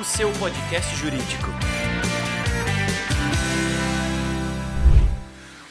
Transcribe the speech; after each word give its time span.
O 0.00 0.04
seu 0.04 0.30
podcast 0.38 0.94
jurídico. 0.96 1.50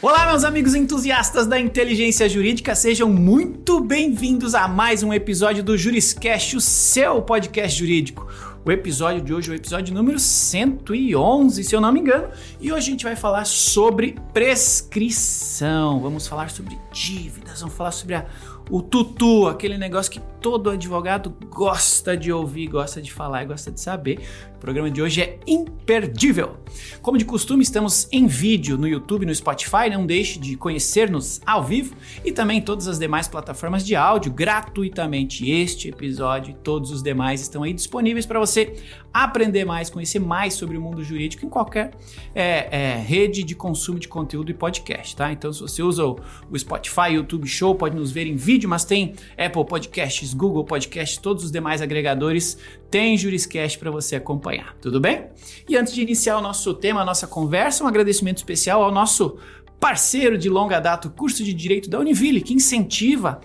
Olá, 0.02 0.28
meus 0.28 0.44
amigos 0.44 0.76
entusiastas 0.76 1.48
da 1.48 1.58
inteligência 1.58 2.28
jurídica, 2.28 2.76
sejam 2.76 3.10
muito 3.10 3.80
bem-vindos 3.80 4.54
a 4.54 4.68
mais 4.68 5.04
um 5.04 5.14
episódio 5.14 5.64
do 5.64 5.78
Juriscast, 5.78 6.58
o 6.58 6.62
seu 6.62 7.22
podcast 7.22 7.80
jurídico. 7.80 8.28
O 8.66 8.72
episódio 8.72 9.22
de 9.22 9.34
hoje 9.34 9.50
é 9.50 9.54
o 9.54 9.56
episódio 9.56 9.94
número 9.94 10.20
111, 10.20 11.64
se 11.64 11.74
eu 11.74 11.80
não 11.80 11.94
me 11.94 12.02
engano, 12.02 12.28
e 12.60 12.74
hoje 12.74 12.88
a 12.88 12.92
gente 12.92 13.06
vai 13.06 13.16
falar 13.16 13.46
sobre 13.46 14.16
prescrição. 14.34 16.02
Vamos 16.02 16.28
falar 16.28 16.50
sobre 16.50 16.78
dívidas, 16.92 17.62
vamos 17.62 17.76
falar 17.76 17.92
sobre 17.92 18.16
a 18.16 18.26
o 18.70 18.82
tutu, 18.82 19.48
aquele 19.48 19.78
negócio 19.78 20.12
que 20.12 20.22
todo 20.42 20.70
advogado 20.70 21.36
gosta 21.50 22.18
de 22.18 22.32
ouvir, 22.32 22.68
gosta 22.68 23.02
de 23.02 23.12
falar 23.12 23.44
e 23.44 23.46
gosta 23.46 23.72
de 23.72 23.80
saber. 23.80 24.22
Programa 24.66 24.90
de 24.90 25.00
hoje 25.00 25.22
é 25.22 25.38
imperdível. 25.46 26.58
Como 27.00 27.20
de 27.20 27.24
costume, 27.24 27.62
estamos 27.62 28.08
em 28.12 28.26
vídeo 28.26 28.80
no 28.80 28.88
YouTube, 28.88 29.24
no 29.24 29.36
Spotify. 29.36 29.92
Não 29.92 30.08
deixe 30.08 30.40
de 30.40 30.56
conhecer-nos 30.56 31.40
ao 31.46 31.64
vivo 31.64 31.96
e 32.26 32.32
também 32.32 32.58
em 32.58 32.62
todas 32.62 32.88
as 32.88 32.98
demais 32.98 33.28
plataformas 33.28 33.86
de 33.86 33.96
áudio 33.96 34.34
gratuitamente. 34.34 35.48
Este 35.52 35.90
episódio 35.90 36.50
e 36.50 36.56
todos 36.56 36.90
os 36.90 37.04
demais 37.04 37.42
estão 37.42 37.62
aí 37.62 37.74
disponíveis 37.74 38.26
para 38.26 38.40
você 38.40 38.74
aprender 39.14 39.66
mais, 39.66 39.92
conhecer 39.92 40.20
mais 40.20 40.56
sobre 40.56 40.78
o 40.78 40.82
mundo 40.82 41.04
jurídico 41.04 41.46
em 41.46 41.50
qualquer 41.50 41.92
é, 42.34 42.68
é, 42.72 42.98
rede 42.98 43.44
de 43.44 43.54
consumo 43.54 44.00
de 44.00 44.08
conteúdo 44.08 44.50
e 44.50 44.54
podcast, 44.56 45.16
tá? 45.16 45.32
Então, 45.32 45.54
se 45.54 45.62
você 45.62 45.84
usa 45.84 46.04
o, 46.06 46.20
o 46.50 46.58
Spotify, 46.58 47.14
YouTube 47.14 47.48
Show, 47.48 47.76
pode 47.76 47.96
nos 47.96 48.12
ver 48.12 48.26
em 48.26 48.36
vídeo, 48.36 48.68
mas 48.68 48.84
tem 48.84 49.14
Apple 49.38 49.64
Podcasts, 49.64 50.34
Google 50.34 50.66
Podcasts, 50.66 51.18
todos 51.18 51.44
os 51.44 51.52
demais 51.52 51.84
agregadores, 51.84 52.58
tem 52.90 53.18
Juriscast 53.18 53.78
para 53.78 53.92
você 53.92 54.16
acompanhar, 54.16 54.76
tudo 54.82 55.00
bem? 55.00 55.28
E 55.68 55.76
antes 55.76 55.94
de 55.94 56.02
iniciar 56.02 56.38
o 56.38 56.42
nosso 56.42 56.74
tema, 56.74 57.02
a 57.02 57.06
nossa 57.06 57.28
conversa, 57.28 57.84
um 57.84 57.88
agradecimento 57.88 58.38
especial 58.38 58.84
ao 58.84 58.92
nosso 58.92 59.38
parceiro 59.80 60.38
de 60.38 60.50
longa 60.50 60.80
data, 60.80 61.08
o 61.08 61.12
curso 61.12 61.44
de 61.44 61.54
Direito 61.54 61.90
da 61.90 62.00
Univille, 62.00 62.42
que 62.42 62.54
incentiva 62.54 63.42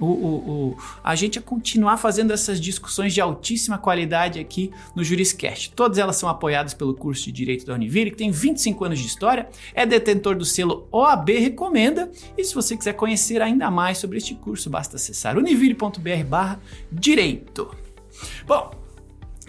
o, 0.00 0.06
o, 0.06 0.70
o, 0.70 0.76
a 1.04 1.14
gente 1.14 1.38
a 1.38 1.42
continuar 1.42 1.98
fazendo 1.98 2.32
essas 2.32 2.58
discussões 2.58 3.12
de 3.12 3.20
altíssima 3.20 3.76
qualidade 3.76 4.40
aqui 4.40 4.70
no 4.96 5.04
Juriscast. 5.04 5.74
Todas 5.74 5.98
elas 5.98 6.16
são 6.16 6.26
apoiadas 6.28 6.72
pelo 6.72 6.94
curso 6.94 7.24
de 7.24 7.32
Direito 7.32 7.66
da 7.66 7.74
Univille, 7.74 8.10
que 8.10 8.16
tem 8.16 8.30
25 8.30 8.82
anos 8.84 8.98
de 8.98 9.06
história, 9.06 9.50
é 9.74 9.84
detentor 9.84 10.36
do 10.36 10.44
selo 10.44 10.88
OAB 10.90 11.28
Recomenda. 11.38 12.10
E 12.36 12.42
se 12.42 12.54
você 12.54 12.76
quiser 12.76 12.94
conhecer 12.94 13.42
ainda 13.42 13.70
mais 13.70 13.98
sobre 13.98 14.16
este 14.16 14.34
curso, 14.34 14.70
basta 14.70 14.96
acessar 14.96 15.36
univille.br/direito. 15.36 17.76
Bom, 18.46 18.79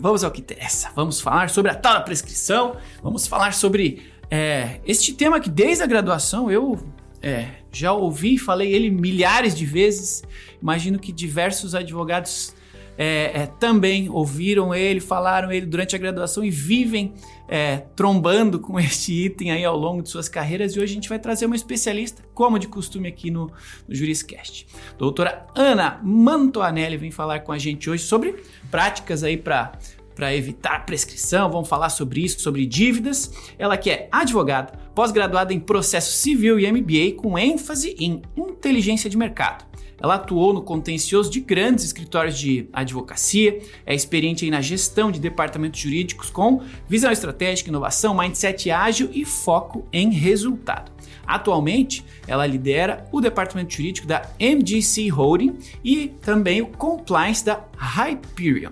vamos 0.02 0.24
ao 0.24 0.32
que 0.32 0.42
interessa. 0.42 0.90
Vamos 0.96 1.22
falar 1.22 1.50
sobre 1.50 1.72
a 1.72 1.76
tal 1.76 1.94
da 1.94 2.02
prescrição, 2.02 2.76
vamos 3.04 3.28
falar 3.28 3.54
sobre 3.54 4.02
é, 4.30 4.82
este 4.86 5.14
tema 5.14 5.40
que 5.40 5.50
desde 5.50 5.84
a 5.84 5.86
graduação 5.88 6.50
eu 6.50 6.80
é, 7.22 7.50
já 7.72 7.94
ouvi, 7.94 8.38
falei 8.38 8.74
ele 8.74 8.90
milhares 8.90 9.56
de 9.56 9.66
vezes. 9.66 10.24
Imagino 10.60 10.98
que 10.98 11.12
diversos 11.12 11.76
advogados 11.76 12.56
é, 12.98 13.42
é, 13.42 13.46
também 13.46 14.10
ouviram 14.10 14.74
ele, 14.74 15.00
falaram 15.00 15.52
ele 15.52 15.66
durante 15.66 15.96
a 15.96 16.00
graduação 16.00 16.44
e 16.44 16.50
vivem 16.50 17.14
é, 17.48 17.78
trombando 17.96 18.60
com 18.60 18.78
este 18.80 19.14
item 19.14 19.52
aí 19.52 19.66
ao 19.66 19.78
longo 19.78 20.02
de 20.02 20.10
suas 20.10 20.30
carreiras. 20.30 20.74
E 20.74 20.80
hoje 20.80 20.92
a 20.92 20.96
gente 20.96 21.10
vai 21.10 21.20
trazer 21.20 21.46
uma 21.46 21.56
especialista, 21.56 22.24
como 22.34 22.60
de 22.60 22.68
costume 22.68 23.08
aqui 23.08 23.32
no, 23.32 23.52
no 23.88 23.96
Juriscast. 23.96 24.68
Doutora 24.98 25.46
Ana 25.56 26.00
Mantoanelli 26.04 26.98
vem 26.98 27.12
falar 27.12 27.42
com 27.42 27.52
a 27.52 27.58
gente 27.58 27.90
hoje 27.90 28.04
sobre 28.04 28.36
práticas 28.70 29.24
aí 29.24 29.38
para 29.38 29.74
para 30.14 30.36
evitar 30.36 30.86
prescrição, 30.86 31.50
vamos 31.50 31.70
falar 31.70 31.90
sobre 31.90 32.22
isso, 32.24 32.42
sobre 32.42 32.66
dívidas. 32.66 33.32
Ela 33.58 33.78
que 33.78 33.90
é 33.90 34.08
advogada, 34.12 34.74
pós-graduada 34.94 35.54
em 35.54 35.60
processo 35.60 36.12
civil 36.12 36.60
e 36.60 36.72
MBA 36.72 37.16
com 37.18 37.40
ênfase 37.40 37.96
em 37.98 38.22
inteligência 38.38 39.10
de 39.10 39.18
mercado. 39.18 39.71
Ela 40.02 40.16
atuou 40.16 40.52
no 40.54 40.62
contencioso 40.64 41.30
de 41.30 41.40
grandes 41.40 41.86
escritórios 41.86 42.38
de 42.38 42.68
advocacia, 42.74 43.60
é 43.86 43.94
experiente 43.94 44.50
na 44.50 44.60
gestão 44.60 45.12
de 45.12 45.20
departamentos 45.20 45.80
jurídicos 45.80 46.30
com 46.30 46.62
visão 46.88 47.12
estratégica, 47.12 47.70
inovação, 47.70 48.18
mindset 48.18 48.72
ágil 48.72 49.10
e 49.14 49.24
foco 49.24 49.86
em 49.94 50.12
resultado. 50.12 50.92
Atualmente, 51.26 52.04
ela 52.28 52.48
lidera 52.48 53.06
o 53.12 53.22
departamento 53.22 53.74
jurídico 53.74 54.08
da 54.08 54.24
MGC 54.40 55.08
Holding 55.10 55.58
e 55.84 56.08
também 56.22 56.62
o 56.62 56.68
compliance 56.68 57.46
da 57.46 57.64
Hyperion. 57.78 58.72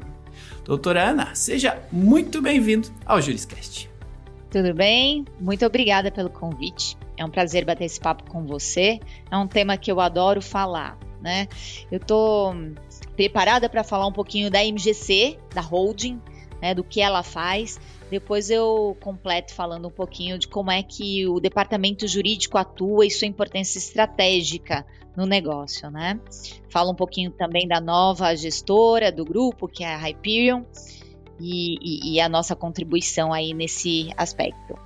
Doutora 0.65 1.09
Ana, 1.09 1.35
seja 1.35 1.81
muito 1.91 2.41
bem-vindo 2.41 2.89
ao 3.05 3.21
Juriscast. 3.21 3.89
Tudo 4.49 4.73
bem? 4.73 5.25
Muito 5.39 5.63
obrigada 5.65 6.11
pelo 6.11 6.29
convite. 6.29 6.97
É 7.15 7.23
um 7.23 7.29
prazer 7.29 7.65
bater 7.65 7.85
esse 7.85 7.99
papo 7.99 8.23
com 8.29 8.45
você. 8.45 8.99
É 9.29 9.37
um 9.37 9.47
tema 9.47 9.77
que 9.77 9.91
eu 9.91 9.99
adoro 9.99 10.41
falar, 10.41 10.97
né? 11.21 11.47
Eu 11.91 11.97
estou 11.97 12.53
preparada 13.15 13.69
para 13.69 13.83
falar 13.83 14.07
um 14.07 14.13
pouquinho 14.13 14.49
da 14.49 14.63
MGC, 14.63 15.39
da 15.53 15.61
holding, 15.61 16.21
né, 16.61 16.73
do 16.73 16.83
que 16.83 17.01
ela 17.01 17.23
faz. 17.23 17.79
Depois 18.09 18.49
eu 18.49 18.97
completo 19.01 19.53
falando 19.53 19.87
um 19.87 19.91
pouquinho 19.91 20.37
de 20.39 20.47
como 20.47 20.71
é 20.71 20.81
que 20.81 21.27
o 21.27 21.39
departamento 21.39 22.07
jurídico 22.07 22.57
atua 22.57 23.05
e 23.05 23.11
sua 23.11 23.27
importância 23.27 23.77
estratégica 23.77 24.85
no 25.15 25.25
negócio, 25.25 25.91
né? 25.91 26.19
Fala 26.69 26.91
um 26.91 26.95
pouquinho 26.95 27.31
também 27.31 27.67
da 27.67 27.79
nova 27.79 28.35
gestora 28.35 29.11
do 29.11 29.23
grupo, 29.23 29.67
que 29.67 29.83
é 29.83 29.93
a 29.93 29.97
Hyperion, 29.97 30.63
e, 31.39 31.77
e, 31.81 32.13
e 32.13 32.19
a 32.19 32.27
nossa 32.27 32.55
contribuição 32.55 33.31
aí 33.31 33.53
nesse 33.53 34.11
aspecto. 34.17 34.77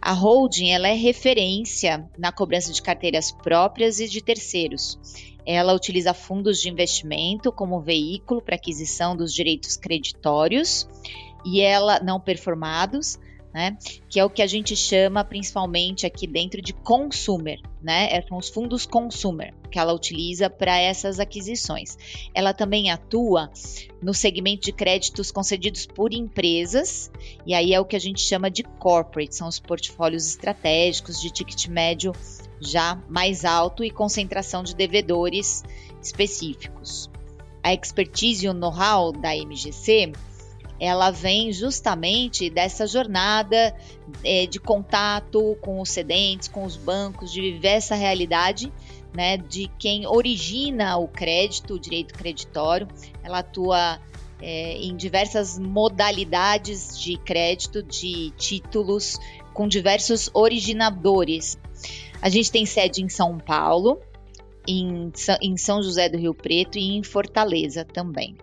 A 0.00 0.12
holding 0.12 0.70
ela 0.70 0.88
é 0.88 0.94
referência 0.94 2.08
na 2.18 2.32
cobrança 2.32 2.72
de 2.72 2.82
carteiras 2.82 3.30
próprias 3.30 4.00
e 4.00 4.08
de 4.08 4.20
terceiros. 4.20 4.98
Ela 5.44 5.74
utiliza 5.74 6.14
fundos 6.14 6.60
de 6.60 6.68
investimento 6.68 7.50
como 7.52 7.80
veículo 7.80 8.40
para 8.40 8.54
aquisição 8.56 9.16
dos 9.16 9.32
direitos 9.32 9.76
creditórios 9.76 10.88
e 11.44 11.60
ela 11.60 12.00
não 12.00 12.20
performados 12.20 13.18
né? 13.52 13.76
Que 14.08 14.18
é 14.18 14.24
o 14.24 14.30
que 14.30 14.42
a 14.42 14.46
gente 14.46 14.74
chama 14.74 15.24
principalmente 15.24 16.06
aqui 16.06 16.26
dentro 16.26 16.62
de 16.62 16.72
consumer, 16.72 17.60
né? 17.82 18.08
É, 18.10 18.22
são 18.22 18.38
os 18.38 18.48
fundos 18.48 18.86
consumer 18.86 19.54
que 19.70 19.78
ela 19.78 19.92
utiliza 19.92 20.50
para 20.50 20.78
essas 20.78 21.18
aquisições. 21.18 21.96
Ela 22.34 22.52
também 22.52 22.90
atua 22.90 23.50
no 24.02 24.12
segmento 24.12 24.64
de 24.64 24.72
créditos 24.72 25.30
concedidos 25.30 25.86
por 25.86 26.12
empresas, 26.12 27.10
e 27.46 27.54
aí 27.54 27.72
é 27.72 27.80
o 27.80 27.84
que 27.84 27.96
a 27.96 28.00
gente 28.00 28.20
chama 28.20 28.50
de 28.50 28.62
corporate, 28.62 29.34
são 29.34 29.48
os 29.48 29.58
portfólios 29.58 30.26
estratégicos 30.26 31.20
de 31.20 31.30
ticket 31.30 31.68
médio 31.68 32.12
já 32.60 33.00
mais 33.08 33.44
alto 33.44 33.82
e 33.82 33.90
concentração 33.90 34.62
de 34.62 34.74
devedores 34.74 35.64
específicos. 36.02 37.10
A 37.62 37.72
expertise 37.72 38.46
e 38.46 38.48
o 38.48 38.54
know-how 38.54 39.12
da 39.12 39.34
MGC 39.34 40.12
ela 40.84 41.12
vem 41.12 41.52
justamente 41.52 42.50
dessa 42.50 42.88
jornada 42.88 43.72
é, 44.24 44.46
de 44.46 44.58
contato 44.58 45.56
com 45.60 45.80
os 45.80 45.88
cedentes, 45.88 46.48
com 46.48 46.64
os 46.64 46.76
bancos, 46.76 47.30
de 47.30 47.40
viver 47.40 47.68
essa 47.68 47.94
realidade 47.94 48.72
né, 49.14 49.36
de 49.36 49.70
quem 49.78 50.08
origina 50.08 50.96
o 50.96 51.06
crédito, 51.06 51.74
o 51.74 51.78
direito 51.78 52.14
creditório. 52.14 52.88
Ela 53.22 53.38
atua 53.38 54.00
é, 54.40 54.72
em 54.78 54.96
diversas 54.96 55.56
modalidades 55.56 56.98
de 56.98 57.16
crédito, 57.16 57.80
de 57.80 58.32
títulos, 58.36 59.20
com 59.54 59.68
diversos 59.68 60.30
originadores. 60.34 61.56
A 62.20 62.28
gente 62.28 62.50
tem 62.50 62.66
sede 62.66 63.04
em 63.04 63.08
São 63.08 63.38
Paulo, 63.38 64.00
em, 64.66 65.12
em 65.40 65.56
São 65.56 65.80
José 65.80 66.08
do 66.08 66.18
Rio 66.18 66.34
Preto 66.34 66.76
e 66.76 66.96
em 66.96 67.04
Fortaleza 67.04 67.84
também. 67.84 68.36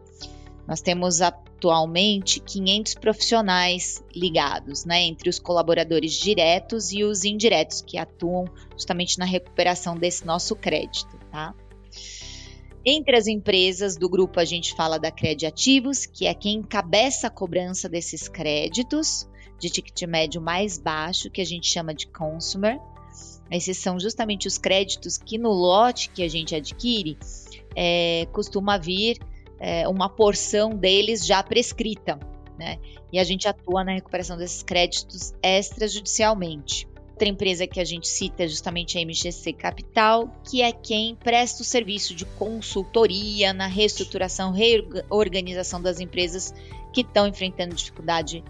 Nós 0.66 0.80
temos 0.80 1.22
a 1.22 1.34
atualmente 1.60 2.40
500 2.40 2.96
profissionais 2.96 4.02
ligados, 4.16 4.86
né, 4.86 5.02
entre 5.04 5.30
os 5.30 5.38
colaboradores 5.38 6.14
diretos 6.14 6.94
e 6.94 7.04
os 7.04 7.26
indiretos 7.26 7.82
que 7.82 7.98
atuam 7.98 8.46
justamente 8.72 9.20
na 9.20 9.26
recuperação 9.26 9.98
desse 9.98 10.26
nosso 10.26 10.56
crédito, 10.56 11.20
tá? 11.30 11.54
Entre 12.86 13.18
as 13.18 13.28
empresas 13.28 13.98
do 13.98 14.08
grupo 14.08 14.40
a 14.40 14.46
gente 14.46 14.74
fala 14.74 14.98
da 14.98 15.12
Crediativos, 15.12 16.06
que 16.06 16.26
é 16.26 16.34
quem 16.34 16.60
encabeça 16.60 17.28
a 17.28 17.30
cobrança 17.30 17.90
desses 17.90 18.30
créditos 18.30 19.28
de 19.60 19.70
ticket 19.70 20.02
médio 20.04 20.42
mais 20.42 20.78
baixo, 20.80 21.30
que 21.30 21.42
a 21.42 21.46
gente 21.46 21.68
chama 21.68 21.94
de 21.94 22.08
consumer. 22.08 22.80
Esses 23.52 23.78
são 23.78 24.00
justamente 24.00 24.48
os 24.48 24.58
créditos 24.58 25.18
que 25.18 25.38
no 25.38 25.50
lote 25.50 26.10
que 26.10 26.24
a 26.24 26.30
gente 26.30 26.56
adquire 26.56 27.18
é, 27.76 28.26
costuma 28.32 28.78
vir 28.78 29.20
é, 29.60 29.88
uma 29.88 30.10
porção 30.10 30.70
deles 30.70 31.26
já 31.26 31.44
prescrita, 31.44 32.20
né? 32.58 32.78
E 33.12 33.20
a 33.20 33.24
gente 33.24 33.48
atua 33.48 33.84
na 33.84 33.94
recuperação 33.94 34.38
desses 34.38 34.64
créditos 34.64 35.34
extrajudicialmente. 35.42 36.88
Outra 37.12 37.28
empresa 37.28 37.68
que 37.68 37.82
a 37.82 37.84
gente 37.84 38.08
cita 38.08 38.44
é 38.44 38.48
justamente 38.48 38.98
a 38.98 39.02
MGC 39.02 39.52
Capital, 39.52 40.30
que 40.50 40.62
é 40.62 40.72
quem 40.72 41.16
presta 41.16 41.62
o 41.62 41.66
serviço 41.66 42.16
de 42.16 42.24
consultoria 42.24 43.52
na 43.52 43.68
reestruturação, 43.68 44.54
reorganização 44.54 45.82
das 45.82 46.00
empresas 46.00 46.54
que 46.94 47.02
estão 47.02 47.28
enfrentando 47.28 47.76
dificuldade 47.76 48.42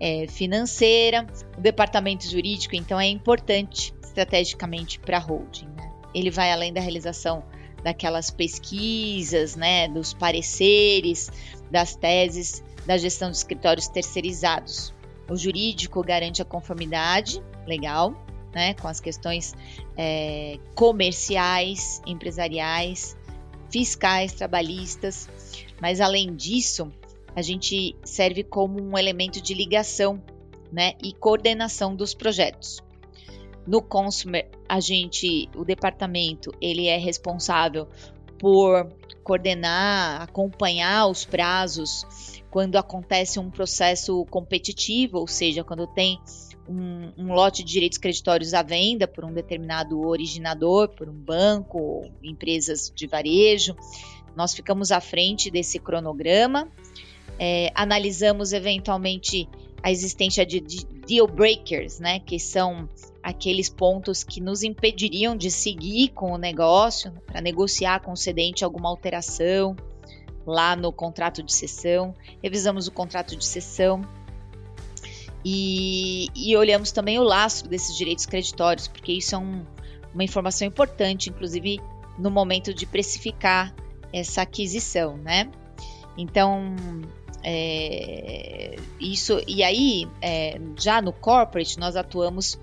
é, 0.00 0.26
financeira. 0.26 1.24
O 1.56 1.60
departamento 1.60 2.28
jurídico, 2.28 2.74
então, 2.74 2.98
é 2.98 3.06
importante 3.06 3.94
estrategicamente 4.02 4.98
para 4.98 5.18
a 5.18 5.20
holding. 5.20 5.68
Né? 5.68 5.92
Ele 6.12 6.30
vai 6.30 6.50
além 6.50 6.72
da 6.72 6.80
realização 6.80 7.44
daquelas 7.86 8.32
pesquisas, 8.32 9.54
né, 9.54 9.86
dos 9.86 10.12
pareceres, 10.12 11.30
das 11.70 11.94
teses 11.94 12.64
da 12.84 12.98
gestão 12.98 13.30
de 13.30 13.36
escritórios 13.36 13.86
terceirizados. 13.86 14.92
O 15.30 15.36
jurídico 15.36 16.02
garante 16.02 16.42
a 16.42 16.44
conformidade 16.44 17.40
legal, 17.64 18.12
né, 18.52 18.74
com 18.74 18.88
as 18.88 18.98
questões 18.98 19.54
é, 19.96 20.58
comerciais, 20.74 22.02
empresariais, 22.04 23.16
fiscais, 23.70 24.32
trabalhistas, 24.32 25.28
mas 25.80 26.00
além 26.00 26.34
disso, 26.34 26.92
a 27.36 27.42
gente 27.42 27.94
serve 28.02 28.42
como 28.42 28.82
um 28.82 28.98
elemento 28.98 29.40
de 29.40 29.54
ligação 29.54 30.20
né, 30.72 30.94
e 31.00 31.12
coordenação 31.12 31.94
dos 31.94 32.14
projetos. 32.14 32.82
No 33.66 33.82
Consumer, 33.82 34.48
a 34.68 34.80
gente, 34.80 35.48
o 35.54 35.64
departamento, 35.64 36.52
ele 36.60 36.86
é 36.86 36.96
responsável 36.96 37.88
por 38.38 38.90
coordenar, 39.24 40.22
acompanhar 40.22 41.06
os 41.08 41.24
prazos 41.24 42.06
quando 42.50 42.76
acontece 42.76 43.38
um 43.38 43.50
processo 43.50 44.24
competitivo, 44.26 45.18
ou 45.18 45.26
seja, 45.26 45.64
quando 45.64 45.86
tem 45.86 46.18
um, 46.68 47.12
um, 47.18 47.32
lote 47.32 47.64
de 47.64 47.72
direitos 47.72 47.98
creditórios 47.98 48.54
à 48.54 48.62
venda 48.62 49.08
por 49.08 49.24
um 49.24 49.32
determinado 49.32 50.00
originador, 50.06 50.88
por 50.88 51.08
um 51.08 51.14
banco, 51.14 52.08
empresas 52.22 52.92
de 52.94 53.06
varejo. 53.06 53.76
Nós 54.36 54.54
ficamos 54.54 54.92
à 54.92 55.00
frente 55.00 55.50
desse 55.50 55.78
cronograma 55.78 56.70
é, 57.38 57.70
analisamos 57.74 58.52
eventualmente 58.52 59.48
a 59.82 59.90
existência 59.90 60.44
de, 60.44 60.60
de 60.60 60.84
deal 61.06 61.26
breakers, 61.26 61.98
né, 61.98 62.20
que 62.20 62.38
são 62.38 62.88
aqueles 63.26 63.68
pontos 63.68 64.22
que 64.22 64.40
nos 64.40 64.62
impediriam 64.62 65.34
de 65.34 65.50
seguir 65.50 66.10
com 66.10 66.30
o 66.30 66.38
negócio, 66.38 67.10
para 67.26 67.40
negociar 67.40 67.98
com 67.98 68.12
o 68.12 68.16
cedente 68.16 68.64
alguma 68.64 68.88
alteração 68.88 69.74
lá 70.46 70.76
no 70.76 70.92
contrato 70.92 71.42
de 71.42 71.52
cessão. 71.52 72.14
Revisamos 72.40 72.86
o 72.86 72.92
contrato 72.92 73.34
de 73.34 73.44
cessão 73.44 74.00
e, 75.44 76.28
e 76.36 76.56
olhamos 76.56 76.92
também 76.92 77.18
o 77.18 77.24
lastro 77.24 77.68
desses 77.68 77.96
direitos 77.96 78.26
creditórios, 78.26 78.86
porque 78.86 79.10
isso 79.10 79.34
é 79.34 79.38
um, 79.38 79.66
uma 80.14 80.22
informação 80.22 80.64
importante, 80.68 81.28
inclusive 81.28 81.80
no 82.16 82.30
momento 82.30 82.72
de 82.72 82.86
precificar 82.86 83.74
essa 84.12 84.42
aquisição, 84.42 85.16
né? 85.16 85.50
Então, 86.16 86.76
é, 87.42 88.76
isso 89.00 89.42
e 89.48 89.64
aí 89.64 90.08
é, 90.22 90.60
já 90.78 91.02
no 91.02 91.12
corporate 91.12 91.76
nós 91.76 91.96
atuamos, 91.96 92.56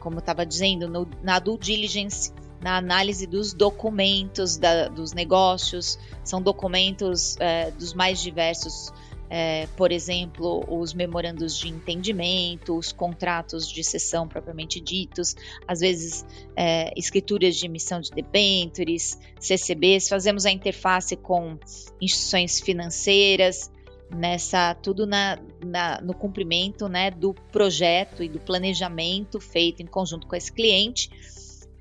como 0.00 0.18
estava 0.18 0.44
dizendo, 0.44 0.88
no, 0.88 1.08
na 1.22 1.38
due 1.38 1.58
diligence, 1.58 2.32
na 2.60 2.76
análise 2.76 3.26
dos 3.26 3.54
documentos 3.54 4.56
da, 4.56 4.88
dos 4.88 5.12
negócios, 5.12 5.98
são 6.24 6.42
documentos 6.42 7.36
é, 7.38 7.70
dos 7.70 7.94
mais 7.94 8.20
diversos 8.20 8.92
é, 9.32 9.68
por 9.76 9.92
exemplo, 9.92 10.64
os 10.68 10.92
memorandos 10.92 11.56
de 11.56 11.68
entendimento, 11.68 12.76
os 12.76 12.90
contratos 12.90 13.70
de 13.70 13.84
cessão 13.84 14.26
propriamente 14.26 14.80
ditos, 14.80 15.36
às 15.68 15.78
vezes 15.78 16.26
é, 16.56 16.92
escrituras 16.98 17.54
de 17.54 17.64
emissão 17.64 18.00
de 18.00 18.10
debêntures, 18.10 19.16
CCBs, 19.38 20.08
fazemos 20.08 20.44
a 20.44 20.50
interface 20.50 21.16
com 21.16 21.56
instituições 22.00 22.58
financeiras, 22.58 23.70
nessa 24.14 24.74
tudo 24.74 25.06
na, 25.06 25.38
na, 25.64 26.00
no 26.00 26.14
cumprimento 26.14 26.88
né, 26.88 27.10
do 27.10 27.34
projeto 27.52 28.22
e 28.22 28.28
do 28.28 28.40
planejamento 28.40 29.40
feito 29.40 29.82
em 29.82 29.86
conjunto 29.86 30.26
com 30.26 30.34
esse 30.34 30.52
cliente 30.52 31.10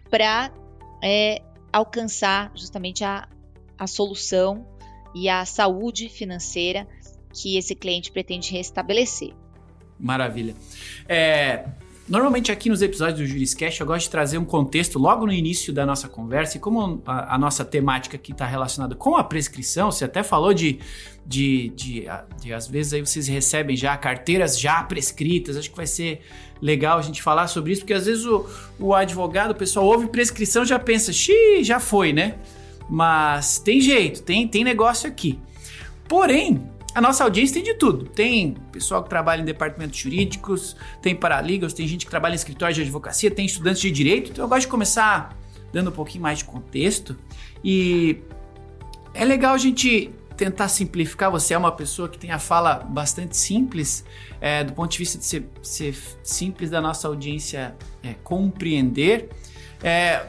para 0.09 0.51
é, 1.03 1.41
alcançar 1.71 2.51
justamente 2.55 3.03
a, 3.03 3.27
a 3.77 3.87
solução 3.87 4.65
e 5.15 5.27
a 5.27 5.43
saúde 5.45 6.09
financeira 6.09 6.87
que 7.33 7.57
esse 7.57 7.75
cliente 7.75 8.11
pretende 8.11 8.51
restabelecer. 8.51 9.33
Maravilha. 9.99 10.55
É, 11.07 11.65
Normalmente 12.09 12.51
aqui 12.51 12.69
nos 12.69 12.81
episódios 12.81 13.19
do 13.19 13.25
Juriscast 13.27 13.79
eu 13.79 13.85
gosto 13.85 14.05
de 14.05 14.09
trazer 14.09 14.39
um 14.39 14.43
contexto 14.43 14.97
logo 14.97 15.27
no 15.27 15.31
início 15.31 15.71
da 15.71 15.85
nossa 15.85 16.09
conversa 16.09 16.57
e 16.57 16.59
como 16.59 17.03
a, 17.05 17.35
a 17.35 17.37
nossa 17.37 17.63
temática 17.63 18.17
aqui 18.17 18.31
está 18.31 18.47
relacionada 18.47 18.95
com 18.95 19.15
a 19.15 19.23
prescrição, 19.23 19.91
você 19.91 20.05
até 20.05 20.23
falou 20.23 20.51
de, 20.51 20.79
de, 21.29 21.69
de, 21.75 22.05
de, 22.41 22.51
às 22.51 22.67
vezes 22.67 22.91
aí 22.91 23.01
vocês 23.01 23.27
recebem 23.27 23.77
já 23.77 23.95
carteiras 23.95 24.59
já 24.59 24.81
prescritas, 24.81 25.55
acho 25.55 25.69
que 25.69 25.77
vai 25.77 25.85
ser 25.85 26.21
legal 26.59 26.97
a 26.97 27.03
gente 27.03 27.21
falar 27.21 27.45
sobre 27.45 27.71
isso, 27.71 27.81
porque 27.81 27.93
às 27.93 28.07
vezes 28.07 28.25
o, 28.25 28.47
o 28.79 28.95
advogado, 28.95 29.51
o 29.51 29.55
pessoal 29.55 29.85
ouve 29.85 30.07
prescrição 30.07 30.65
já 30.65 30.79
pensa, 30.79 31.13
xiii, 31.13 31.63
já 31.63 31.79
foi, 31.79 32.11
né? 32.11 32.39
Mas 32.89 33.59
tem 33.59 33.79
jeito, 33.79 34.23
tem, 34.23 34.47
tem 34.47 34.63
negócio 34.63 35.07
aqui. 35.07 35.37
Porém, 36.07 36.67
a 36.95 36.99
nossa 36.99 37.23
audiência 37.23 37.53
tem 37.53 37.63
de 37.63 37.75
tudo. 37.75 38.05
Tem 38.05 38.55
pessoal 38.71 39.03
que 39.03 39.09
trabalha 39.09 39.43
em 39.43 39.45
departamentos 39.45 39.99
jurídicos, 39.99 40.75
tem 40.99 41.15
paralegals, 41.15 41.73
tem 41.73 41.87
gente 41.87 42.05
que 42.05 42.09
trabalha 42.09 42.33
em 42.33 42.37
escritório 42.37 42.73
de 42.73 42.81
advocacia, 42.81 43.29
tem 43.29 43.45
estudantes 43.45 43.81
de 43.81 43.91
direito. 43.91 44.31
Então 44.31 44.43
eu 44.43 44.49
gosto 44.49 44.61
de 44.61 44.67
começar 44.69 45.37
dando 45.71 45.91
um 45.91 45.93
pouquinho 45.93 46.23
mais 46.23 46.39
de 46.39 46.45
contexto. 46.45 47.15
E 47.63 48.17
é 49.13 49.23
legal 49.23 49.53
a 49.53 49.59
gente 49.59 50.09
tentar 50.39 50.69
simplificar. 50.69 51.29
Você 51.29 51.53
é 51.53 51.57
uma 51.57 51.71
pessoa 51.71 52.07
que 52.07 52.17
tem 52.17 52.31
a 52.31 52.39
fala 52.39 52.75
bastante 52.75 53.35
simples, 53.35 54.05
é, 54.39 54.63
do 54.63 54.71
ponto 54.71 54.89
de 54.89 54.97
vista 54.97 55.17
de 55.17 55.25
ser, 55.25 55.49
ser 55.61 55.95
simples 56.23 56.69
da 56.69 56.79
nossa 56.79 57.09
audiência 57.09 57.75
é, 58.01 58.13
compreender. 58.23 59.29
É, 59.83 60.25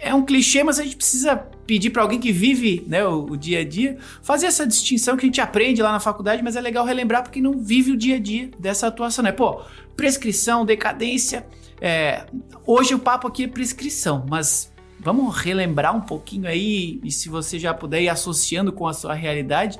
é 0.00 0.14
um 0.14 0.24
clichê, 0.24 0.64
mas 0.64 0.80
a 0.80 0.84
gente 0.84 0.96
precisa 0.96 1.36
pedir 1.66 1.90
para 1.90 2.00
alguém 2.00 2.18
que 2.18 2.32
vive 2.32 2.82
né, 2.86 3.04
o, 3.06 3.24
o, 3.24 3.36
dia 3.36 3.60
a 3.60 3.64
dia 3.64 3.98
fazer 4.22 4.46
essa 4.46 4.66
distinção 4.66 5.16
que 5.16 5.26
a 5.26 5.28
gente 5.28 5.40
aprende 5.40 5.82
lá 5.82 5.92
na 5.92 6.00
faculdade, 6.00 6.42
mas 6.42 6.56
é 6.56 6.60
legal 6.60 6.86
relembrar 6.86 7.22
porque 7.22 7.40
não 7.40 7.58
vive 7.58 7.92
o 7.92 7.96
dia 7.96 8.16
a 8.16 8.18
dia 8.18 8.50
dessa 8.58 8.86
atuação, 8.86 9.22
né? 9.22 9.32
Pô, 9.32 9.60
prescrição, 9.94 10.64
decadência. 10.64 11.46
É, 11.78 12.24
hoje 12.64 12.94
o 12.94 12.98
papo 12.98 13.28
aqui 13.28 13.44
é 13.44 13.48
prescrição, 13.48 14.24
mas 14.30 14.72
vamos 14.98 15.36
relembrar 15.36 15.96
um 15.96 16.00
pouquinho 16.00 16.48
aí, 16.48 17.00
e 17.02 17.10
se 17.10 17.28
você 17.28 17.58
já 17.58 17.72
puder 17.72 18.02
ir 18.02 18.08
associando 18.08 18.72
com 18.72 18.86
a 18.86 18.92
sua 18.92 19.14
realidade, 19.14 19.78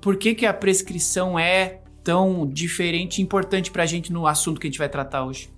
por 0.00 0.16
que, 0.16 0.34
que 0.34 0.46
a 0.46 0.52
prescrição 0.52 1.38
é 1.38 1.80
tão 2.02 2.46
diferente 2.46 3.18
e 3.18 3.22
importante 3.22 3.70
para 3.70 3.82
a 3.82 3.86
gente 3.86 4.12
no 4.12 4.26
assunto 4.26 4.60
que 4.60 4.66
a 4.66 4.70
gente 4.70 4.78
vai 4.78 4.88
tratar 4.88 5.24
hoje? 5.24 5.48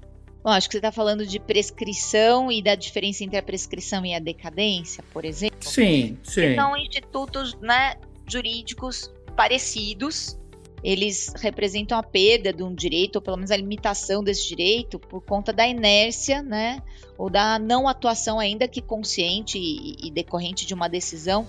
Bom, 0.42 0.50
acho 0.50 0.68
que 0.68 0.74
você 0.74 0.78
está 0.78 0.92
falando 0.92 1.26
de 1.26 1.40
prescrição 1.40 2.52
e 2.52 2.62
da 2.62 2.76
diferença 2.76 3.24
entre 3.24 3.36
a 3.36 3.42
prescrição 3.42 4.06
e 4.06 4.14
a 4.14 4.20
decadência, 4.20 5.02
por 5.12 5.24
exemplo. 5.24 5.58
Sim, 5.60 6.16
sim. 6.22 6.54
são 6.54 6.76
institutos 6.76 7.54
né, 7.60 7.96
jurídicos 8.28 9.12
parecidos. 9.36 10.38
Eles 10.82 11.32
representam 11.36 11.98
a 11.98 12.02
perda 12.02 12.52
de 12.52 12.62
um 12.62 12.74
direito, 12.74 13.16
ou 13.16 13.22
pelo 13.22 13.36
menos 13.36 13.50
a 13.50 13.56
limitação 13.56 14.22
desse 14.22 14.46
direito, 14.46 14.98
por 14.98 15.20
conta 15.20 15.52
da 15.52 15.66
inércia, 15.66 16.42
né? 16.42 16.82
Ou 17.18 17.30
da 17.30 17.58
não 17.58 17.88
atuação, 17.88 18.38
ainda 18.38 18.68
que 18.68 18.80
consciente 18.80 19.58
e, 19.58 20.10
decorrente 20.10 20.66
de 20.66 20.74
uma 20.74 20.88
decisão 20.88 21.46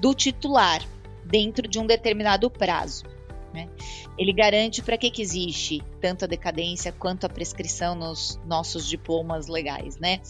do 0.00 0.14
titular, 0.14 0.82
dentro 1.24 1.68
de 1.68 1.78
um 1.78 1.86
determinado 1.86 2.48
prazo. 2.48 3.04
Né? 3.52 3.68
Ele 4.16 4.32
garante 4.32 4.82
para 4.82 4.96
que, 4.96 5.10
que 5.10 5.22
existe 5.22 5.82
tanto 6.00 6.24
a 6.24 6.28
decadência 6.28 6.92
quanto 6.92 7.24
a 7.24 7.28
prescrição 7.28 7.94
nos 7.94 8.38
nossos 8.46 8.86
diplomas 8.86 9.48
legais. 9.48 9.98
Né? 9.98 10.20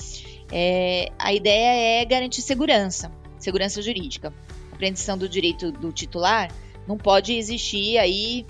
É, 0.50 1.10
a 1.18 1.32
ideia 1.32 2.00
é 2.00 2.04
garantir 2.04 2.42
segurança, 2.42 3.12
segurança 3.38 3.82
jurídica. 3.82 4.32
A 4.72 4.74
apreensão 4.74 5.18
do 5.18 5.28
direito 5.28 5.70
do 5.72 5.92
titular 5.92 6.50
não 6.88 6.96
pode 6.96 7.34
existir 7.34 7.98
aí 7.98 8.46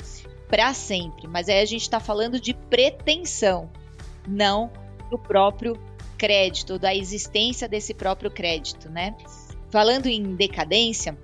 para 0.49 0.73
sempre, 0.73 1.26
mas 1.26 1.49
aí 1.49 1.61
a 1.61 1.64
gente 1.64 1.83
está 1.83 1.99
falando 1.99 2.40
de 2.40 2.54
pretensão, 2.54 3.68
não 4.26 4.71
do 5.11 5.18
próprio 5.18 5.76
crédito, 6.16 6.78
da 6.78 6.95
existência 6.95 7.68
desse 7.68 7.92
próprio 7.92 8.30
crédito, 8.30 8.88
né? 8.88 9.16
Falando 9.71 10.07
em 10.07 10.37
decadência, 10.37 11.18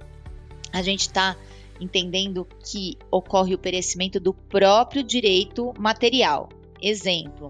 a 0.73 0.83
gente 0.83 1.03
está 1.03 1.37
entendendo 1.81 2.47
que 2.65 2.99
ocorre 3.11 3.55
o 3.55 3.59
perecimento 3.59 4.19
do 4.19 4.35
próprio 4.35 5.03
direito 5.03 5.73
material. 5.79 6.49
Exemplo, 6.83 7.49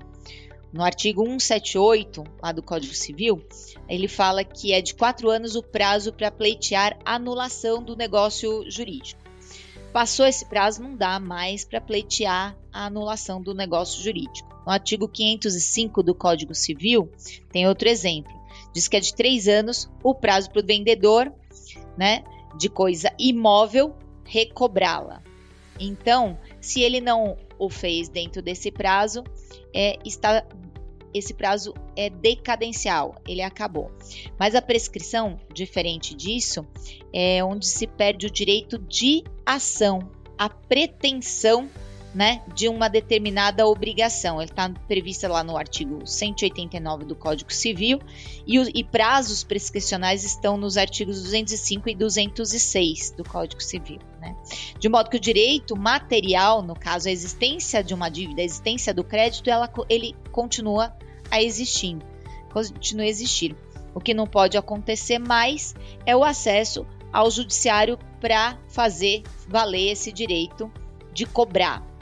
no 0.73 0.83
artigo 0.83 1.25
178, 1.25 2.23
lá 2.43 2.53
do 2.53 2.63
Código 2.63 2.95
Civil, 2.95 3.43
ele 3.89 4.09
fala 4.09 4.45
que 4.45 4.73
é 4.73 4.83
de 4.83 4.95
quatro 4.95 5.31
anos 5.31 5.57
o 5.57 5.63
prazo 5.63 6.13
para 6.13 6.31
pleitear 6.31 6.99
anulação 7.05 7.83
do 7.83 7.97
negócio 7.97 8.71
jurídico. 8.71 9.24
Passou 9.95 10.27
esse 10.27 10.45
prazo, 10.45 10.83
não 10.83 10.97
dá 10.97 11.21
mais 11.21 11.65
para 11.65 11.81
pleitear 11.81 12.59
a 12.73 12.87
anulação 12.87 13.41
do 13.41 13.55
negócio 13.55 14.03
jurídico. 14.03 14.53
No 14.67 14.73
artigo 14.73 15.07
505 15.07 16.03
do 16.03 16.13
Código 16.13 16.53
Civil, 16.53 17.09
tem 17.53 17.69
outro 17.69 17.89
exemplo. 17.89 18.33
Diz 18.73 18.89
que 18.89 18.97
é 18.97 19.01
de 19.01 19.15
três 19.15 19.47
anos 19.47 19.89
o 20.03 20.13
prazo 20.13 20.51
para 20.51 20.61
o 20.61 20.67
vendedor 20.67 21.33
né, 21.97 22.25
de 22.59 22.69
coisa 22.69 23.15
imóvel 23.17 23.95
recobrá-la. 24.25 25.23
Então, 25.79 26.37
se 26.61 26.83
ele 26.83 27.01
não 27.01 27.37
o 27.57 27.71
fez 27.71 28.09
dentro 28.09 28.43
desse 28.43 28.73
prazo, 28.73 29.23
é, 29.73 29.97
está 30.05 30.45
esse 31.15 31.33
prazo 31.33 31.73
é 31.97 32.11
decadencial, 32.11 33.15
ele 33.27 33.41
acabou. 33.41 33.91
Mas 34.39 34.55
a 34.55 34.61
prescrição, 34.61 35.39
diferente 35.55 36.15
disso, 36.15 36.67
é 37.13 37.43
onde 37.45 37.67
se 37.67 37.87
perde 37.87 38.27
o 38.27 38.31
direito 38.31 38.77
de 38.79 39.23
ação, 39.47 40.11
a 40.37 40.49
pretensão 40.49 41.71
né, 42.15 42.43
de 42.55 42.69
uma 42.69 42.89
determinada 42.89 43.67
obrigação. 43.67 44.41
Ele 44.41 44.51
está 44.51 44.71
prevista 44.87 45.29
lá 45.29 45.43
no 45.43 45.57
artigo 45.57 46.07
189 46.07 47.05
do 47.05 47.17
Código 47.17 47.53
Civil 47.53 48.01
e, 48.47 48.59
o, 48.59 48.71
e, 48.73 48.85
prazos 48.85 49.43
prescricionais 49.43 50.25
estão 50.25 50.57
nos 50.57 50.77
artigos 50.77 51.21
205 51.23 51.89
e 51.89 51.95
206 51.95 53.11
do 53.17 53.25
Código 53.25 53.61
Civil. 53.61 53.99
Né? 54.21 54.37
De 54.79 54.89
modo 54.89 55.11
que 55.11 55.17
o 55.17 55.21
direito 55.21 55.77
material, 55.77 56.63
no 56.63 56.75
caso 56.75 57.09
a 57.09 57.13
existência 57.13 57.83
de 57.83 57.93
uma 57.93 58.09
dívida, 58.09 58.41
a 58.41 58.45
existência 58.45 58.95
do 58.95 59.03
crédito, 59.03 59.51
ela, 59.51 59.71
ele 59.89 60.15
continua 60.31 60.97
a 61.31 61.43
existir, 61.43 61.99
continua 62.53 63.05
a 63.05 63.09
existir. 63.09 63.57
O 63.93 64.01
que 64.01 64.15
não 64.15 64.27
pode 64.27 64.57
acontecer 64.57 65.19
mais 65.19 65.75
é 66.07 66.17
o 66.17 66.25
acesso 66.25 66.87
ao 67.13 67.31
judiciário 67.31 67.99
para 68.21 68.59
fazer 68.69 69.23
valer 69.49 69.93
esse 69.93 70.13
direito 70.13 70.71
de 71.13 71.25
cobrar. 71.25 71.94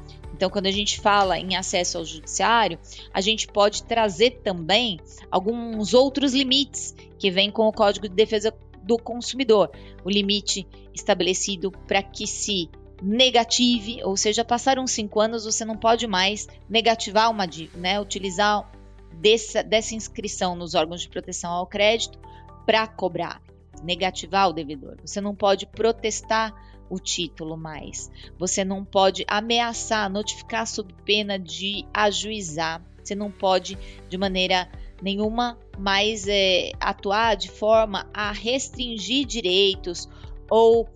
Então, 0.42 0.50
quando 0.50 0.66
a 0.66 0.72
gente 0.72 1.00
fala 1.00 1.38
em 1.38 1.54
acesso 1.54 1.98
ao 1.98 2.04
judiciário, 2.04 2.76
a 3.14 3.20
gente 3.20 3.46
pode 3.46 3.84
trazer 3.84 4.40
também 4.42 4.98
alguns 5.30 5.94
outros 5.94 6.34
limites 6.34 6.96
que 7.16 7.30
vêm 7.30 7.48
com 7.48 7.68
o 7.68 7.72
Código 7.72 8.08
de 8.08 8.14
Defesa 8.16 8.52
do 8.82 8.98
Consumidor. 8.98 9.70
O 10.04 10.10
limite 10.10 10.66
estabelecido 10.92 11.70
para 11.70 12.02
que 12.02 12.26
se 12.26 12.68
negative, 13.00 14.02
ou 14.02 14.16
seja, 14.16 14.44
passaram 14.44 14.84
cinco 14.84 15.20
anos, 15.20 15.44
você 15.44 15.64
não 15.64 15.76
pode 15.76 16.08
mais 16.08 16.48
negativar 16.68 17.30
uma 17.30 17.46
dívida, 17.46 17.78
né? 17.78 18.00
Utilizar 18.00 18.68
dessa, 19.12 19.62
dessa 19.62 19.94
inscrição 19.94 20.56
nos 20.56 20.74
órgãos 20.74 21.02
de 21.02 21.08
proteção 21.08 21.52
ao 21.52 21.68
crédito 21.68 22.18
para 22.66 22.84
cobrar, 22.88 23.40
negativar 23.84 24.48
o 24.48 24.52
devedor. 24.52 24.96
Você 25.04 25.20
não 25.20 25.36
pode 25.36 25.66
protestar 25.66 26.52
o 26.92 26.98
título 26.98 27.56
mais. 27.56 28.10
Você 28.38 28.66
não 28.66 28.84
pode 28.84 29.24
ameaçar, 29.26 30.10
notificar 30.10 30.66
sob 30.66 30.92
pena 31.06 31.38
de 31.38 31.86
ajuizar. 31.92 32.82
Você 33.02 33.14
não 33.14 33.30
pode, 33.30 33.78
de 34.10 34.18
maneira 34.18 34.68
nenhuma, 35.00 35.58
mais 35.78 36.28
é, 36.28 36.72
atuar 36.78 37.34
de 37.34 37.48
forma 37.48 38.06
a 38.12 38.30
restringir 38.30 39.24
direitos 39.26 40.06
ou 40.50 40.86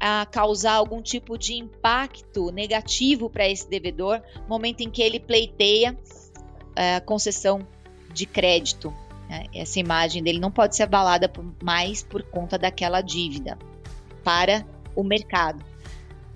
a 0.00 0.26
causar 0.26 0.72
algum 0.72 1.00
tipo 1.00 1.38
de 1.38 1.54
impacto 1.54 2.50
negativo 2.50 3.30
para 3.30 3.48
esse 3.48 3.70
devedor 3.70 4.20
no 4.42 4.48
momento 4.48 4.80
em 4.80 4.90
que 4.90 5.00
ele 5.00 5.20
pleiteia 5.20 5.96
é, 6.74 6.96
a 6.96 7.00
concessão 7.00 7.64
de 8.12 8.26
crédito. 8.26 8.92
Né? 9.28 9.46
Essa 9.54 9.78
imagem 9.78 10.20
dele 10.20 10.40
não 10.40 10.50
pode 10.50 10.74
ser 10.74 10.82
abalada 10.82 11.32
mais 11.62 12.02
por 12.02 12.24
conta 12.24 12.58
daquela 12.58 13.00
dívida 13.00 13.56
para 14.24 14.66
o 14.94 15.02
mercado. 15.02 15.64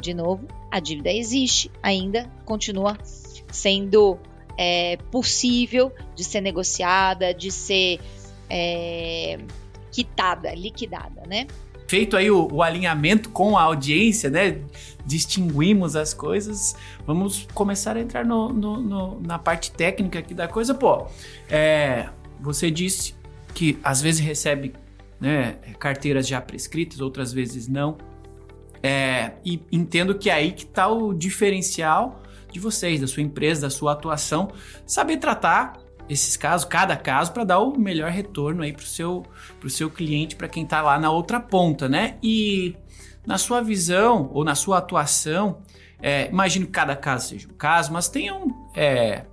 De 0.01 0.15
novo, 0.15 0.47
a 0.71 0.79
dívida 0.79 1.11
existe, 1.13 1.71
ainda 1.83 2.31
continua 2.45 2.97
sendo 3.51 4.19
é, 4.57 4.97
possível 5.11 5.93
de 6.15 6.25
ser 6.25 6.41
negociada, 6.41 7.33
de 7.35 7.51
ser 7.51 8.01
é, 8.49 9.39
quitada, 9.91 10.55
liquidada, 10.55 11.23
né? 11.27 11.47
Feito 11.89 12.19
aí 12.19 12.31
o, 12.31 12.47
o, 12.53 12.63
alinhamento 12.63 13.31
com 13.31 13.57
a 13.57 13.63
audiência, 13.63 14.29
né? 14.29 14.61
Distinguimos 15.07 15.97
as 15.97 16.13
coisas. 16.13 16.77
Vamos 17.07 17.49
começar 17.55 17.97
a 17.97 18.01
entrar 18.01 18.27
no, 18.27 18.51
no, 18.53 18.77
no, 18.77 19.21
na 19.21 19.39
parte 19.39 19.73
técnica 19.73 20.19
aqui 20.19 20.35
da 20.35 20.47
coisa. 20.47 20.75
Pô, 20.75 21.07
é, 21.49 22.11
você 22.39 22.71
disse 22.71 23.15
que 23.55 23.79
às 23.83 24.03
vezes 24.03 24.21
recebe 24.21 24.75
né, 25.19 25.53
carteiras 25.79 26.29
já 26.29 26.43
prescritas, 26.43 27.01
outras 27.01 27.33
vezes 27.33 27.67
não. 27.67 27.97
É, 28.83 29.33
e 29.45 29.61
entendo 29.73 30.15
que 30.15 30.31
é 30.31 30.35
aí 30.35 30.53
que 30.53 30.65
está 30.65 30.89
o 30.89 31.13
diferencial 31.13 32.23
de 32.53 32.61
vocês, 32.61 33.01
da 33.01 33.07
sua 33.07 33.23
empresa, 33.23 33.63
da 33.63 33.71
sua 33.71 33.93
atuação, 33.93 34.51
saber 34.87 35.19
tratar 35.19 35.75
esses 36.09 36.37
casos, 36.37 36.67
cada 36.67 36.97
caso, 36.97 37.33
para 37.33 37.45
dar 37.45 37.59
o 37.59 37.79
melhor 37.79 38.11
retorno 38.11 38.63
aí 38.63 38.73
para 38.73 38.83
o 38.83 38.87
seu, 38.87 39.25
seu 39.69 39.91
cliente, 39.91 40.37
para 40.37 40.49
quem 40.49 40.65
está 40.65 40.81
lá 40.81 40.99
na 40.99 41.11
outra 41.11 41.39
ponta, 41.39 41.89
né? 41.89 42.17
E 42.23 42.75
na 43.27 43.37
sua 43.37 43.61
visão 43.61 44.31
ou 44.33 44.43
na 44.43 44.55
sua 44.55 44.79
atuação, 44.79 45.61
é, 46.01 46.29
imagino 46.29 46.65
que 46.65 46.73
cada 46.73 46.97
caso 46.97 47.29
seja 47.29 47.49
um 47.49 47.55
caso, 47.55 47.93
mas 47.93 48.09
tenham, 48.09 48.71
é, 48.75 49.27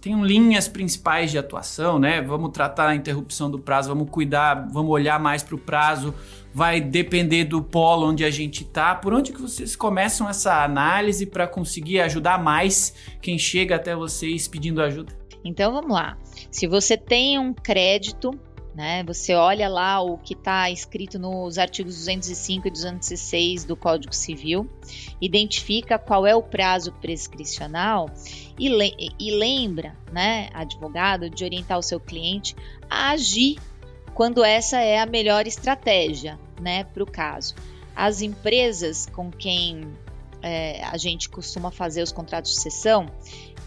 tenham 0.00 0.24
linhas 0.24 0.68
principais 0.68 1.30
de 1.30 1.38
atuação, 1.38 1.98
né? 1.98 2.22
Vamos 2.22 2.50
tratar 2.50 2.88
a 2.88 2.94
interrupção 2.94 3.50
do 3.50 3.58
prazo, 3.58 3.90
vamos 3.90 4.08
cuidar, 4.08 4.68
vamos 4.72 4.90
olhar 4.90 5.20
mais 5.20 5.42
para 5.42 5.54
o 5.54 5.58
prazo, 5.58 6.14
vai 6.56 6.80
depender 6.80 7.44
do 7.44 7.62
polo 7.62 8.08
onde 8.08 8.24
a 8.24 8.30
gente 8.30 8.62
está. 8.62 8.94
Por 8.94 9.12
onde 9.12 9.30
que 9.30 9.42
vocês 9.42 9.76
começam 9.76 10.26
essa 10.26 10.64
análise 10.64 11.26
para 11.26 11.46
conseguir 11.46 12.00
ajudar 12.00 12.42
mais 12.42 12.94
quem 13.20 13.38
chega 13.38 13.76
até 13.76 13.94
vocês 13.94 14.48
pedindo 14.48 14.80
ajuda? 14.80 15.12
Então 15.44 15.70
vamos 15.70 15.92
lá. 15.92 16.16
Se 16.50 16.66
você 16.66 16.96
tem 16.96 17.38
um 17.38 17.52
crédito, 17.52 18.30
né, 18.74 19.04
você 19.04 19.34
olha 19.34 19.68
lá 19.68 20.00
o 20.00 20.16
que 20.16 20.32
está 20.32 20.70
escrito 20.70 21.18
nos 21.18 21.58
artigos 21.58 21.94
205 21.96 22.68
e 22.68 22.70
206 22.70 23.64
do 23.64 23.76
Código 23.76 24.14
Civil, 24.14 24.66
identifica 25.20 25.98
qual 25.98 26.26
é 26.26 26.34
o 26.34 26.42
prazo 26.42 26.90
prescricional 26.90 28.08
e, 28.58 28.70
le 28.70 28.96
e 29.20 29.30
lembra, 29.30 29.94
né, 30.10 30.48
advogado, 30.54 31.28
de 31.28 31.44
orientar 31.44 31.78
o 31.78 31.82
seu 31.82 32.00
cliente 32.00 32.56
a 32.88 33.10
agir 33.10 33.58
quando 34.14 34.42
essa 34.42 34.80
é 34.80 34.98
a 34.98 35.04
melhor 35.04 35.46
estratégia 35.46 36.45
né, 36.60 36.84
para 36.84 37.02
o 37.02 37.06
caso. 37.06 37.54
As 37.94 38.20
empresas 38.20 39.06
com 39.06 39.30
quem 39.30 39.88
é, 40.42 40.84
a 40.84 40.96
gente 40.96 41.28
costuma 41.28 41.70
fazer 41.70 42.02
os 42.02 42.12
contratos 42.12 42.52
de 42.52 42.60
cessão 42.60 43.10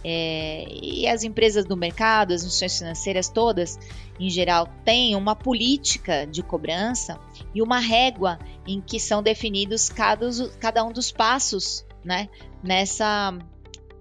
é, 0.04 0.66
e 0.70 1.08
as 1.08 1.24
empresas 1.24 1.66
do 1.66 1.76
mercado, 1.76 2.34
as 2.34 2.42
instituições 2.44 2.78
financeiras 2.78 3.30
todas, 3.30 3.78
em 4.20 4.30
geral, 4.30 4.68
têm 4.86 5.16
uma 5.16 5.36
política 5.36 6.26
de 6.26 6.42
cobrança 6.42 7.20
e 7.54 7.62
uma 7.62 7.80
régua 7.80 8.40
em 8.66 8.80
que 8.80 9.00
são 9.00 9.22
definidos 9.22 9.90
cada, 9.90 10.30
cada 10.60 10.84
um 10.84 10.92
dos 10.92 11.12
passos 11.12 11.86
né, 12.04 12.30
nessa, 12.64 13.38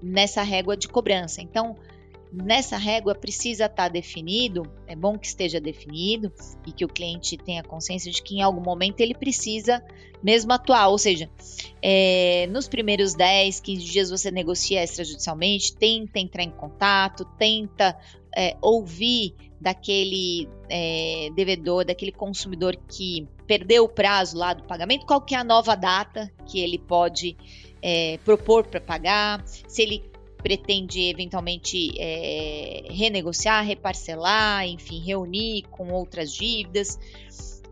nessa 0.03 0.43
régua 0.43 0.77
de 0.77 0.89
cobrança. 0.89 1.43
Então, 1.43 1.77
nessa 2.33 2.77
régua 2.77 3.15
precisa 3.15 3.65
estar 3.67 3.85
tá 3.85 3.89
definido, 3.89 4.71
é 4.87 4.95
bom 4.95 5.19
que 5.19 5.27
esteja 5.27 5.61
definido 5.61 6.33
e 6.67 6.73
que 6.73 6.85
o 6.85 6.89
cliente 6.89 7.37
tenha 7.37 7.63
consciência 7.63 8.11
de 8.11 8.23
que 8.23 8.37
em 8.37 8.43
algum 8.43 8.61
momento 8.61 9.01
ele 9.01 9.15
precisa 9.15 9.83
mesmo 10.23 10.53
atuar, 10.53 10.89
ou 10.89 10.99
seja, 10.99 11.31
é, 11.81 12.47
nos 12.51 12.69
primeiros 12.69 13.15
10, 13.15 13.61
15 13.61 13.85
dias 13.85 14.11
você 14.11 14.31
negocia 14.31 14.83
extrajudicialmente, 14.83 15.75
tenta 15.77 16.19
entrar 16.19 16.43
em 16.43 16.51
contato, 16.51 17.25
tenta 17.39 17.97
é, 18.37 18.57
ouvir 18.61 19.35
daquele 19.61 20.49
é, 20.69 21.31
devedor, 21.35 21.85
daquele 21.85 22.13
consumidor 22.13 22.77
que 22.89 23.27
perdeu 23.47 23.85
o 23.85 23.89
prazo 23.89 24.37
lá 24.37 24.53
do 24.53 24.65
pagamento, 24.65 25.07
qual 25.07 25.21
que 25.21 25.35
é 25.35 25.39
a 25.39 25.45
nova 25.45 25.75
data 25.75 26.31
que 26.47 26.61
ele 26.61 26.79
pode 26.79 27.37
é, 27.83 28.19
propor 28.25 28.67
para 28.67 28.81
pagar, 28.81 29.43
se 29.47 29.83
ele 29.83 30.05
pretende 30.43 31.09
eventualmente 31.09 31.91
é, 31.99 32.85
renegociar, 32.91 33.65
reparcelar, 33.65 34.67
enfim, 34.67 35.01
reunir 35.01 35.65
com 35.71 35.93
outras 35.93 36.33
dívidas. 36.33 36.99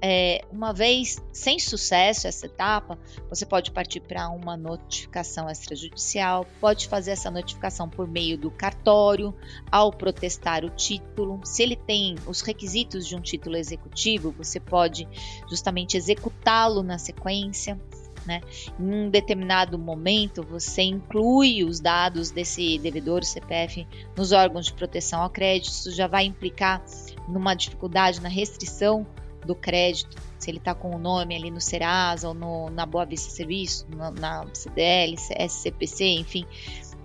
É, 0.03 0.45
uma 0.53 0.75
vez 0.75 1.17
sem 1.33 1.59
sucesso 1.59 2.27
essa 2.27 2.47
etapa, 2.47 2.99
você 3.31 3.47
pode 3.47 3.71
partir 3.71 4.01
para 4.01 4.29
uma 4.29 4.57
notificação 4.57 5.49
extrajudicial, 5.49 6.47
pode 6.61 6.87
fazer 6.87 7.13
essa 7.13 7.31
notificação 7.31 7.89
por 7.89 8.07
meio 8.07 8.37
do 8.37 8.51
cartório, 8.51 9.35
ao 9.71 9.91
protestar 9.91 10.65
o 10.65 10.71
título. 10.71 11.41
Se 11.45 11.63
ele 11.63 11.77
tem 11.77 12.15
os 12.27 12.43
requisitos 12.43 13.07
de 13.07 13.17
um 13.17 13.21
título 13.21 13.57
executivo, 13.57 14.33
você 14.33 14.61
pode 14.61 15.09
justamente 15.49 15.97
executá-lo 15.97 16.83
na 16.83 16.99
sequência. 16.99 17.81
Né? 18.27 18.41
Em 18.79 18.83
um 18.83 19.11
determinado 19.11 19.79
momento, 19.79 20.43
você 20.43 20.83
inclui 20.83 21.63
os 21.63 21.79
dados 21.81 22.31
desse 22.31 22.79
devedor, 22.79 23.25
CPF, 23.25 23.87
nos 24.17 24.33
órgãos 24.33 24.67
de 24.67 24.73
proteção 24.73 25.23
ao 25.23 25.31
crédito. 25.31 25.71
Isso 25.71 25.93
já 25.93 26.07
vai 26.07 26.25
implicar 26.25 26.85
numa 27.29 27.55
dificuldade 27.55 28.21
na 28.21 28.29
restrição 28.29 29.07
do 29.45 29.55
crédito, 29.55 30.17
se 30.41 30.51
ele 30.51 30.59
está 30.59 30.75
com 30.75 30.91
o 30.91 30.99
nome 30.99 31.37
ali 31.37 31.53
no 31.53 31.61
Serasa 31.61 32.29
ou 32.29 32.35
no, 32.35 32.69
na 32.71 32.85
Boa 32.85 33.07
Vista 33.07 33.31
Serviço, 33.31 33.87
na, 33.95 34.11
na 34.11 34.47
CDL, 34.53 35.15
SCPC, 35.15 36.05
enfim, 36.05 36.45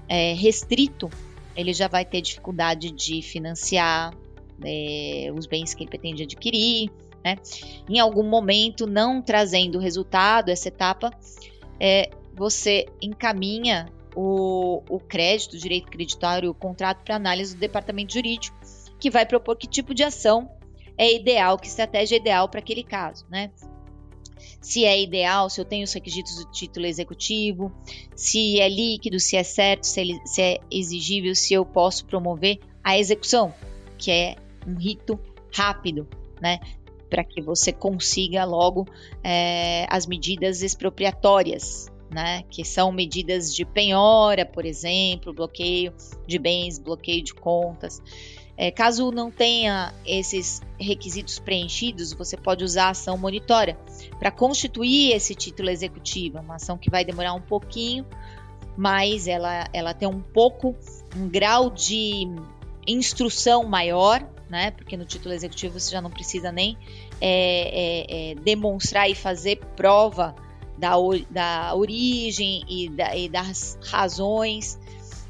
é, 0.10 0.34
restrito 0.34 1.08
ele 1.56 1.74
já 1.74 1.88
vai 1.88 2.06
ter 2.06 2.22
dificuldade 2.22 2.92
de 2.92 3.22
financiar 3.22 4.14
é, 4.64 5.32
os 5.36 5.46
bens 5.46 5.74
que 5.74 5.84
ele 5.84 5.90
pretende 5.90 6.24
adquirir, 6.24 6.90
né? 7.24 7.36
Em 7.90 8.00
algum 8.00 8.24
momento, 8.24 8.88
não 8.88 9.22
trazendo 9.22 9.80
resultado, 9.80 10.50
essa 10.50 10.68
etapa, 10.68 11.12
é, 11.80 12.10
você 12.36 12.86
encaminha 13.02 13.88
o, 14.16 14.84
o 14.90 15.00
crédito, 15.00 15.54
o 15.54 15.60
direito 15.60 15.90
creditário, 15.90 16.50
o 16.50 16.54
contrato 16.54 17.04
para 17.04 17.16
análise 17.16 17.56
do 17.56 17.60
departamento 17.60 18.14
jurídico, 18.14 18.58
que 19.00 19.10
vai 19.10 19.26
propor 19.26 19.56
que 19.56 19.68
tipo 19.68 19.94
de 19.94 20.04
ação 20.04 20.50
é 20.98 21.14
ideal, 21.14 21.58
que 21.58 21.68
estratégia 21.68 22.16
é 22.16 22.20
ideal 22.20 22.48
para 22.50 22.60
aquele 22.60 22.84
caso, 22.84 23.26
né? 23.30 23.52
Se 24.60 24.86
é 24.86 25.02
ideal, 25.02 25.50
se 25.50 25.60
eu 25.60 25.66
tenho 25.66 25.84
os 25.84 25.94
requisitos 25.94 26.36
do 26.36 26.52
título 26.52 26.86
executivo, 26.86 27.72
se 28.16 28.60
é 28.60 28.70
líquido, 28.70 29.20
se 29.20 29.36
é 29.36 29.44
certo, 29.44 29.86
se 29.86 30.02
é, 30.02 30.26
se 30.26 30.42
é 30.42 30.60
exigível, 30.70 31.34
se 31.34 31.54
eu 31.54 31.66
posso 31.66 32.06
promover 32.06 32.60
a 32.84 32.98
execução, 32.98 33.54
que 33.98 34.12
é 34.12 34.36
um 34.68 34.76
rito 34.76 35.20
rápido, 35.54 36.08
né? 36.40 36.60
Para 37.12 37.24
que 37.24 37.42
você 37.42 37.72
consiga 37.72 38.44
logo 38.46 38.88
é, 39.24 39.86
as 39.90 40.08
medidas 40.08 40.64
expropriatórias, 40.64 41.92
né? 42.10 42.44
Que 42.50 42.66
são 42.66 42.92
medidas 42.92 43.54
de 43.54 43.64
penhora, 43.64 44.46
por 44.46 44.66
exemplo, 44.66 45.32
bloqueio 45.34 45.94
de 46.26 46.40
bens, 46.40 46.80
bloqueio 46.80 47.24
de 47.24 47.36
contas. 47.36 48.02
É, 48.58 48.70
caso 48.70 49.12
não 49.12 49.32
tenha 49.32 49.94
esses 50.06 50.62
requisitos 50.80 51.40
preenchidos, 51.40 52.14
você 52.14 52.38
pode 52.38 52.64
usar 52.64 52.86
a 52.86 52.90
ação 52.90 53.18
monitória 53.18 53.78
para 54.20 54.30
constituir 54.30 55.14
esse 55.14 55.34
título 55.34 55.70
executivo, 55.70 56.40
uma 56.40 56.56
ação 56.56 56.78
que 56.78 56.90
vai 56.90 57.04
demorar 57.04 57.34
um 57.34 57.42
pouquinho, 57.42 58.06
mas 58.78 59.28
ela, 59.28 59.68
ela 59.74 59.94
tem 59.94 60.08
um 60.08 60.22
pouco 60.22 60.76
um 61.16 61.28
grau 61.28 61.70
de 61.70 62.28
instrução 62.88 63.64
maior, 63.64 64.28
né? 64.52 64.72
Porque 64.72 64.98
no 64.98 65.06
título 65.06 65.34
executivo 65.34 65.80
você 65.80 65.90
já 65.90 66.02
não 66.02 66.12
precisa 66.12 66.52
nem 66.52 66.78
é, 67.22 68.32
é, 68.32 68.32
é 68.32 68.36
demonstrar 68.36 69.10
e 69.10 69.16
fazer 69.16 69.56
prova 69.78 70.36
da, 70.78 70.96
da 71.30 71.74
origem 71.74 72.64
e, 72.68 72.90
da, 72.90 73.16
e 73.16 73.30
das 73.30 73.80
razões 73.82 74.78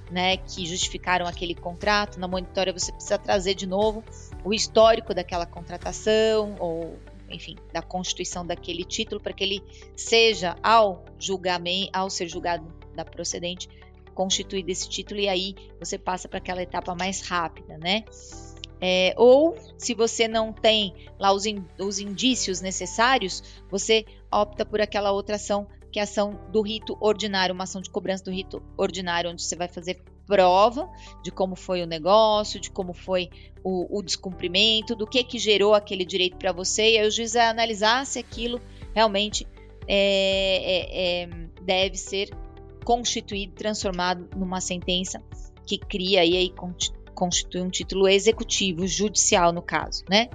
né, 0.10 0.38
que 0.38 0.66
justificaram 0.66 1.28
aquele 1.28 1.54
contrato. 1.54 2.20
Na 2.20 2.28
monitória 2.28 2.74
você 2.74 2.92
precisa 2.92 3.18
trazer 3.18 3.54
de 3.54 3.68
novo 3.68 4.04
o 4.44 4.54
histórico 4.54 5.14
daquela 5.14 5.46
contratação 5.46 6.56
ou, 6.60 6.98
enfim, 7.30 7.58
da 7.72 7.82
constituição 7.82 8.46
daquele 8.46 8.84
título 8.84 9.22
para 9.22 9.34
que 9.34 9.44
ele 9.44 9.64
seja 9.96 10.56
ao 10.64 11.06
julgamento, 11.20 11.92
ao 11.94 12.10
ser 12.10 12.28
julgado 12.28 12.66
da 12.96 13.06
procedente, 13.06 13.70
constituído 14.16 14.72
esse 14.72 14.90
título 14.90 15.20
e 15.20 15.30
aí 15.30 15.56
você 15.80 15.98
passa 15.98 16.28
para 16.28 16.40
aquela 16.40 16.62
etapa 16.62 16.96
mais 16.96 17.22
rápida, 17.22 17.78
né? 17.78 18.04
É, 18.84 19.14
ou 19.16 19.56
se 19.78 19.94
você 19.94 20.28
não 20.28 20.52
tem 20.52 21.08
lá 21.20 21.32
os, 21.32 21.46
in, 21.46 21.64
os 21.80 22.00
indícios 22.00 22.62
necessários, 22.62 23.62
você 23.70 24.04
opta 24.32 24.66
por 24.66 24.82
aquela 24.82 25.12
outra 25.12 25.36
ação, 25.36 25.68
que 25.92 26.00
é 26.00 26.02
a 26.02 26.06
ação 26.06 26.40
do 26.52 26.62
rito 26.62 26.98
ordinário, 27.00 27.54
uma 27.54 27.66
ação 27.66 27.80
de 27.80 27.92
cobrança 27.92 28.24
do 28.24 28.32
rito 28.32 28.64
ordinário, 28.76 29.30
onde 29.30 29.44
você 29.44 29.56
vai 29.56 29.68
fazer 29.68 30.02
prova 30.26 30.90
de 31.24 31.30
como 31.30 31.56
foi 31.56 31.84
o 31.84 31.86
negócio, 31.86 32.60
de 32.60 32.72
como 32.72 32.94
foi 32.94 33.30
o, 33.64 34.00
o 34.00 34.02
descumprimento, 34.02 34.96
do 34.96 35.06
que 35.06 35.24
que 35.24 35.38
gerou 35.38 35.76
aquele 35.76 36.06
direito 36.06 36.38
para 36.38 36.52
você, 36.52 36.94
e 36.94 36.98
aí 36.98 37.08
o 37.08 37.12
juiz 37.12 37.34
vai 37.34 37.48
analisar 37.48 38.06
se 38.06 38.18
aquilo 38.18 38.60
realmente 38.96 39.46
é, 39.88 41.24
é, 41.24 41.24
é, 41.24 41.30
deve 41.62 41.98
ser 41.98 42.30
constituído, 42.84 43.54
transformado 43.54 44.28
numa 44.36 44.60
sentença 44.60 45.22
que 45.66 45.78
cria 45.78 46.26
e 46.26 46.36
aí 46.36 46.50
constitui 47.14 47.62
um 47.62 47.70
título 47.70 48.08
executivo, 48.08 48.88
judicial 48.88 49.52
no 49.52 49.62
caso, 49.62 50.04
né? 50.10 50.30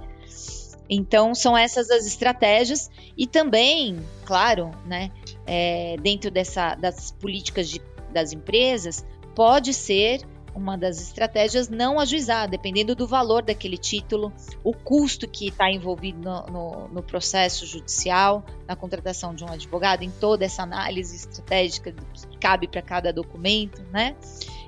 Então 0.89 1.35
são 1.35 1.57
essas 1.57 1.89
as 1.89 2.05
estratégias 2.05 2.89
e 3.17 3.27
também, 3.27 3.97
claro, 4.25 4.71
né, 4.85 5.11
é, 5.45 5.97
dentro 6.01 6.31
dessa, 6.31 6.75
das 6.75 7.11
políticas 7.11 7.69
de, 7.69 7.81
das 8.13 8.31
empresas, 8.31 9.05
pode 9.35 9.73
ser 9.73 10.21
uma 10.57 10.75
das 10.75 10.99
estratégias 10.99 11.69
não 11.69 11.99
ajuizar, 11.99 12.49
dependendo 12.49 12.95
do 12.95 13.07
valor 13.07 13.43
daquele 13.43 13.77
título, 13.77 14.33
o 14.63 14.73
custo 14.73 15.27
que 15.27 15.49
está 15.49 15.69
envolvido 15.71 16.19
no, 16.19 16.45
no, 16.47 16.87
no, 16.87 17.03
processo 17.03 17.65
judicial, 17.65 18.43
na 18.67 18.75
contratação 18.75 19.35
de 19.35 19.43
um 19.43 19.49
advogado, 19.49 20.03
em 20.03 20.09
toda 20.09 20.45
essa 20.45 20.63
análise 20.63 21.15
estratégica 21.15 21.91
que 21.91 22.37
cabe 22.39 22.67
para 22.67 22.81
cada 22.81 23.13
documento, 23.13 23.83
né? 23.91 24.15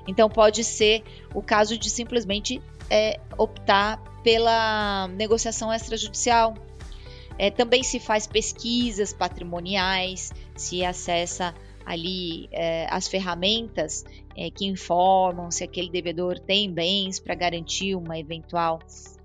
Então 0.06 0.28
pode 0.28 0.64
ser 0.64 1.02
o 1.34 1.42
caso 1.42 1.78
de 1.78 1.90
simplesmente 1.90 2.60
é, 2.88 3.20
optar 3.38 4.02
pela 4.22 5.08
negociação 5.08 5.72
extrajudicial. 5.72 6.54
É, 7.38 7.50
também 7.50 7.82
se 7.82 7.98
faz 7.98 8.26
pesquisas 8.26 9.12
patrimoniais, 9.12 10.30
se 10.56 10.84
acessa 10.84 11.54
ali 11.86 12.48
é, 12.52 12.86
as 12.90 13.08
ferramentas 13.08 14.04
é, 14.36 14.50
que 14.50 14.66
informam 14.66 15.50
se 15.50 15.64
aquele 15.64 15.88
devedor 15.88 16.38
tem 16.38 16.70
bens 16.70 17.18
para 17.18 17.34
garantir 17.34 17.94
uma 17.94 18.18
eventual 18.18 18.78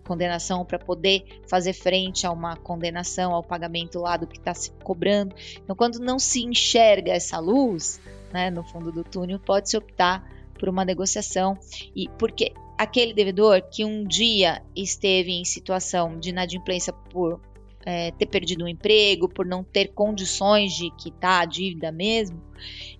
condenação 0.05 0.63
para 0.63 0.77
poder 0.77 1.41
fazer 1.47 1.73
frente 1.73 2.25
a 2.27 2.31
uma 2.31 2.55
condenação 2.55 3.33
ao 3.33 3.43
pagamento 3.43 3.99
lá 3.99 4.15
do 4.15 4.27
que 4.27 4.37
está 4.37 4.53
se 4.53 4.71
cobrando. 4.83 5.35
Então, 5.63 5.75
quando 5.75 5.99
não 5.99 6.19
se 6.19 6.43
enxerga 6.43 7.11
essa 7.11 7.39
luz 7.39 7.99
né, 8.31 8.49
no 8.49 8.63
fundo 8.63 8.91
do 8.91 9.03
túnel, 9.03 9.39
pode-se 9.39 9.75
optar 9.75 10.23
por 10.57 10.69
uma 10.69 10.85
negociação 10.85 11.57
e 11.95 12.09
porque 12.17 12.53
aquele 12.77 13.13
devedor 13.13 13.61
que 13.69 13.85
um 13.85 14.03
dia 14.03 14.61
esteve 14.75 15.31
em 15.31 15.45
situação 15.45 16.19
de 16.19 16.29
inadimplência 16.29 16.91
por 16.91 17.39
é, 17.85 18.11
ter 18.11 18.25
perdido 18.25 18.65
um 18.65 18.67
emprego, 18.67 19.29
por 19.29 19.45
não 19.45 19.63
ter 19.63 19.89
condições 19.89 20.73
de 20.73 20.89
quitar 20.91 21.43
a 21.43 21.45
dívida 21.45 21.91
mesmo, 21.91 22.41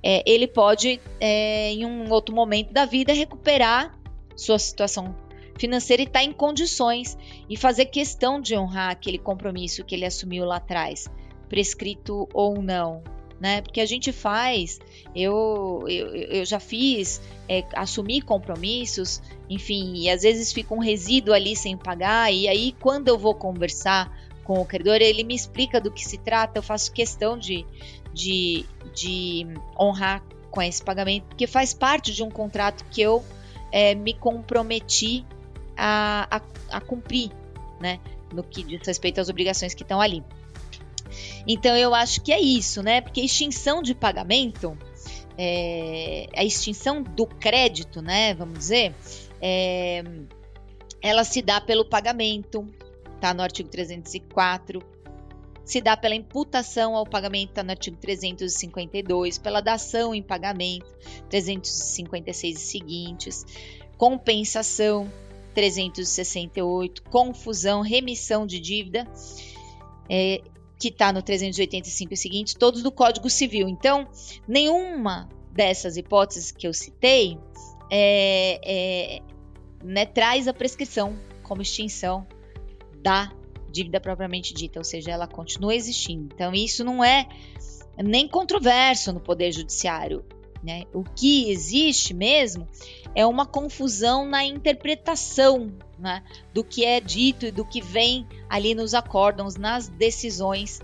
é, 0.04 0.24
ele 0.26 0.48
pode, 0.48 1.02
é, 1.20 1.72
em 1.72 1.86
um 1.86 2.12
outro 2.12 2.36
momento 2.36 2.72
da 2.72 2.86
vida, 2.86 3.12
recuperar 3.12 3.98
sua 4.36 4.60
situação 4.60 5.15
financeira 5.58 6.04
e 6.04 6.06
estar 6.06 6.20
tá 6.20 6.26
em 6.26 6.32
condições 6.32 7.18
e 7.50 7.58
fazer 7.58 7.86
questão 7.86 8.39
de 8.39 8.56
honrar 8.56 8.91
aquele 8.91 9.18
compromisso 9.18 9.84
que 9.84 9.96
ele 9.96 10.06
assumiu 10.06 10.46
lá 10.46 10.58
atrás, 10.58 11.08
prescrito 11.50 12.28
ou 12.34 12.62
não 12.62 13.14
né? 13.39 13.62
Porque 13.62 13.82
a 13.82 13.86
gente 13.86 14.12
faz, 14.12 14.80
eu, 15.15 15.84
eu, 15.88 16.08
eu 16.15 16.45
já 16.45 16.60
fiz, 16.60 17.21
é, 17.50 17.63
assumir 17.74 18.21
compromissos, 18.21 19.21
enfim, 19.50 19.93
e 19.95 20.10
às 20.10 20.21
vezes 20.21 20.54
fica 20.54 20.74
um 20.74 20.80
resíduo 20.80 21.34
ali 21.34 21.56
sem 21.56 21.78
pagar, 21.78 22.34
e 22.34 22.48
aí 22.48 22.74
quando 22.80 23.08
eu 23.08 23.17
vou 23.17 23.36
conversar 23.36 24.12
com 24.43 24.62
o 24.62 24.65
credor, 24.65 24.98
ele 25.02 25.24
me 25.24 25.36
explica 25.36 25.82
do 25.82 25.91
que 25.91 26.04
se 26.04 26.17
trata, 26.17 26.60
eu 26.60 26.63
faço 26.63 26.91
questão 26.91 27.38
de, 27.38 27.65
de, 28.13 28.65
de 28.93 29.48
honrar 29.80 30.24
com 30.52 30.62
esse 30.62 30.82
pagamento, 30.82 31.26
porque 31.26 31.48
faz 31.48 31.74
parte 31.74 32.13
de 32.13 32.24
um 32.24 32.30
contrato 32.30 32.86
que 32.89 33.02
eu 33.02 33.24
é, 33.71 33.93
me 33.93 34.13
comprometi 34.13 35.26
a, 35.76 36.38
a, 36.38 36.78
a 36.78 36.82
cumprir, 36.82 37.32
né? 37.82 38.00
No 38.34 38.43
que 38.43 38.63
diz 38.63 38.86
respeito 38.88 39.19
às 39.19 39.30
obrigações 39.30 39.74
que 39.74 39.84
estão 39.84 40.00
ali. 40.00 40.24
Então 41.48 41.76
eu 41.76 41.94
acho 41.94 42.22
que 42.22 42.32
é 42.32 42.39
isso, 42.39 42.82
né? 42.82 43.02
Porque 43.02 43.22
extinção 43.22 43.82
de 43.82 43.94
pagamento, 43.94 44.78
é, 45.38 46.28
a 46.36 46.44
extinção 46.44 47.02
do 47.02 47.26
crédito, 47.26 48.02
né? 48.02 48.34
Vamos 48.34 48.60
dizer, 48.60 48.96
é, 49.41 50.04
ela 51.02 51.24
se 51.24 51.41
dá 51.41 51.62
pelo 51.62 51.86
pagamento, 51.86 52.68
tá 53.20 53.34
no 53.34 53.41
artigo 53.41 53.70
304. 53.70 54.82
Se 55.63 55.82
dá 55.82 55.98
pela 55.98 56.13
imputação 56.13 56.96
ao 56.96 57.06
pagamento, 57.06 57.54
tá 57.54 57.63
no 57.63 57.72
artigo 57.72 57.98
352, 57.98 59.39
pela 59.39 59.62
dação 59.62 60.13
em 60.13 60.22
pagamento, 60.22 60.86
356 61.30 62.56
e 62.56 62.60
seguintes, 62.60 63.46
compensação, 63.98 65.12
368, 65.56 67.02
confusão, 67.04 67.82
remissão 67.82 68.46
de 68.46 68.60
dívida, 68.60 69.08
é, 70.08 70.41
que 70.79 70.89
está 70.89 71.11
no 71.11 71.21
385 71.21 72.13
e 72.13 72.17
seguintes, 72.17 72.53
todos 72.53 72.83
do 72.83 72.91
Código 72.91 73.29
Civil. 73.29 73.67
Então, 73.67 74.07
nenhuma 74.47 75.29
dessas 75.51 75.97
hipóteses 75.97 76.51
que 76.51 76.67
eu 76.67 76.73
citei 76.73 77.38
é, 77.89 78.59
é, 78.63 79.21
né, 79.83 80.05
traz 80.05 80.47
a 80.47 80.53
prescrição 80.53 81.17
como 81.43 81.61
extinção 81.61 82.27
da 83.01 83.31
dívida 83.71 83.99
propriamente 83.99 84.53
dita, 84.53 84.79
ou 84.79 84.83
seja, 84.83 85.11
ela 85.11 85.27
continua 85.27 85.75
existindo. 85.75 86.29
Então, 86.33 86.53
isso 86.53 86.83
não 86.83 87.03
é 87.03 87.27
nem 87.97 88.27
controverso 88.27 89.13
no 89.13 89.19
Poder 89.19 89.51
Judiciário. 89.51 90.25
Né? 90.63 90.85
O 90.93 91.03
que 91.03 91.51
existe 91.51 92.13
mesmo 92.13 92.67
é 93.15 93.25
uma 93.25 93.45
confusão 93.45 94.25
na 94.25 94.43
interpretação 94.43 95.71
né, 95.97 96.21
do 96.54 96.63
que 96.63 96.84
é 96.84 96.99
dito 96.99 97.45
e 97.45 97.51
do 97.51 97.63
que 97.63 97.82
vem 97.82 98.28
ali 98.49 98.75
nos 98.75 98.93
acórdãos, 98.93 99.56
nas 99.56 99.88
decisões, 99.88 100.82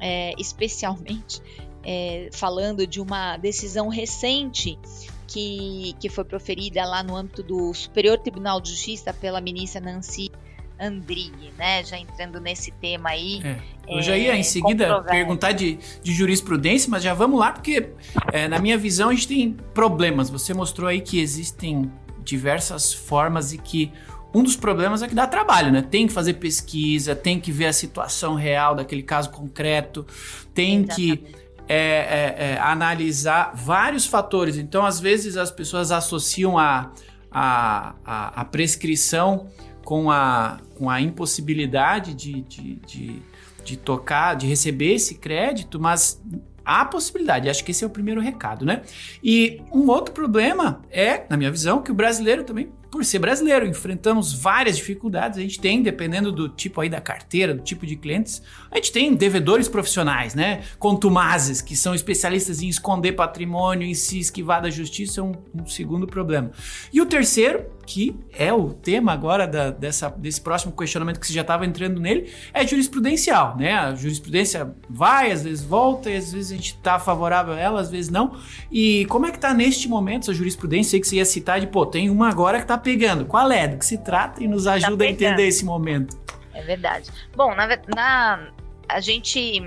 é, 0.00 0.32
especialmente 0.38 1.42
é, 1.84 2.30
falando 2.32 2.86
de 2.86 3.00
uma 3.00 3.36
decisão 3.36 3.88
recente 3.88 4.78
que, 5.26 5.94
que 6.00 6.08
foi 6.08 6.24
proferida 6.24 6.84
lá 6.86 7.02
no 7.02 7.14
âmbito 7.14 7.42
do 7.42 7.72
Superior 7.74 8.18
Tribunal 8.18 8.60
de 8.60 8.70
Justiça 8.70 9.12
pela 9.12 9.40
ministra 9.40 9.80
Nancy 9.80 10.30
Andrighi, 10.80 11.52
né? 11.58 11.84
Já 11.84 11.98
entrando 11.98 12.40
nesse 12.40 12.70
tema 12.72 13.10
aí. 13.10 13.40
É. 13.44 13.58
Eu 13.88 14.02
já 14.02 14.16
ia 14.16 14.36
em 14.36 14.42
seguida 14.42 15.02
perguntar 15.02 15.52
de, 15.52 15.78
de 16.02 16.12
jurisprudência, 16.12 16.90
mas 16.90 17.02
já 17.02 17.14
vamos 17.14 17.40
lá, 17.40 17.52
porque 17.52 17.90
é, 18.32 18.46
na 18.46 18.58
minha 18.58 18.76
visão 18.76 19.08
a 19.08 19.14
gente 19.14 19.28
tem 19.28 19.52
problemas. 19.72 20.28
Você 20.30 20.52
mostrou 20.52 20.88
aí 20.88 21.00
que 21.00 21.20
existem 21.20 21.90
diversas 22.22 22.92
formas 22.92 23.52
e 23.52 23.58
que 23.58 23.90
um 24.34 24.42
dos 24.42 24.56
problemas 24.56 25.02
é 25.02 25.08
que 25.08 25.14
dá 25.14 25.26
trabalho, 25.26 25.72
né? 25.72 25.82
Tem 25.82 26.06
que 26.06 26.12
fazer 26.12 26.34
pesquisa, 26.34 27.16
tem 27.16 27.40
que 27.40 27.50
ver 27.50 27.66
a 27.66 27.72
situação 27.72 28.34
real 28.34 28.74
daquele 28.74 29.02
caso 29.02 29.30
concreto, 29.30 30.06
tem 30.52 30.80
Exatamente. 30.80 30.94
que 30.94 31.38
é, 31.66 31.76
é, 31.76 32.36
é, 32.52 32.58
analisar 32.60 33.52
vários 33.54 34.06
fatores. 34.06 34.56
Então, 34.56 34.84
às 34.84 35.00
vezes, 35.00 35.36
as 35.36 35.50
pessoas 35.50 35.90
associam 35.90 36.58
a, 36.58 36.92
a, 37.30 37.94
a, 38.04 38.40
a 38.40 38.44
prescrição 38.44 39.48
com 39.88 40.10
a, 40.10 40.58
com 40.74 40.90
a 40.90 41.00
impossibilidade 41.00 42.12
de, 42.12 42.42
de, 42.42 42.74
de, 42.86 43.22
de 43.64 43.74
tocar, 43.78 44.36
de 44.36 44.46
receber 44.46 44.92
esse 44.92 45.14
crédito, 45.14 45.80
mas 45.80 46.22
há 46.62 46.84
possibilidade. 46.84 47.48
Acho 47.48 47.64
que 47.64 47.70
esse 47.70 47.84
é 47.84 47.86
o 47.86 47.90
primeiro 47.90 48.20
recado, 48.20 48.66
né? 48.66 48.82
E 49.24 49.62
um 49.72 49.88
outro 49.88 50.12
problema 50.12 50.82
é, 50.90 51.24
na 51.30 51.38
minha 51.38 51.50
visão, 51.50 51.80
que 51.80 51.90
o 51.90 51.94
brasileiro 51.94 52.44
também 52.44 52.70
por 52.90 53.04
ser 53.04 53.18
brasileiro, 53.18 53.66
enfrentamos 53.66 54.32
várias 54.32 54.76
dificuldades. 54.76 55.38
A 55.38 55.42
gente 55.42 55.60
tem, 55.60 55.82
dependendo 55.82 56.32
do 56.32 56.48
tipo 56.48 56.80
aí 56.80 56.88
da 56.88 57.00
carteira, 57.00 57.54
do 57.54 57.62
tipo 57.62 57.86
de 57.86 57.96
clientes, 57.96 58.42
a 58.70 58.76
gente 58.76 58.92
tem 58.92 59.14
devedores 59.14 59.68
profissionais, 59.68 60.34
né? 60.34 60.62
Contumazes, 60.78 61.60
que 61.60 61.76
são 61.76 61.94
especialistas 61.94 62.62
em 62.62 62.68
esconder 62.68 63.12
patrimônio, 63.12 63.86
em 63.86 63.94
se 63.94 64.18
esquivar 64.18 64.62
da 64.62 64.70
justiça, 64.70 65.20
é 65.20 65.22
um, 65.22 65.32
um 65.54 65.66
segundo 65.66 66.06
problema. 66.06 66.50
E 66.92 67.00
o 67.00 67.06
terceiro, 67.06 67.66
que 67.86 68.16
é 68.32 68.52
o 68.52 68.70
tema 68.70 69.12
agora 69.12 69.46
da, 69.46 69.70
dessa, 69.70 70.08
desse 70.08 70.40
próximo 70.40 70.72
questionamento 70.72 71.20
que 71.20 71.26
você 71.26 71.32
já 71.32 71.42
estava 71.42 71.66
entrando 71.66 72.00
nele, 72.00 72.30
é 72.54 72.66
jurisprudencial, 72.66 73.56
né? 73.56 73.74
A 73.74 73.94
jurisprudência 73.94 74.74
vai, 74.88 75.30
às 75.30 75.42
vezes 75.42 75.62
volta, 75.62 76.10
e 76.10 76.16
às 76.16 76.32
vezes 76.32 76.52
a 76.52 76.54
gente 76.54 76.74
está 76.74 76.98
favorável 76.98 77.52
a 77.52 77.58
ela, 77.58 77.80
às 77.80 77.90
vezes 77.90 78.10
não. 78.10 78.36
E 78.72 79.04
como 79.06 79.26
é 79.26 79.30
que 79.30 79.36
está 79.36 79.52
neste 79.52 79.88
momento 79.88 80.22
essa 80.22 80.34
jurisprudência 80.34 80.96
aí 80.96 81.00
que 81.00 81.08
você 81.08 81.16
ia 81.16 81.24
citar 81.24 81.60
de, 81.60 81.66
pô, 81.66 81.84
tem 81.84 82.08
uma 82.08 82.28
agora 82.28 82.58
que 82.58 82.64
está 82.64 82.77
pegando. 82.78 83.24
Qual 83.24 83.50
é? 83.50 83.68
Do 83.68 83.78
que 83.78 83.86
se 83.86 83.98
trata 83.98 84.42
e 84.42 84.48
nos 84.48 84.64
tá 84.64 84.74
ajuda 84.74 85.04
tá 85.04 85.04
a 85.04 85.12
entender 85.12 85.46
esse 85.46 85.64
momento. 85.64 86.18
É 86.54 86.62
verdade. 86.62 87.10
Bom, 87.36 87.54
na, 87.54 87.66
na 87.94 88.50
a 88.88 89.00
gente 89.00 89.62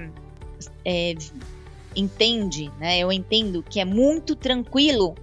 é, 0.84 1.16
entende, 1.96 2.72
né? 2.80 3.00
Eu 3.00 3.12
entendo 3.12 3.64
que 3.64 3.80
é 3.80 3.86
muito 3.86 4.36
tranquilo 4.36 5.16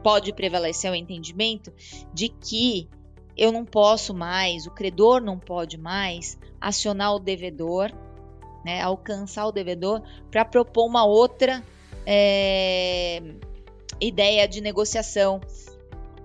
pode 0.03 0.33
prevalecer 0.33 0.91
o 0.91 0.95
entendimento 0.95 1.73
de 2.13 2.29
que 2.29 2.89
eu 3.37 3.53
não 3.53 3.65
posso 3.65 4.15
mais, 4.15 4.67
o 4.67 4.71
credor 4.71 5.21
não 5.21 5.39
pode 5.39 5.79
mais 5.79 6.39
acionar 6.61 7.15
o 7.15 7.19
devedor, 7.19 7.91
né, 8.65 8.81
alcançar 8.81 9.47
o 9.47 9.53
devedor 9.53 10.03
para 10.31 10.45
propor 10.45 10.87
uma 10.87 11.05
outra 11.05 11.63
é, 12.07 13.23
ideia 14.05 14.47
de 14.47 14.61
negociação, 14.61 15.41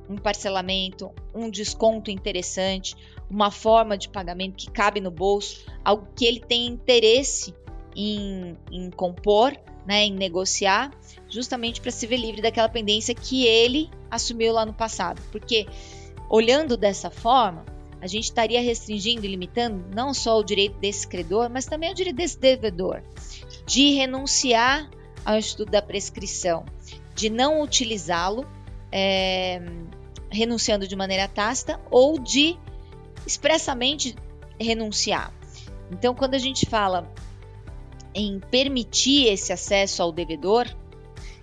um 0.10 0.18
parcelamento, 0.18 1.12
um 1.34 1.50
desconto 1.50 2.10
interessante, 2.10 2.96
uma 3.30 3.52
forma 3.52 3.98
de 3.98 4.10
pagamento 4.10 4.56
que 4.56 4.72
cabe 4.72 5.02
no 5.02 5.12
bolso, 5.12 5.66
algo 5.84 6.08
que 6.16 6.26
ele 6.26 6.40
tem 6.40 6.66
interesse 6.66 7.54
em, 7.96 8.58
em 8.72 8.90
compor, 8.90 9.56
né, 9.86 10.04
em 10.06 10.14
negociar, 10.14 10.92
justamente 11.30 11.82
para 11.82 11.92
se 11.92 12.06
ver 12.08 12.18
livre 12.18 12.42
daquela 12.42 12.70
pendência 12.70 13.14
que 13.16 13.46
ele 13.46 13.90
assumiu 14.10 14.54
lá 14.54 14.66
no 14.66 14.74
passado. 14.74 15.22
Porque 15.32 15.68
olhando 16.30 16.78
dessa 16.78 17.10
forma, 17.10 17.66
a 18.00 18.08
gente 18.08 18.26
estaria 18.26 18.62
restringindo 18.62 19.26
e 19.26 19.30
limitando 19.30 19.84
não 19.94 20.14
só 20.14 20.38
o 20.40 20.44
direito 20.44 20.78
desse 20.78 21.08
credor, 21.08 21.50
mas 21.50 21.66
também 21.66 21.92
o 21.92 21.96
direito 21.96 22.18
desse 22.18 22.38
devedor 22.38 23.02
de 23.66 23.94
renunciar 23.94 24.90
ao 25.26 25.38
estudo 25.38 25.72
da 25.72 25.82
prescrição, 25.82 26.66
de 27.18 27.32
não 27.32 27.62
utilizá-lo, 27.62 28.48
é, 28.92 29.60
renunciando 30.30 30.88
de 30.88 30.96
maneira 30.96 31.28
tácita, 31.28 31.82
ou 31.90 32.20
de 32.20 32.56
expressamente 33.26 34.16
renunciar. 34.60 35.34
Então, 35.92 36.14
quando 36.14 36.36
a 36.36 36.38
gente 36.38 36.68
fala 36.68 37.12
em 38.14 38.40
permitir 38.40 39.26
esse 39.26 39.52
acesso 39.52 40.04
ao 40.04 40.12
devedor, 40.12 40.68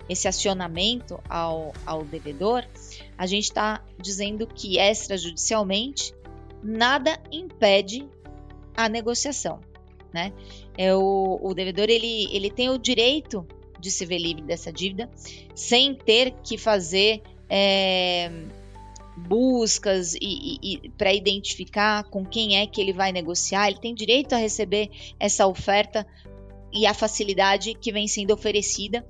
esse 0.07 0.27
acionamento 0.29 1.19
ao, 1.27 1.73
ao 1.85 2.05
devedor, 2.05 2.63
a 3.17 3.25
gente 3.27 3.43
está 3.43 3.83
dizendo 4.01 4.47
que 4.47 4.79
extrajudicialmente 4.79 6.13
nada 6.63 7.19
impede 7.31 8.07
a 8.77 8.87
negociação, 8.87 9.59
né? 10.13 10.31
É 10.77 10.95
o, 10.95 11.39
o 11.41 11.53
devedor 11.53 11.89
ele, 11.89 12.29
ele 12.33 12.49
tem 12.49 12.69
o 12.69 12.77
direito 12.77 13.45
de 13.85 13.91
se 13.91 14.03
ver 14.03 14.17
livre 14.17 14.41
dessa 14.41 14.73
dívida, 14.73 15.07
sem 15.53 15.93
ter 15.93 16.31
que 16.43 16.57
fazer 16.57 17.21
é, 17.47 18.31
buscas 19.15 20.15
e, 20.15 20.19
e, 20.21 20.59
e 20.85 20.89
para 20.89 21.13
identificar 21.13 22.03
com 22.05 22.25
quem 22.25 22.57
é 22.57 22.65
que 22.65 22.81
ele 22.81 22.91
vai 22.91 23.11
negociar. 23.11 23.67
Ele 23.67 23.79
tem 23.79 23.93
direito 23.93 24.33
a 24.33 24.37
receber 24.37 24.89
essa 25.19 25.45
oferta 25.45 26.05
e 26.73 26.87
a 26.87 26.95
facilidade 26.95 27.75
que 27.75 27.91
vem 27.91 28.07
sendo 28.07 28.33
oferecida 28.33 29.05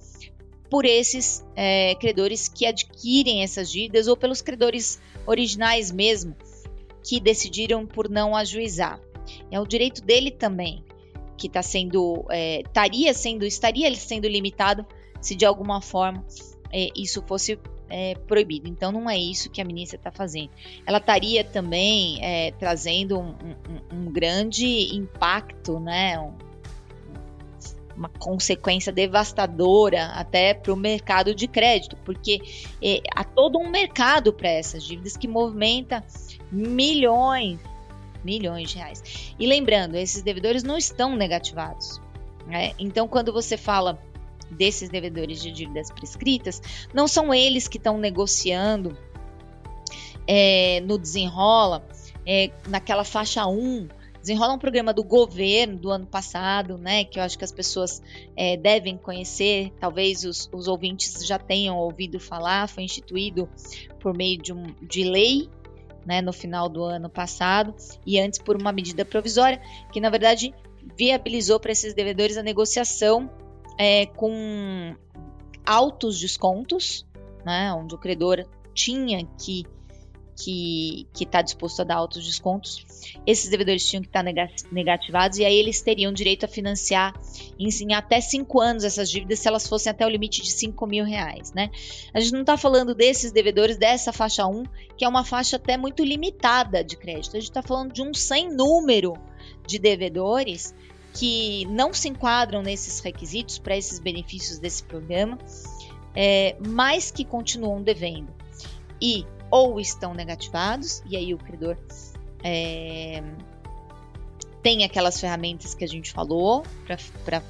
por 0.69 0.83
esses 0.83 1.45
é, 1.55 1.95
credores 1.95 2.49
que 2.49 2.65
adquirem 2.65 3.43
essas 3.43 3.71
dívidas 3.71 4.07
ou 4.07 4.17
pelos 4.17 4.41
credores 4.41 4.99
originais 5.25 5.89
mesmo 5.89 6.35
que 7.01 7.21
decidiram 7.21 7.88
por 7.88 8.09
não 8.09 8.35
ajuizar. 8.35 8.99
É 9.49 9.57
o 9.57 9.65
direito 9.65 10.03
dele 10.03 10.31
também 10.31 10.83
que 11.37 11.47
está 11.47 11.61
sendo, 11.61 12.25
é, 12.29 12.61
estaria 12.61 13.13
sendo, 13.13 13.45
estaria 13.45 13.93
sendo 13.95 14.27
limitado 14.27 14.85
se 15.21 15.35
de 15.35 15.45
alguma 15.45 15.81
forma 15.81 16.25
é, 16.71 16.89
isso 16.95 17.23
fosse 17.27 17.59
é, 17.89 18.15
proibido. 18.27 18.67
Então 18.67 18.91
não 18.91 19.09
é 19.09 19.17
isso 19.17 19.49
que 19.49 19.61
a 19.61 19.65
ministra 19.65 19.97
está 19.97 20.11
fazendo. 20.11 20.49
Ela 20.85 20.97
estaria 20.97 21.43
também 21.43 22.23
é, 22.23 22.51
trazendo 22.51 23.19
um, 23.19 23.29
um, 23.29 23.97
um, 23.97 24.11
grande 24.11 24.95
impacto, 24.95 25.79
né? 25.79 26.19
Um, 26.19 26.33
uma 27.95 28.09
consequência 28.09 28.91
devastadora 28.91 30.07
até 30.07 30.53
para 30.53 30.73
o 30.73 30.75
mercado 30.75 31.33
de 31.33 31.47
crédito, 31.47 31.95
porque 32.03 32.41
é, 32.81 32.99
há 33.15 33.23
todo 33.23 33.57
um 33.57 33.69
mercado 33.69 34.33
para 34.33 34.49
essas 34.49 34.83
dívidas 34.83 35.15
que 35.15 35.29
movimenta 35.29 36.03
milhões, 36.51 37.57
milhões 38.25 38.71
de 38.71 38.77
reais. 38.77 39.35
E 39.39 39.47
lembrando, 39.47 39.95
esses 39.95 40.21
devedores 40.21 40.63
não 40.63 40.77
estão 40.77 41.15
negativados. 41.15 42.01
Né? 42.45 42.73
Então, 42.77 43.07
quando 43.07 43.31
você 43.31 43.55
fala 43.55 44.01
desses 44.49 44.89
devedores 44.89 45.41
de 45.41 45.51
dívidas 45.51 45.91
prescritas, 45.91 46.61
não 46.93 47.07
são 47.07 47.33
eles 47.33 47.67
que 47.67 47.77
estão 47.77 47.97
negociando 47.97 48.97
é, 50.27 50.81
no 50.81 50.97
desenrola, 50.97 51.88
é, 52.25 52.51
naquela 52.67 53.03
faixa 53.03 53.45
1, 53.45 53.88
desenrola 54.25 54.53
um 54.53 54.59
programa 54.59 54.91
do 54.91 55.03
governo 55.03 55.77
do 55.77 55.91
ano 55.91 56.07
passado, 56.07 56.79
né, 56.79 57.03
que 57.03 57.19
eu 57.19 57.23
acho 57.23 57.38
que 57.38 57.43
as 57.43 57.51
pessoas 57.51 58.01
é, 58.35 58.57
devem 58.57 58.97
conhecer, 58.97 59.71
talvez 59.79 60.23
os, 60.23 60.49
os, 60.51 60.67
ouvintes 60.67 61.25
já 61.25 61.38
tenham 61.38 61.77
ouvido 61.77 62.19
falar, 62.19 62.67
foi 62.67 62.83
instituído 62.83 63.47
por 63.99 64.17
meio 64.17 64.41
de, 64.41 64.51
um, 64.51 64.65
de 64.81 65.03
lei, 65.03 65.47
né, 66.05 66.21
no 66.21 66.31
final 66.31 66.69
do 66.69 66.83
ano 66.83 67.09
passado, 67.09 67.73
e 68.05 68.19
antes 68.19 68.39
por 68.39 68.55
uma 68.55 68.71
medida 68.71 69.03
provisória, 69.03 69.61
que 69.91 69.99
na 69.99 70.09
verdade 70.09 70.53
viabilizou 70.97 71.59
para 71.59 71.71
esses 71.71 71.93
devedores 71.93 72.37
a 72.37 72.43
negociação 72.43 73.29
é, 73.77 74.05
com 74.05 74.95
altos 75.65 76.19
descontos, 76.19 77.05
né, 77.43 77.73
onde 77.73 77.95
o 77.95 77.97
credor 77.97 78.45
tinha 78.73 79.25
que 79.39 79.65
que 80.35 81.07
está 81.19 81.41
disposto 81.41 81.81
a 81.81 81.85
dar 81.85 81.95
altos 81.95 82.25
descontos, 82.25 82.85
esses 83.25 83.49
devedores 83.49 83.87
tinham 83.87 84.01
que 84.01 84.09
estar 84.09 84.23
negativados 84.71 85.37
e 85.37 85.45
aí 85.45 85.55
eles 85.55 85.81
teriam 85.81 86.11
direito 86.11 86.45
a 86.45 86.47
financiar 86.47 87.13
em, 87.57 87.69
em 87.69 87.93
até 87.93 88.19
cinco 88.19 88.59
anos 88.59 88.83
essas 88.83 89.09
dívidas 89.09 89.39
se 89.39 89.47
elas 89.47 89.67
fossem 89.67 89.89
até 89.89 90.05
o 90.05 90.09
limite 90.09 90.41
de 90.41 90.51
5 90.51 90.85
mil 90.85 91.05
reais, 91.05 91.53
né? 91.53 91.69
A 92.13 92.19
gente 92.19 92.33
não 92.33 92.41
está 92.41 92.57
falando 92.57 92.93
desses 92.93 93.31
devedores 93.31 93.77
dessa 93.77 94.11
faixa 94.11 94.45
1, 94.45 94.63
que 94.97 95.05
é 95.05 95.07
uma 95.07 95.23
faixa 95.23 95.55
até 95.55 95.77
muito 95.77 96.03
limitada 96.03 96.83
de 96.83 96.97
crédito. 96.97 97.37
A 97.37 97.39
gente 97.39 97.49
está 97.49 97.61
falando 97.61 97.93
de 97.93 98.01
um 98.01 98.13
sem 98.13 98.49
número 98.49 99.13
de 99.65 99.79
devedores 99.79 100.75
que 101.13 101.65
não 101.67 101.93
se 101.93 102.09
enquadram 102.09 102.61
nesses 102.61 102.99
requisitos 102.99 103.57
para 103.57 103.77
esses 103.77 103.99
benefícios 103.99 104.59
desse 104.59 104.83
programa, 104.83 105.37
é, 106.13 106.57
mas 106.65 107.09
que 107.09 107.23
continuam 107.23 107.81
devendo. 107.81 108.33
E 109.01 109.25
ou 109.55 109.79
estão 109.79 110.13
negativados, 110.13 111.01
e 111.09 111.15
aí 111.15 111.33
o 111.33 111.37
credor 111.37 111.77
é, 112.43 113.23
tem 114.61 114.83
aquelas 114.83 115.17
ferramentas 115.17 115.73
que 115.73 115.85
a 115.85 115.87
gente 115.87 116.11
falou 116.11 116.65
para 117.23 117.41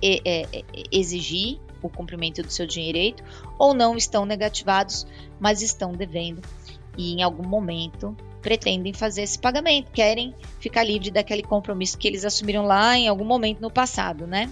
é, 0.00 0.20
é, 0.24 0.62
exigir 0.92 1.58
o 1.82 1.88
cumprimento 1.88 2.40
do 2.40 2.52
seu 2.52 2.68
direito, 2.68 3.24
ou 3.58 3.74
não 3.74 3.96
estão 3.96 4.24
negativados, 4.24 5.08
mas 5.40 5.60
estão 5.60 5.90
devendo 5.90 6.40
e 6.96 7.14
em 7.14 7.22
algum 7.24 7.48
momento 7.48 8.16
pretendem 8.40 8.92
fazer 8.92 9.22
esse 9.22 9.36
pagamento, 9.36 9.90
querem 9.90 10.32
ficar 10.60 10.84
livre 10.84 11.10
daquele 11.10 11.42
compromisso 11.42 11.98
que 11.98 12.06
eles 12.06 12.24
assumiram 12.24 12.64
lá 12.64 12.96
em 12.96 13.08
algum 13.08 13.24
momento 13.24 13.60
no 13.60 13.72
passado, 13.72 14.24
né? 14.24 14.48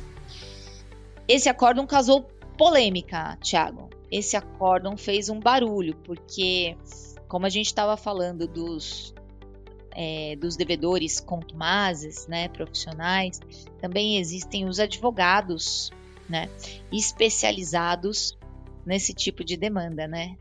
Esse 1.28 1.48
acórdão 1.48 1.86
causou 1.86 2.22
polêmica, 2.58 3.38
Thiago 3.40 4.01
esse 4.12 4.36
acórdão 4.36 4.94
fez 4.94 5.30
um 5.30 5.40
barulho, 5.40 5.96
porque, 6.04 6.76
como 7.26 7.46
a 7.46 7.48
gente 7.48 7.66
estava 7.66 7.96
falando 7.96 8.46
dos, 8.46 9.14
é, 9.90 10.36
dos 10.36 10.54
devedores 10.54 11.18
contumazes, 11.18 12.26
né, 12.26 12.46
profissionais, 12.48 13.40
também 13.80 14.18
existem 14.18 14.68
os 14.68 14.78
advogados, 14.78 15.90
né, 16.28 16.50
especializados 16.92 18.38
nesse 18.84 19.14
tipo 19.14 19.42
de 19.42 19.56
demanda, 19.56 20.06
né. 20.06 20.36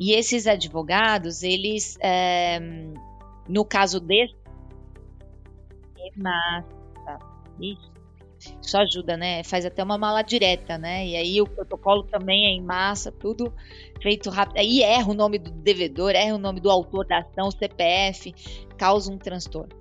E 0.00 0.12
esses 0.12 0.46
advogados, 0.46 1.42
eles, 1.42 1.98
é, 2.00 2.58
no 3.46 3.62
caso 3.62 4.00
desse, 4.00 4.34
massa, 6.16 6.66
isso, 7.60 7.95
isso 8.60 8.76
ajuda, 8.76 9.16
né? 9.16 9.42
Faz 9.44 9.64
até 9.64 9.82
uma 9.82 9.96
mala 9.96 10.22
direta, 10.22 10.76
né? 10.76 11.06
E 11.06 11.16
aí 11.16 11.40
o 11.40 11.46
protocolo 11.46 12.02
também 12.04 12.46
é 12.46 12.50
em 12.50 12.60
massa, 12.60 13.12
tudo 13.12 13.52
feito 14.00 14.30
rápido. 14.30 14.58
Aí 14.58 14.82
erra 14.82 15.10
o 15.10 15.14
nome 15.14 15.38
do 15.38 15.50
devedor, 15.50 16.12
erra 16.14 16.34
o 16.34 16.38
nome 16.38 16.60
do 16.60 16.70
autor 16.70 17.06
da 17.06 17.18
ação, 17.18 17.50
CPF, 17.50 18.34
causa 18.76 19.10
um 19.10 19.18
transtorno. 19.18 19.74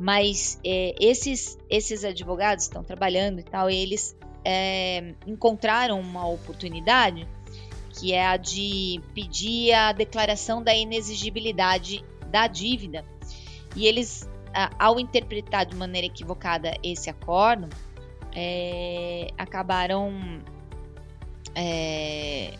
Mas 0.00 0.58
é, 0.64 0.94
esses, 1.00 1.58
esses 1.68 2.04
advogados 2.04 2.64
estão 2.64 2.82
trabalhando 2.82 3.40
e 3.40 3.44
tal, 3.44 3.70
e 3.70 3.76
eles 3.76 4.16
é, 4.44 5.14
encontraram 5.26 6.00
uma 6.00 6.26
oportunidade 6.26 7.26
que 7.92 8.12
é 8.12 8.26
a 8.26 8.36
de 8.36 9.00
pedir 9.14 9.72
a 9.72 9.92
declaração 9.92 10.62
da 10.62 10.74
inexigibilidade 10.74 12.04
da 12.30 12.46
dívida. 12.46 13.04
E 13.76 13.86
eles, 13.86 14.28
ao 14.78 14.98
interpretar 14.98 15.66
de 15.66 15.76
maneira 15.76 16.06
equivocada 16.06 16.74
esse 16.82 17.10
acordo, 17.10 17.68
é, 18.34 19.28
acabaram 19.36 20.42
é, 21.54 22.54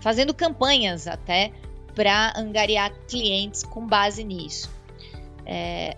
fazendo 0.00 0.34
campanhas 0.34 1.06
até 1.06 1.52
para 1.94 2.34
angariar 2.36 2.92
clientes 3.08 3.62
com 3.62 3.86
base 3.86 4.24
nisso. 4.24 4.70
É, 5.46 5.96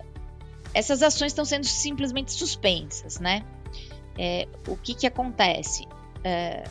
essas 0.75 1.03
ações 1.03 1.33
estão 1.33 1.45
sendo 1.45 1.65
simplesmente 1.65 2.33
suspensas, 2.33 3.19
né? 3.19 3.43
É, 4.19 4.47
o 4.69 4.77
que, 4.77 4.95
que 4.95 5.07
acontece? 5.07 5.87
É, 6.23 6.65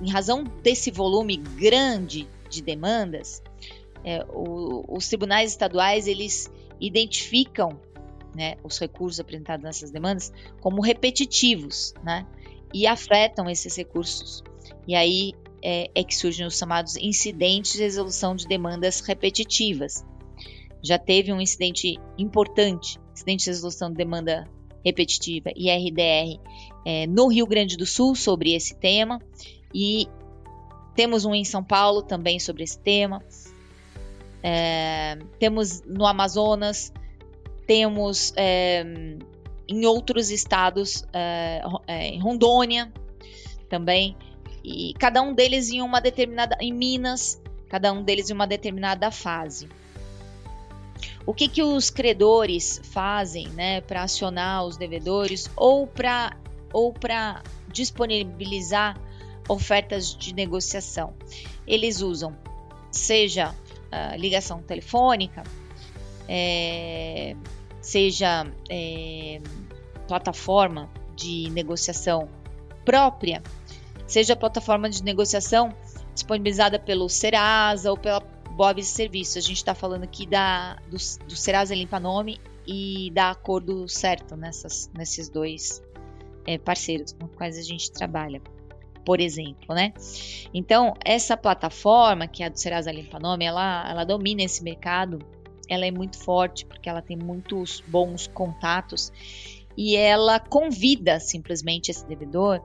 em 0.00 0.10
razão 0.10 0.44
desse 0.62 0.90
volume 0.90 1.36
grande 1.36 2.28
de 2.50 2.62
demandas, 2.62 3.42
é, 4.04 4.24
o, 4.28 4.84
os 4.88 5.08
tribunais 5.08 5.50
estaduais 5.50 6.06
eles 6.06 6.50
identificam 6.80 7.80
né, 8.36 8.56
os 8.62 8.78
recursos 8.78 9.18
apresentados 9.18 9.64
nessas 9.64 9.90
demandas 9.90 10.30
como 10.60 10.82
repetitivos, 10.82 11.94
né, 12.04 12.26
e 12.72 12.86
afetam 12.86 13.48
esses 13.48 13.74
recursos. 13.74 14.44
E 14.86 14.94
aí 14.94 15.32
é, 15.62 15.90
é 15.94 16.04
que 16.04 16.14
surgem 16.14 16.46
os 16.46 16.58
chamados 16.58 16.96
incidentes 16.96 17.72
de 17.72 17.78
resolução 17.80 18.36
de 18.36 18.46
demandas 18.46 19.00
repetitivas. 19.00 20.04
Já 20.82 20.98
teve 20.98 21.32
um 21.32 21.40
incidente 21.40 21.98
importante, 22.18 23.00
incidente 23.14 23.44
de 23.44 23.50
resolução 23.50 23.90
de 23.90 23.96
demanda 23.96 24.46
repetitiva, 24.84 25.50
IRDR, 25.56 26.38
é, 26.84 27.06
no 27.06 27.28
Rio 27.28 27.46
Grande 27.46 27.76
do 27.76 27.86
Sul 27.86 28.14
sobre 28.14 28.54
esse 28.54 28.76
tema, 28.76 29.20
e 29.74 30.06
temos 30.94 31.24
um 31.24 31.34
em 31.34 31.44
São 31.44 31.64
Paulo 31.64 32.02
também 32.02 32.38
sobre 32.38 32.62
esse 32.62 32.78
tema. 32.78 33.20
É, 34.42 35.18
temos 35.40 35.82
no 35.82 36.06
Amazonas 36.06 36.92
temos 37.66 38.32
é, 38.36 38.84
em 39.68 39.84
outros 39.84 40.30
estados, 40.30 41.04
é, 41.12 41.60
é, 41.86 42.06
em 42.08 42.20
Rondônia 42.20 42.92
também, 43.68 44.16
e 44.62 44.94
cada 44.98 45.20
um 45.22 45.34
deles 45.34 45.70
em 45.70 45.82
uma 45.82 46.00
determinada, 46.00 46.56
em 46.60 46.72
Minas, 46.72 47.40
cada 47.68 47.92
um 47.92 48.02
deles 48.02 48.30
em 48.30 48.32
uma 48.32 48.46
determinada 48.46 49.10
fase. 49.10 49.68
O 51.26 51.34
que, 51.34 51.48
que 51.48 51.62
os 51.62 51.90
credores 51.90 52.80
fazem 52.84 53.48
né, 53.48 53.80
para 53.80 54.04
acionar 54.04 54.64
os 54.64 54.76
devedores 54.76 55.50
ou 55.56 55.86
para 55.86 56.36
ou 56.72 56.94
disponibilizar 57.68 58.96
ofertas 59.48 60.14
de 60.14 60.32
negociação? 60.32 61.14
Eles 61.66 62.00
usam, 62.00 62.36
seja 62.92 63.50
uh, 63.50 64.16
ligação 64.16 64.62
telefônica, 64.62 65.42
é, 66.28 67.36
seja 67.86 68.44
é, 68.68 69.40
plataforma 70.08 70.90
de 71.14 71.48
negociação 71.50 72.28
própria, 72.84 73.40
seja 74.08 74.34
plataforma 74.34 74.90
de 74.90 75.04
negociação 75.04 75.72
disponibilizada 76.12 76.80
pelo 76.80 77.08
Serasa 77.08 77.88
ou 77.88 77.96
pela 77.96 78.18
Bob 78.50 78.82
Serviço. 78.82 79.38
A 79.38 79.40
gente 79.40 79.58
está 79.58 79.72
falando 79.72 80.02
aqui 80.02 80.26
da, 80.26 80.74
do, 80.90 80.96
do 81.28 81.36
Serasa 81.36 81.76
Limpa 81.76 82.00
Nome 82.00 82.40
e 82.66 83.12
da 83.14 83.30
Acordo 83.30 83.88
Certo 83.88 84.36
nessas, 84.36 84.90
nesses 84.92 85.28
dois 85.28 85.80
é, 86.44 86.58
parceiros 86.58 87.12
com 87.12 87.26
os 87.26 87.36
quais 87.36 87.56
a 87.56 87.62
gente 87.62 87.92
trabalha, 87.92 88.42
por 89.04 89.20
exemplo, 89.20 89.76
né? 89.76 89.94
Então, 90.52 90.92
essa 91.04 91.36
plataforma, 91.36 92.26
que 92.26 92.42
é 92.42 92.46
a 92.46 92.48
do 92.48 92.58
Serasa 92.58 92.90
Limpa 92.90 93.20
Nome, 93.20 93.44
ela, 93.44 93.88
ela 93.88 94.02
domina 94.02 94.42
esse 94.42 94.64
mercado 94.64 95.20
ela 95.68 95.86
é 95.86 95.90
muito 95.90 96.18
forte 96.18 96.64
porque 96.64 96.88
ela 96.88 97.02
tem 97.02 97.16
muitos 97.16 97.82
bons 97.86 98.26
contatos 98.26 99.12
e 99.76 99.94
ela 99.94 100.40
convida 100.40 101.20
simplesmente 101.20 101.90
esse 101.90 102.06
devedor 102.06 102.62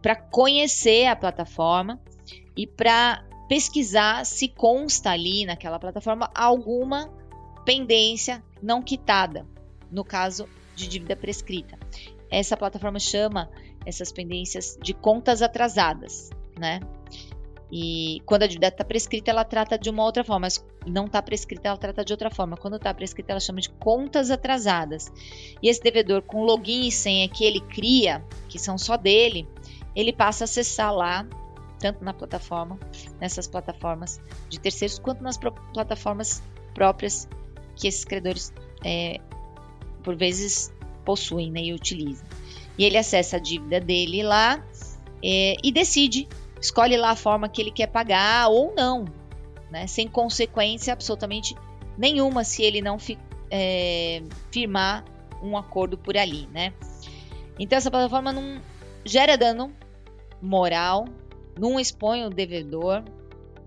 para 0.00 0.14
conhecer 0.14 1.06
a 1.06 1.16
plataforma 1.16 2.00
e 2.56 2.66
para 2.66 3.24
pesquisar 3.48 4.24
se 4.24 4.48
consta 4.48 5.10
ali 5.10 5.44
naquela 5.44 5.78
plataforma 5.78 6.30
alguma 6.34 7.10
pendência 7.64 8.42
não 8.62 8.80
quitada, 8.80 9.46
no 9.90 10.04
caso 10.04 10.48
de 10.74 10.88
dívida 10.88 11.16
prescrita. 11.16 11.78
Essa 12.30 12.56
plataforma 12.56 12.98
chama 12.98 13.50
essas 13.84 14.12
pendências 14.12 14.78
de 14.80 14.94
contas 14.94 15.42
atrasadas, 15.42 16.30
né? 16.58 16.80
E 17.74 18.20
quando 18.26 18.42
a 18.42 18.46
dívida 18.46 18.68
está 18.68 18.84
prescrita, 18.84 19.30
ela 19.30 19.44
trata 19.44 19.78
de 19.78 19.88
uma 19.88 20.04
outra 20.04 20.22
forma, 20.22 20.40
mas 20.40 20.62
não 20.86 21.06
está 21.06 21.22
prescrita, 21.22 21.68
ela 21.68 21.76
trata 21.78 22.04
de 22.04 22.12
outra 22.12 22.28
forma. 22.28 22.54
Quando 22.54 22.76
está 22.76 22.92
prescrita, 22.92 23.32
ela 23.32 23.40
chama 23.40 23.62
de 23.62 23.70
contas 23.70 24.30
atrasadas. 24.30 25.10
E 25.62 25.70
esse 25.70 25.82
devedor, 25.82 26.20
com 26.20 26.44
login 26.44 26.86
e 26.86 26.92
senha 26.92 27.26
que 27.30 27.42
ele 27.42 27.60
cria, 27.60 28.22
que 28.46 28.58
são 28.58 28.76
só 28.76 28.98
dele, 28.98 29.48
ele 29.96 30.12
passa 30.12 30.44
a 30.44 30.46
acessar 30.46 30.94
lá, 30.94 31.26
tanto 31.78 32.04
na 32.04 32.12
plataforma, 32.12 32.78
nessas 33.18 33.48
plataformas 33.48 34.20
de 34.50 34.60
terceiros, 34.60 34.98
quanto 34.98 35.22
nas 35.22 35.38
plataformas 35.38 36.42
próprias 36.74 37.26
que 37.74 37.88
esses 37.88 38.04
credores, 38.04 38.52
é, 38.84 39.18
por 40.02 40.14
vezes, 40.14 40.70
possuem 41.06 41.50
né, 41.50 41.62
e 41.62 41.72
utilizam. 41.72 42.26
E 42.76 42.84
ele 42.84 42.98
acessa 42.98 43.38
a 43.38 43.40
dívida 43.40 43.80
dele 43.80 44.22
lá 44.22 44.62
é, 45.22 45.56
e 45.62 45.72
decide 45.72 46.28
escolhe 46.62 46.96
lá 46.96 47.10
a 47.10 47.16
forma 47.16 47.48
que 47.48 47.60
ele 47.60 47.72
quer 47.72 47.88
pagar 47.88 48.48
ou 48.48 48.72
não, 48.74 49.04
né? 49.70 49.86
sem 49.86 50.08
consequência 50.08 50.92
absolutamente 50.92 51.54
nenhuma 51.98 52.44
se 52.44 52.62
ele 52.62 52.80
não 52.80 52.98
fi, 52.98 53.18
é, 53.50 54.22
firmar 54.50 55.04
um 55.42 55.56
acordo 55.56 55.98
por 55.98 56.16
ali, 56.16 56.46
né? 56.52 56.72
Então 57.58 57.76
essa 57.76 57.90
plataforma 57.90 58.32
não 58.32 58.62
gera 59.04 59.36
dano 59.36 59.74
moral, 60.40 61.06
não 61.58 61.78
expõe 61.78 62.24
o 62.24 62.30
devedor, 62.30 63.02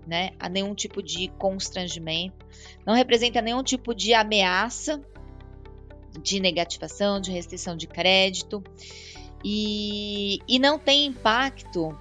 né, 0.06 0.30
a 0.38 0.48
nenhum 0.48 0.74
tipo 0.74 1.02
de 1.02 1.28
constrangimento, 1.36 2.46
não 2.84 2.94
representa 2.94 3.42
nenhum 3.42 3.62
tipo 3.62 3.94
de 3.94 4.14
ameaça 4.14 5.00
de 6.22 6.40
negativação, 6.40 7.20
de 7.20 7.30
restrição 7.30 7.76
de 7.76 7.86
crédito 7.86 8.62
e, 9.44 10.38
e 10.48 10.58
não 10.58 10.78
tem 10.78 11.06
impacto 11.06 11.96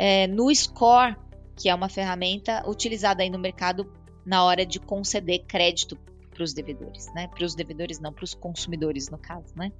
é, 0.00 0.28
no 0.28 0.54
Score, 0.54 1.16
que 1.56 1.68
é 1.68 1.74
uma 1.74 1.88
ferramenta 1.88 2.62
utilizada 2.68 3.24
aí 3.24 3.28
no 3.28 3.38
mercado 3.38 3.92
na 4.24 4.44
hora 4.44 4.64
de 4.64 4.78
conceder 4.78 5.40
crédito 5.40 5.98
para 6.30 6.44
os 6.44 6.54
devedores, 6.54 7.12
né? 7.14 7.26
Para 7.26 7.44
os 7.44 7.56
devedores 7.56 7.98
não, 7.98 8.12
para 8.12 8.22
os 8.22 8.32
consumidores 8.32 9.10
no 9.10 9.18
caso, 9.18 9.52
né? 9.56 9.72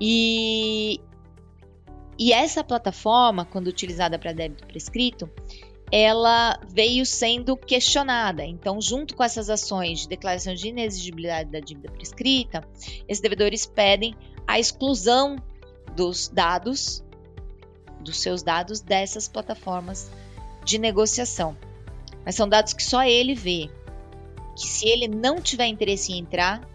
E, 0.00 0.98
e 2.18 2.32
essa 2.32 2.64
plataforma, 2.64 3.44
quando 3.44 3.66
utilizada 3.66 4.18
para 4.18 4.32
débito 4.32 4.66
prescrito, 4.66 5.30
ela 5.92 6.58
veio 6.66 7.04
sendo 7.04 7.54
questionada. 7.54 8.46
Então, 8.46 8.80
junto 8.80 9.14
com 9.14 9.22
essas 9.22 9.50
ações 9.50 10.00
de 10.00 10.08
declaração 10.08 10.54
de 10.54 10.68
inexigibilidade 10.68 11.50
da 11.50 11.60
dívida 11.60 11.90
prescrita, 11.92 12.66
esses 13.06 13.20
devedores 13.20 13.66
pedem 13.66 14.14
a 14.46 14.58
exclusão 14.58 15.36
dos 15.94 16.28
dados 16.28 17.04
dos 18.08 18.20
seus 18.20 18.42
dados 18.42 18.80
dessas 18.80 19.28
plataformas 19.28 20.10
de 20.64 20.78
negociação. 20.78 21.56
Mas 22.24 22.34
são 22.34 22.48
dados 22.48 22.72
que 22.72 22.82
só 22.82 23.04
ele 23.04 23.34
vê. 23.34 23.70
Que 24.56 24.66
se 24.66 24.88
ele 24.88 25.06
não 25.06 25.40
tiver 25.40 25.66
interesse 25.66 26.12
em 26.12 26.18
entrar, 26.18 26.66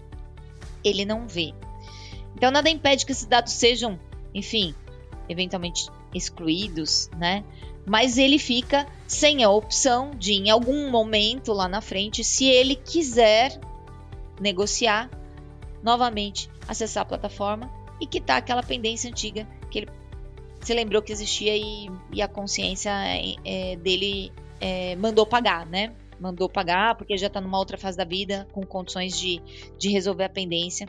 ele 0.83 1.05
não 1.05 1.27
vê. 1.27 1.53
Então 2.35 2.51
nada 2.51 2.69
impede 2.69 3.05
que 3.05 3.11
esses 3.11 3.25
dados 3.25 3.53
sejam, 3.53 3.99
enfim, 4.33 4.73
eventualmente 5.27 5.89
excluídos, 6.13 7.09
né? 7.17 7.43
Mas 7.85 8.17
ele 8.17 8.39
fica 8.39 8.87
sem 9.07 9.43
a 9.43 9.49
opção 9.49 10.11
de, 10.11 10.33
em 10.33 10.49
algum 10.49 10.89
momento 10.89 11.51
lá 11.51 11.67
na 11.67 11.81
frente, 11.81 12.23
se 12.23 12.45
ele 12.45 12.75
quiser 12.75 13.59
negociar, 14.39 15.09
novamente 15.81 16.49
acessar 16.67 17.03
a 17.03 17.05
plataforma 17.05 17.69
e 17.99 18.07
quitar 18.07 18.37
aquela 18.37 18.63
pendência 18.63 19.09
antiga 19.09 19.47
que 19.69 19.79
ele 19.79 19.91
se 20.63 20.73
lembrou 20.73 21.02
que 21.02 21.12
existia 21.12 21.56
e, 21.56 21.89
e 22.12 22.21
a 22.21 22.28
consciência 22.28 22.91
é, 23.43 23.76
dele 23.76 24.32
é, 24.60 24.95
mandou 24.95 25.26
pagar, 25.26 25.65
né? 25.65 25.93
Mandou 26.19 26.47
pagar 26.47 26.95
porque 26.95 27.17
já 27.17 27.28
está 27.28 27.41
numa 27.41 27.58
outra 27.58 27.78
fase 27.78 27.97
da 27.97 28.06
vida 28.06 28.47
com 28.54 28.65
condições 28.65 29.17
de, 29.17 29.41
de 29.78 29.89
resolver 29.89 30.23
a 30.23 30.30
pendência 30.30 30.88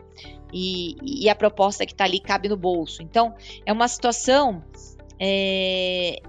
e, 0.53 0.95
e 1.03 1.29
a 1.29 1.35
proposta 1.35 1.85
que 1.85 1.91
está 1.91 2.05
ali 2.05 2.19
cabe 2.19 2.47
no 2.47 2.55
bolso. 2.55 3.01
Então, 3.01 3.35
é 3.65 3.73
uma 3.73 3.87
situação 3.87 4.63
é, 5.19 6.21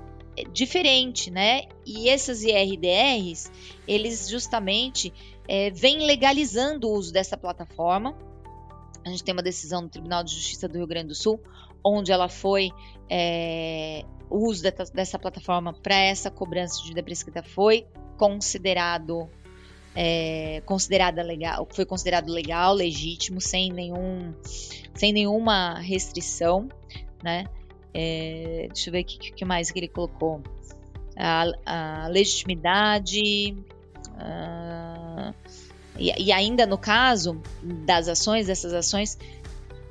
diferente, 0.52 1.30
né? 1.30 1.62
E 1.84 2.08
essas 2.08 2.42
IRDRs, 2.42 3.50
eles 3.86 4.28
justamente 4.28 5.12
é, 5.48 5.70
vêm 5.70 6.04
legalizando 6.04 6.88
o 6.88 6.92
uso 6.92 7.12
dessa 7.12 7.36
plataforma. 7.36 8.16
A 9.04 9.08
gente 9.08 9.22
tem 9.22 9.32
uma 9.32 9.42
decisão 9.42 9.82
do 9.82 9.88
Tribunal 9.88 10.24
de 10.24 10.34
Justiça 10.34 10.66
do 10.66 10.78
Rio 10.78 10.86
Grande 10.86 11.08
do 11.08 11.14
Sul, 11.14 11.40
onde 11.84 12.12
ela 12.12 12.28
foi 12.28 12.70
é, 13.08 14.04
o 14.28 14.48
uso 14.48 14.62
dessa, 14.62 15.18
plataforma 15.18 15.72
para 15.72 15.96
essa 15.96 16.30
cobrança 16.30 16.76
de 16.78 16.82
dívida 16.84 17.02
prescrita 17.02 17.42
foi 17.42 17.86
considerado 18.16 19.28
é, 19.94 20.62
considerada 20.66 21.22
legal, 21.22 21.66
foi 21.72 21.86
considerado 21.86 22.28
legal, 22.28 22.74
legítimo, 22.74 23.40
sem 23.40 23.72
nenhum, 23.72 24.34
sem 24.94 25.12
nenhuma 25.12 25.78
restrição, 25.78 26.68
né? 27.22 27.46
É, 27.94 28.66
deixa 28.70 28.90
eu 28.90 28.92
ver 28.92 29.00
o 29.00 29.04
que, 29.04 29.32
que, 29.32 29.44
mais 29.44 29.70
que 29.70 29.78
ele 29.78 29.88
colocou. 29.88 30.42
A, 31.16 31.46
a 31.64 32.08
legitimidade. 32.08 33.56
Uh, 34.16 35.34
e, 35.98 36.24
e, 36.24 36.32
ainda 36.32 36.66
no 36.66 36.76
caso 36.76 37.40
das 37.62 38.06
ações, 38.06 38.48
dessas 38.48 38.74
ações 38.74 39.18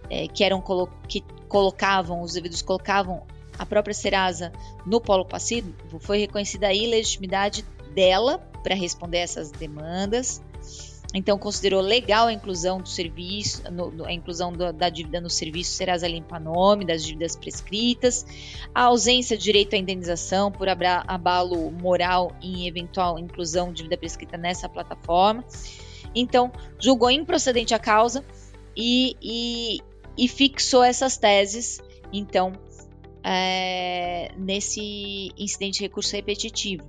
é, 0.09 0.27
que 0.27 0.43
eram 0.43 0.63
que 1.07 1.21
colocavam, 1.47 2.21
os 2.21 2.33
devidos 2.33 2.61
colocavam 2.61 3.23
a 3.57 3.65
própria 3.65 3.93
Serasa 3.93 4.51
no 4.85 4.99
polo 4.99 5.25
passivo, 5.25 5.73
foi 5.99 6.19
reconhecida 6.19 6.67
a 6.67 6.73
ilegitimidade 6.73 7.65
dela 7.93 8.39
para 8.61 8.75
responder 8.75 9.19
essas 9.19 9.51
demandas. 9.51 10.41
Então, 11.13 11.37
considerou 11.37 11.79
legal 11.79 12.27
a 12.27 12.33
inclusão 12.33 12.81
do 12.81 12.89
serviço, 12.89 13.63
no, 13.71 14.05
a 14.05 14.11
inclusão 14.11 14.51
do, 14.51 14.73
da 14.73 14.89
dívida 14.89 15.21
no 15.21 15.29
serviço 15.29 15.71
Serasa 15.71 16.09
Limpa 16.09 16.37
Nome, 16.37 16.83
das 16.83 17.05
dívidas 17.05 17.37
prescritas, 17.37 18.25
a 18.73 18.83
ausência 18.83 19.37
de 19.37 19.43
direito 19.43 19.75
à 19.75 19.77
indenização 19.77 20.51
por 20.51 20.67
abalo 20.67 21.71
moral 21.71 22.35
em 22.41 22.67
eventual 22.67 23.17
inclusão 23.17 23.69
de 23.69 23.77
dívida 23.77 23.97
prescrita 23.97 24.35
nessa 24.35 24.67
plataforma. 24.67 25.41
Então, 26.13 26.51
julgou 26.77 27.09
improcedente 27.09 27.73
a 27.73 27.79
causa 27.79 28.25
e, 28.75 29.15
e, 29.21 29.81
e 30.17 30.27
fixou 30.27 30.83
essas 30.83 31.17
teses, 31.17 31.81
então, 32.11 32.53
é, 33.23 34.31
nesse 34.37 35.31
incidente 35.37 35.79
de 35.79 35.83
recurso 35.83 36.15
repetitivo. 36.15 36.87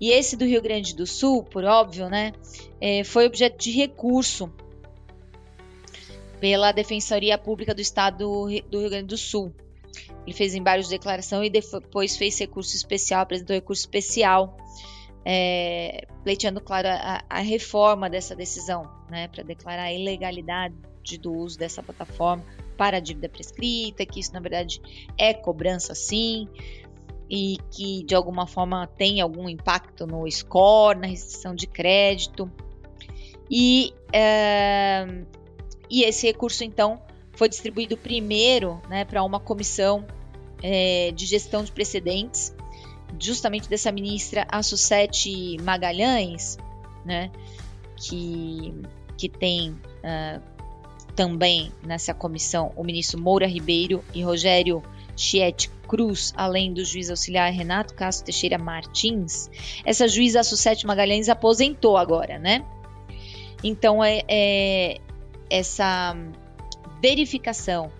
E 0.00 0.10
esse 0.10 0.36
do 0.36 0.44
Rio 0.44 0.62
Grande 0.62 0.94
do 0.94 1.06
Sul, 1.06 1.44
por 1.44 1.64
óbvio, 1.64 2.08
né, 2.08 2.32
é, 2.80 3.04
foi 3.04 3.26
objeto 3.26 3.58
de 3.58 3.70
recurso 3.70 4.50
pela 6.40 6.72
Defensoria 6.72 7.36
Pública 7.36 7.74
do 7.74 7.82
Estado 7.82 8.18
do 8.18 8.78
Rio 8.80 8.90
Grande 8.90 9.08
do 9.08 9.18
Sul. 9.18 9.54
Ele 10.26 10.34
fez 10.34 10.54
embargos 10.54 10.86
de 10.86 10.92
declaração 10.92 11.44
e 11.44 11.50
depois 11.50 12.16
fez 12.16 12.38
recurso 12.38 12.74
especial, 12.74 13.22
apresentou 13.22 13.54
recurso 13.54 13.82
especial, 13.82 14.56
é, 15.24 16.06
pleiteando, 16.24 16.60
claro, 16.60 16.88
a, 16.88 17.22
a 17.28 17.40
reforma 17.40 18.08
dessa 18.08 18.34
decisão, 18.34 18.90
né, 19.10 19.28
para 19.28 19.42
declarar 19.42 19.84
a 19.84 19.92
ilegalidade 19.92 20.74
do 21.18 21.32
uso 21.32 21.58
dessa 21.58 21.82
plataforma 21.82 22.44
para 22.76 22.96
a 22.96 23.00
dívida 23.00 23.28
prescrita, 23.28 24.06
que 24.06 24.20
isso 24.20 24.32
na 24.32 24.40
verdade 24.40 24.80
é 25.18 25.34
cobrança 25.34 25.94
sim, 25.94 26.48
e 27.30 27.58
que 27.70 28.02
de 28.02 28.14
alguma 28.14 28.46
forma 28.46 28.86
tem 28.86 29.20
algum 29.20 29.48
impacto 29.48 30.06
no 30.06 30.28
score, 30.30 30.98
na 30.98 31.06
restrição 31.06 31.54
de 31.54 31.66
crédito. 31.66 32.50
E, 33.48 33.94
é, 34.12 35.06
e 35.88 36.02
esse 36.02 36.26
recurso 36.26 36.64
então 36.64 37.00
foi 37.32 37.48
distribuído 37.48 37.96
primeiro 37.96 38.80
né, 38.88 39.04
para 39.04 39.22
uma 39.22 39.38
comissão 39.38 40.04
é, 40.62 41.12
de 41.12 41.24
gestão 41.26 41.62
de 41.62 41.70
precedentes, 41.70 42.54
justamente 43.18 43.68
dessa 43.68 43.90
ministra 43.92 44.46
Assucete 44.50 45.56
Magalhães, 45.62 46.58
né, 47.04 47.30
que, 47.96 48.74
que 49.16 49.28
tem 49.28 49.70
uh, 49.70 50.42
também 51.20 51.70
nessa 51.86 52.14
comissão 52.14 52.72
o 52.74 52.82
ministro 52.82 53.20
Moura 53.20 53.46
Ribeiro 53.46 54.02
e 54.14 54.22
Rogério 54.22 54.82
Chiete 55.14 55.68
Cruz, 55.86 56.32
além 56.34 56.72
do 56.72 56.82
juiz 56.82 57.10
auxiliar 57.10 57.52
Renato 57.52 57.92
Castro 57.92 58.24
Teixeira 58.24 58.56
Martins. 58.56 59.50
Essa 59.84 60.08
juíza 60.08 60.42
Sussete 60.42 60.86
Magalhães 60.86 61.28
aposentou 61.28 61.98
agora, 61.98 62.38
né? 62.38 62.64
Então, 63.62 64.02
é, 64.02 64.22
é 64.26 64.96
essa 65.50 66.16
verificação 67.02 67.92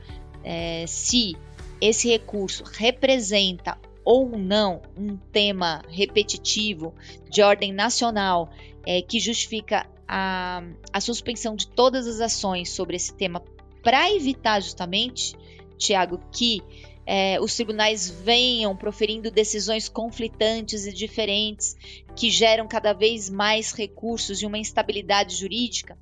é, 0.43 0.87
se 0.87 1.37
esse 1.79 2.09
recurso 2.09 2.65
representa 2.73 3.77
ou 4.03 4.31
não 4.31 4.81
um 4.97 5.19
tema 5.31 5.83
repetitivo 5.91 6.95
de 7.29 7.43
ordem 7.43 7.71
nacional 7.71 8.49
é, 8.87 9.03
que 9.03 9.21
justifica 9.21 9.87
a, 10.13 10.61
a 10.93 11.01
suspensão 11.01 11.55
de 11.55 11.69
todas 11.69 12.09
as 12.09 12.21
ações 12.21 12.71
sobre 12.71 12.97
esse 12.97 13.15
tema 13.15 13.41
para 13.81 14.13
evitar 14.13 14.61
justamente, 14.61 15.37
Tiago, 15.79 16.21
que 16.33 16.61
é, 17.07 17.41
os 17.41 17.55
tribunais 17.55 18.11
venham 18.11 18.77
proferindo 18.77 19.31
decisões 19.31 19.89
conflitantes 19.89 20.85
e 20.85 20.93
diferentes 20.93 21.77
que 22.17 22.29
geram 22.29 22.67
cada 22.67 22.93
vez 22.93 23.31
mais 23.31 23.73
recursos 23.73 24.43
e 24.43 24.47
uma 24.47 24.59
instabilidade 24.59 25.37
jurídica. 25.37 25.97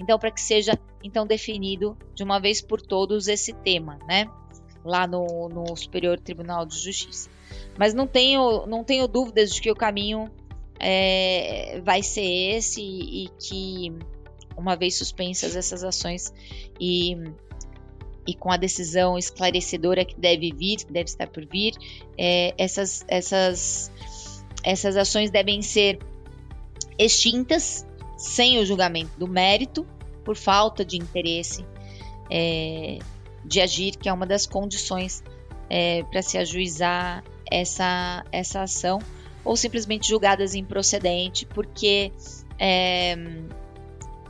Então, 0.00 0.18
para 0.18 0.30
que 0.30 0.40
seja 0.40 0.72
então 1.04 1.26
definido 1.26 1.96
de 2.14 2.24
uma 2.24 2.40
vez 2.40 2.62
por 2.62 2.80
todos 2.80 3.28
esse 3.28 3.52
tema, 3.52 3.98
né? 4.08 4.30
Lá 4.82 5.06
no, 5.06 5.48
no 5.50 5.76
Superior 5.76 6.18
Tribunal 6.18 6.64
de 6.64 6.78
Justiça. 6.78 7.30
Mas 7.78 7.92
não 7.92 8.06
tenho, 8.06 8.66
não 8.66 8.82
tenho 8.82 9.06
dúvidas 9.06 9.54
de 9.54 9.60
que 9.60 9.70
o 9.70 9.76
caminho 9.76 10.30
é, 10.82 11.80
vai 11.84 12.02
ser 12.02 12.56
esse 12.56 12.82
e, 12.82 13.24
e 13.24 13.28
que, 13.38 13.92
uma 14.56 14.74
vez 14.74 14.98
suspensas 14.98 15.54
essas 15.54 15.84
ações 15.84 16.34
e, 16.80 17.16
e 18.26 18.34
com 18.34 18.50
a 18.50 18.56
decisão 18.56 19.16
esclarecedora 19.16 20.04
que 20.04 20.18
deve 20.18 20.52
vir, 20.52 20.78
que 20.78 20.92
deve 20.92 21.08
estar 21.08 21.28
por 21.28 21.46
vir, 21.46 21.74
é, 22.18 22.52
essas, 22.58 23.04
essas, 23.06 23.92
essas 24.64 24.96
ações 24.96 25.30
devem 25.30 25.62
ser 25.62 26.00
extintas 26.98 27.86
sem 28.18 28.58
o 28.58 28.66
julgamento 28.66 29.12
do 29.18 29.28
mérito, 29.28 29.86
por 30.24 30.36
falta 30.36 30.84
de 30.84 30.96
interesse 30.96 31.64
é, 32.30 32.98
de 33.44 33.60
agir, 33.60 33.96
que 33.96 34.08
é 34.08 34.12
uma 34.12 34.26
das 34.26 34.46
condições 34.46 35.22
é, 35.68 36.02
para 36.04 36.22
se 36.22 36.38
ajuizar 36.38 37.24
essa, 37.50 38.24
essa 38.30 38.62
ação, 38.62 39.00
ou 39.44 39.56
simplesmente 39.56 40.08
julgadas 40.08 40.54
improcedente, 40.54 41.46
porque 41.46 42.12
é, 42.58 43.16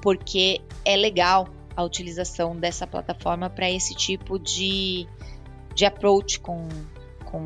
porque 0.00 0.60
é 0.84 0.96
legal 0.96 1.48
a 1.76 1.82
utilização 1.82 2.56
dessa 2.56 2.86
plataforma 2.86 3.48
para 3.48 3.70
esse 3.70 3.94
tipo 3.94 4.38
de, 4.38 5.06
de 5.74 5.84
approach 5.84 6.40
com, 6.40 6.68
com, 7.24 7.44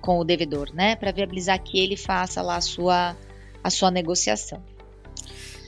com 0.00 0.18
o 0.18 0.24
devedor, 0.24 0.70
né? 0.74 0.96
Para 0.96 1.12
viabilizar 1.12 1.62
que 1.62 1.78
ele 1.78 1.96
faça 1.96 2.42
lá 2.42 2.56
a 2.56 2.60
sua, 2.60 3.16
a 3.62 3.70
sua 3.70 3.90
negociação. 3.90 4.62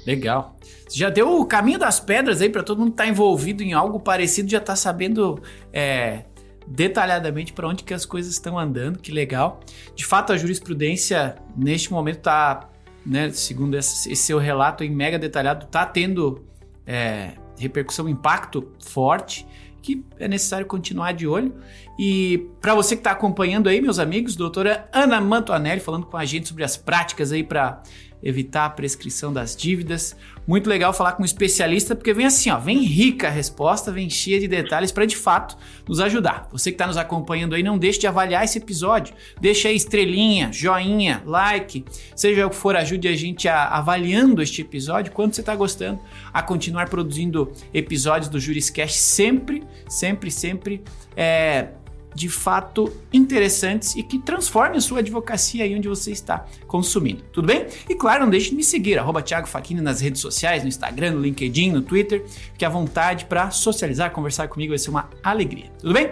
Legal. 0.06 0.56
Já 0.90 1.10
deu 1.10 1.38
o 1.38 1.44
caminho 1.44 1.78
das 1.78 2.00
pedras 2.00 2.40
aí 2.40 2.48
para 2.48 2.62
todo 2.62 2.78
mundo 2.78 2.88
que 2.88 2.94
está 2.94 3.06
envolvido 3.06 3.62
em 3.62 3.74
algo 3.74 4.00
parecido, 4.00 4.50
já 4.50 4.58
está 4.58 4.74
sabendo 4.74 5.42
é, 5.72 6.24
detalhadamente 6.70 7.52
para 7.52 7.66
onde 7.66 7.82
que 7.82 7.94
as 7.94 8.04
coisas 8.04 8.32
estão 8.32 8.58
andando, 8.58 8.98
que 8.98 9.10
legal. 9.10 9.60
De 9.94 10.04
fato, 10.04 10.32
a 10.32 10.36
jurisprudência 10.36 11.36
neste 11.56 11.92
momento 11.92 12.18
está, 12.18 12.68
né, 13.04 13.30
segundo 13.30 13.76
esse, 13.76 14.14
seu 14.14 14.38
relato 14.38 14.84
em 14.84 14.90
mega 14.90 15.18
detalhado, 15.18 15.64
está 15.64 15.86
tendo 15.86 16.44
é, 16.86 17.32
repercussão, 17.58 18.08
impacto 18.08 18.70
forte 18.80 19.46
que 19.80 20.04
é 20.18 20.28
necessário 20.28 20.66
continuar 20.66 21.12
de 21.12 21.26
olho. 21.26 21.54
E 21.98 22.46
para 22.60 22.74
você 22.74 22.94
que 22.94 23.00
está 23.00 23.12
acompanhando 23.12 23.68
aí, 23.68 23.80
meus 23.80 23.98
amigos, 23.98 24.36
doutora 24.36 24.88
Ana 24.92 25.20
Mantoanelli 25.20 25.80
falando 25.80 26.04
com 26.06 26.16
a 26.16 26.24
gente 26.24 26.48
sobre 26.48 26.62
as 26.62 26.76
práticas 26.76 27.32
aí 27.32 27.42
para 27.42 27.82
evitar 28.22 28.66
a 28.66 28.70
prescrição 28.70 29.32
das 29.32 29.56
dívidas. 29.56 30.16
Muito 30.46 30.68
legal 30.68 30.92
falar 30.92 31.12
com 31.12 31.22
um 31.22 31.26
especialista, 31.26 31.94
porque 31.94 32.14
vem 32.14 32.24
assim, 32.24 32.50
ó, 32.50 32.58
vem 32.58 32.82
rica 32.82 33.28
a 33.28 33.30
resposta, 33.30 33.92
vem 33.92 34.08
cheia 34.08 34.40
de 34.40 34.48
detalhes 34.48 34.90
para 34.90 35.04
de 35.04 35.16
fato 35.16 35.56
nos 35.86 36.00
ajudar. 36.00 36.48
Você 36.50 36.70
que 36.70 36.74
está 36.74 36.86
nos 36.86 36.96
acompanhando 36.96 37.54
aí, 37.54 37.62
não 37.62 37.76
deixe 37.76 37.98
de 38.00 38.06
avaliar 38.06 38.44
esse 38.44 38.58
episódio. 38.58 39.14
Deixa 39.40 39.68
aí 39.68 39.76
estrelinha, 39.76 40.50
joinha, 40.52 41.22
like, 41.26 41.84
seja 42.16 42.46
o 42.46 42.50
que 42.50 42.56
for, 42.56 42.76
ajude 42.76 43.08
a 43.08 43.14
gente 43.14 43.46
a, 43.46 43.64
avaliando 43.68 44.42
este 44.42 44.62
episódio, 44.62 45.12
quanto 45.12 45.34
você 45.34 45.42
está 45.42 45.54
gostando, 45.54 46.00
a 46.32 46.42
continuar 46.42 46.88
produzindo 46.88 47.52
episódios 47.74 48.30
do 48.30 48.40
Juriscast 48.40 48.98
sempre, 48.98 49.62
sempre, 49.86 50.30
sempre 50.30 50.82
é, 51.14 51.68
de 52.14 52.28
fato 52.28 52.92
interessantes 53.12 53.94
e 53.96 54.02
que 54.02 54.18
transformem 54.18 54.78
a 54.78 54.80
sua 54.80 55.00
advocacia 55.00 55.64
aí 55.64 55.74
onde 55.74 55.88
você 55.88 56.10
está 56.10 56.46
consumindo. 56.66 57.22
Tudo 57.32 57.46
bem? 57.46 57.66
E 57.88 57.94
claro, 57.94 58.24
não 58.24 58.30
deixe 58.30 58.50
de 58.50 58.56
me 58.56 58.64
seguir, 58.64 58.98
arroba 58.98 59.22
Thiago 59.22 59.46
Faquini 59.46 59.80
nas 59.80 60.00
redes 60.00 60.20
sociais, 60.20 60.62
no 60.62 60.68
Instagram, 60.68 61.12
no 61.12 61.20
LinkedIn, 61.20 61.70
no 61.70 61.82
Twitter. 61.82 62.24
Fique 62.26 62.64
à 62.64 62.68
vontade 62.68 63.26
para 63.26 63.50
socializar, 63.50 64.10
conversar 64.10 64.48
comigo, 64.48 64.70
vai 64.70 64.78
ser 64.78 64.90
uma 64.90 65.08
alegria. 65.22 65.70
Tudo 65.78 65.92
bem? 65.92 66.10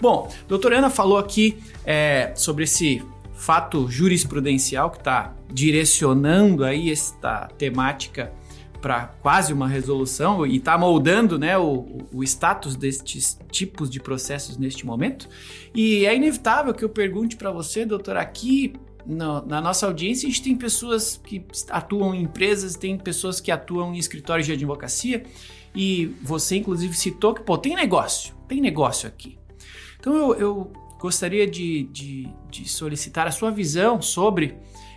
Bom, 0.00 0.30
a 0.32 0.48
doutora 0.48 0.78
Ana 0.78 0.90
falou 0.90 1.18
aqui 1.18 1.58
é, 1.84 2.32
sobre 2.34 2.64
esse 2.64 3.02
fato 3.34 3.88
jurisprudencial 3.90 4.90
que 4.90 4.98
está 4.98 5.34
direcionando 5.52 6.64
aí 6.64 6.90
esta 6.90 7.48
temática 7.58 8.32
para 8.80 9.06
quase 9.20 9.52
uma 9.52 9.66
resolução 9.66 10.46
e 10.46 10.56
está 10.56 10.76
moldando 10.76 11.38
né, 11.38 11.56
o, 11.58 12.06
o 12.12 12.22
status 12.22 12.76
destes 12.76 13.38
tipos 13.50 13.90
de 13.90 14.00
processos 14.00 14.56
neste 14.56 14.86
momento. 14.86 15.28
E 15.74 16.04
é 16.06 16.14
inevitável 16.14 16.72
que 16.74 16.84
eu 16.84 16.88
pergunte 16.88 17.36
para 17.36 17.50
você, 17.50 17.84
doutor, 17.84 18.16
aqui 18.16 18.74
no, 19.06 19.44
na 19.46 19.60
nossa 19.60 19.86
audiência 19.86 20.26
a 20.26 20.30
gente 20.30 20.42
tem 20.42 20.56
pessoas 20.56 21.20
que 21.24 21.44
atuam 21.70 22.14
em 22.14 22.22
empresas, 22.22 22.74
tem 22.74 22.98
pessoas 22.98 23.40
que 23.40 23.50
atuam 23.50 23.94
em 23.94 23.98
escritórios 23.98 24.46
de 24.46 24.52
advocacia 24.52 25.22
e 25.74 26.06
você 26.22 26.56
inclusive 26.56 26.94
citou 26.94 27.34
que 27.34 27.42
pô, 27.42 27.56
tem 27.56 27.74
negócio, 27.74 28.34
tem 28.48 28.60
negócio 28.60 29.08
aqui. 29.08 29.38
Então 30.00 30.14
eu, 30.14 30.34
eu 30.34 30.72
gostaria 30.98 31.46
de, 31.46 31.84
de, 31.84 32.28
de 32.50 32.68
solicitar 32.68 33.26
a 33.26 33.30
sua 33.30 33.50
visão 33.50 34.02
sobre 34.02 34.56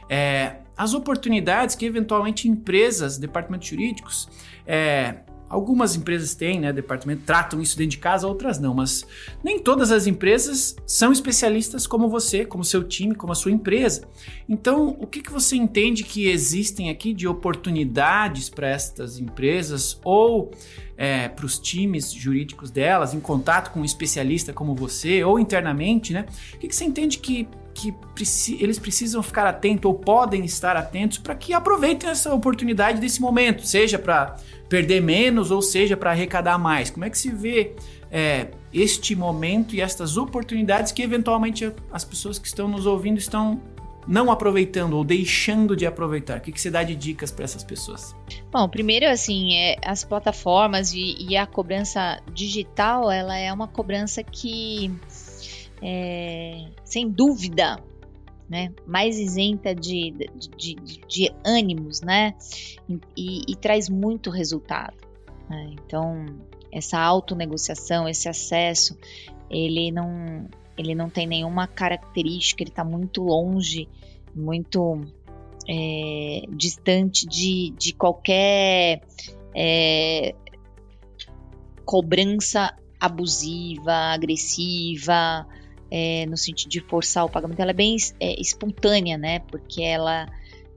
é, 0.10 0.56
as 0.80 0.94
oportunidades 0.94 1.76
que 1.76 1.86
eventualmente 1.86 2.48
empresas, 2.48 3.18
departamentos 3.18 3.68
jurídicos, 3.68 4.30
é, 4.66 5.16
algumas 5.50 5.94
empresas 5.94 6.34
têm, 6.34 6.58
né, 6.58 6.72
departamento, 6.72 7.24
tratam 7.26 7.62
isso 7.62 7.78
dentro 7.78 7.92
de 7.92 7.98
casa, 7.98 8.26
outras 8.26 8.60
não, 8.60 8.74
mas 8.74 9.06
nem 9.44 9.60
todas 9.60 9.92
as 9.92 10.08
empresas 10.08 10.78
são 10.86 11.12
especialistas 11.12 11.86
como 11.86 12.08
você, 12.08 12.46
como 12.46 12.64
seu 12.64 12.82
time, 12.82 13.14
como 13.14 13.34
a 13.34 13.36
sua 13.36 13.52
empresa. 13.52 14.08
Então, 14.48 14.96
o 15.02 15.06
que, 15.06 15.22
que 15.22 15.34
você 15.34 15.58
entende 15.58 16.02
que 16.02 16.30
existem 16.30 16.90
aqui 16.90 17.12
de 17.12 17.28
oportunidades 17.28 18.50
para 18.50 18.70
estas 18.70 19.20
empresas 19.20 20.00
ou 20.02 20.50
é, 20.96 21.28
para 21.28 21.46
os 21.46 21.60
times 21.60 22.10
jurídicos 22.10 22.72
delas, 22.72 23.14
em 23.14 23.20
contato 23.20 23.72
com 23.72 23.82
um 23.82 23.86
especialista 23.86 24.54
como 24.54 24.74
você 24.74 25.26
ou 25.26 25.38
internamente, 25.40 26.14
né? 26.14 26.26
O 26.54 26.58
que, 26.58 26.70
que 26.70 26.76
você 26.76 26.86
entende 26.86 27.18
que 27.18 27.50
que 27.80 27.94
preci 28.14 28.58
eles 28.62 28.78
precisam 28.78 29.24
ficar 29.24 29.48
atentos 29.48 29.86
ou 29.86 29.94
podem 29.94 30.44
estar 30.44 30.76
atentos 30.76 31.18
para 31.18 31.34
que 31.34 31.54
aproveitem 31.54 32.10
essa 32.10 32.34
oportunidade 32.34 33.00
desse 33.00 33.22
momento, 33.22 33.66
seja 33.66 33.98
para 33.98 34.36
perder 34.68 35.02
menos 35.02 35.50
ou 35.50 35.62
seja 35.62 35.96
para 35.96 36.12
arrecadar 36.12 36.58
mais. 36.58 36.90
Como 36.90 37.06
é 37.06 37.10
que 37.10 37.18
se 37.18 37.32
vê 37.32 37.76
é, 38.12 38.48
este 38.74 39.16
momento 39.16 39.76
e 39.76 39.82
estas 39.82 40.18
oportunidades 40.18 40.92
que 40.92 41.02
eventualmente 41.02 41.72
as 41.92 42.04
pessoas 42.04 42.38
que 42.38 42.48
estão 42.48 42.68
nos 42.68 42.86
ouvindo 42.86 43.18
estão 43.18 43.62
não 44.06 44.32
aproveitando 44.32 44.94
ou 44.94 45.04
deixando 45.04 45.74
de 45.74 45.86
aproveitar? 45.86 46.40
O 46.40 46.42
que, 46.42 46.52
que 46.52 46.60
você 46.60 46.70
dá 46.70 46.84
de 46.84 46.96
dicas 46.96 47.32
para 47.32 47.46
essas 47.46 47.64
pessoas? 47.64 48.14
Bom, 48.52 48.68
primeiro 48.68 49.08
assim, 49.08 49.56
é, 49.56 49.78
as 49.86 50.04
plataformas 50.04 50.92
e, 50.94 51.16
e 51.18 51.38
a 51.38 51.48
cobrança 51.48 52.20
digital, 52.34 53.10
ela 53.10 53.38
é 53.38 53.54
uma 53.54 53.68
cobrança 53.68 54.22
que 54.22 54.92
é, 55.82 56.68
sem 56.84 57.10
dúvida, 57.10 57.82
né, 58.50 58.74
mais 58.86 59.18
isenta 59.18 59.76
de, 59.76 60.12
de, 60.58 60.76
de, 60.76 61.02
de 61.08 61.34
ânimos, 61.46 62.02
né, 62.02 62.34
e, 63.16 63.42
e, 63.48 63.56
traz 63.56 63.88
muito 63.88 64.30
resultado. 64.30 64.98
Né? 65.50 65.76
Então, 65.86 66.26
essa 66.72 67.00
autonegociação, 67.00 68.08
esse 68.08 68.28
acesso, 68.28 68.98
ele 69.50 69.92
não, 69.92 70.48
ele 70.78 70.96
não 70.96 71.10
tem 71.10 71.28
nenhuma 71.28 71.68
característica, 71.68 72.64
ele 72.64 72.72
está 72.72 72.84
muito 72.84 73.24
longe, 73.24 73.88
muito 74.36 75.02
é, 75.68 76.42
distante 76.50 77.28
de, 77.28 77.74
de 77.78 77.94
qualquer 77.94 79.02
é, 79.56 80.36
cobrança 81.86 82.76
abusiva, 83.00 83.94
agressiva, 83.94 85.48
é, 85.92 86.26
no 86.28 86.38
sentido 86.38 86.70
de 86.70 86.82
forçar 86.82 87.26
o 87.26 87.30
pagamento, 87.30 87.60
ela 87.60 87.72
é 87.72 87.74
bem 87.74 87.96
é, 88.20 88.40
espontânea, 88.40 89.18
né? 89.18 89.40
Porque 89.40 89.82
ela, 89.82 90.28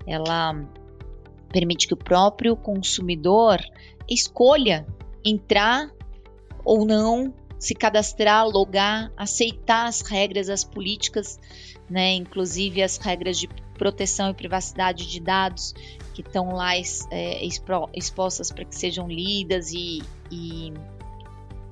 ela 0.06 0.54
permite 1.50 1.86
que 1.86 1.94
o 1.94 1.96
próprio 1.96 2.56
consumidor 2.56 3.60
escolha 4.08 4.86
entrar 5.24 5.90
ou 6.64 6.84
não, 6.84 7.32
se 7.58 7.74
cadastrar, 7.74 8.46
logar, 8.46 9.12
aceitar 9.16 9.86
as 9.86 10.00
regras, 10.00 10.48
as 10.48 10.64
políticas, 10.64 11.38
né? 11.88 12.14
Inclusive 12.14 12.82
as 12.82 12.96
regras 12.96 13.38
de 13.38 13.48
proteção 13.76 14.30
e 14.30 14.34
privacidade 14.34 15.08
de 15.08 15.20
dados 15.20 15.74
que 16.14 16.20
estão 16.20 16.54
lá 16.54 16.76
é, 16.76 17.44
expostas 17.94 18.50
para 18.52 18.64
que 18.64 18.74
sejam 18.74 19.08
lidas 19.08 19.72
e, 19.72 20.02
e, 20.30 20.72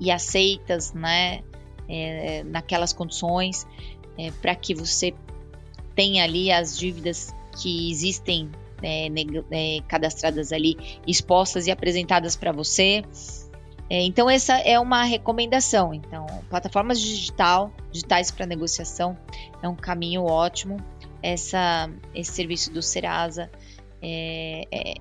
e 0.00 0.10
aceitas, 0.10 0.92
né, 0.92 1.42
é, 1.90 2.42
naquelas 2.44 2.92
condições, 2.92 3.66
é, 4.16 4.30
para 4.30 4.54
que 4.54 4.74
você 4.74 5.12
tenha 5.94 6.24
ali 6.24 6.50
as 6.52 6.78
dívidas 6.78 7.34
que 7.60 7.90
existem 7.90 8.50
é, 8.82 9.08
é, 9.08 9.80
cadastradas 9.86 10.52
ali, 10.52 10.76
expostas 11.06 11.66
e 11.66 11.70
apresentadas 11.70 12.36
para 12.36 12.52
você. 12.52 13.02
É, 13.88 14.02
então 14.02 14.30
essa 14.30 14.56
é 14.58 14.78
uma 14.78 15.02
recomendação. 15.02 15.92
Então, 15.92 16.26
plataformas 16.48 17.00
digital, 17.00 17.72
digitais 17.90 18.30
para 18.30 18.46
negociação 18.46 19.18
é 19.62 19.68
um 19.68 19.74
caminho 19.74 20.24
ótimo. 20.24 20.76
Essa, 21.22 21.90
esse 22.14 22.32
serviço 22.32 22.72
do 22.72 22.80
Serasa 22.80 23.50
é, 24.00 24.64
é, 24.70 24.94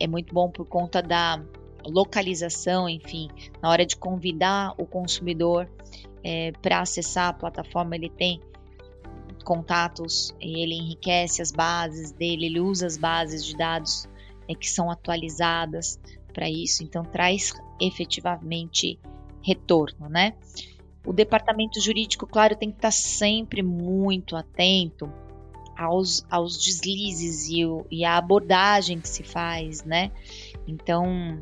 é 0.00 0.06
muito 0.06 0.34
bom 0.34 0.50
por 0.50 0.66
conta 0.66 1.00
da 1.02 1.40
localização, 1.84 2.88
enfim, 2.88 3.28
na 3.62 3.70
hora 3.70 3.86
de 3.86 3.96
convidar 3.96 4.74
o 4.76 4.84
consumidor 4.84 5.68
é, 6.28 6.50
para 6.60 6.80
acessar 6.80 7.28
a 7.28 7.32
plataforma, 7.32 7.94
ele 7.94 8.10
tem 8.10 8.40
contatos, 9.44 10.34
ele 10.40 10.74
enriquece 10.74 11.40
as 11.40 11.52
bases 11.52 12.10
dele, 12.10 12.46
ele 12.46 12.58
usa 12.58 12.84
as 12.84 12.96
bases 12.96 13.44
de 13.44 13.56
dados 13.56 14.08
é, 14.48 14.54
que 14.56 14.68
são 14.68 14.90
atualizadas 14.90 16.00
para 16.34 16.50
isso, 16.50 16.82
então 16.82 17.04
traz 17.04 17.54
efetivamente 17.80 18.98
retorno, 19.40 20.08
né? 20.08 20.34
O 21.06 21.12
departamento 21.12 21.80
jurídico, 21.80 22.26
claro, 22.26 22.56
tem 22.56 22.72
que 22.72 22.78
estar 22.78 22.90
sempre 22.90 23.62
muito 23.62 24.34
atento 24.34 25.08
aos, 25.76 26.26
aos 26.28 26.58
deslizes 26.58 27.48
e, 27.48 27.64
o, 27.64 27.86
e 27.88 28.04
a 28.04 28.16
abordagem 28.16 28.98
que 28.98 29.08
se 29.08 29.22
faz, 29.22 29.84
né? 29.84 30.10
Então, 30.66 31.38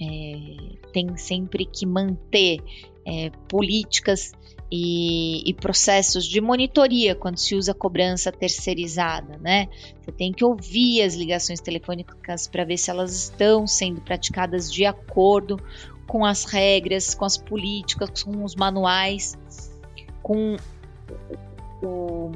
é, 0.00 0.76
tem 0.92 1.16
sempre 1.16 1.64
que 1.64 1.84
manter 1.84 2.62
é, 3.06 3.30
políticas 3.48 4.32
e, 4.70 5.42
e, 5.48 5.52
processos 5.52 6.24
de 6.24 6.40
monitoria 6.40 7.14
quando 7.14 7.38
se 7.38 7.56
usa 7.56 7.74
cobrança 7.74 8.30
terceirizada, 8.30 9.36
né? 9.38 9.68
Você 10.00 10.12
tem 10.12 10.32
que 10.32 10.44
ouvir 10.44 11.02
as 11.02 11.14
ligações 11.14 11.60
telefônicas 11.60 12.46
para 12.46 12.64
ver 12.64 12.76
se 12.76 12.88
elas 12.88 13.12
estão 13.12 13.66
sendo 13.66 14.00
praticadas 14.00 14.72
de 14.72 14.84
acordo 14.84 15.60
com 16.06 16.24
as 16.24 16.44
regras, 16.44 17.14
com 17.14 17.24
as 17.24 17.36
políticas, 17.36 18.22
com 18.22 18.44
os 18.44 18.54
manuais, 18.54 19.36
com 20.22 20.56
o, 21.82 22.30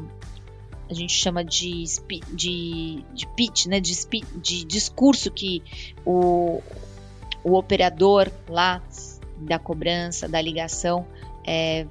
a 0.91 0.95
gente 0.95 1.12
chama 1.12 1.45
de, 1.45 1.85
de, 2.33 3.05
de 3.12 3.27
pitch, 3.37 3.67
né? 3.67 3.81
De, 3.81 3.95
de 4.37 4.65
discurso 4.65 5.31
que 5.31 5.62
o, 6.05 6.61
o 7.43 7.55
operador 7.55 8.31
lá 8.49 8.83
da 9.37 9.59
cobrança, 9.59 10.28
da 10.28 10.41
ligação, 10.41 11.07
é, 11.47 11.87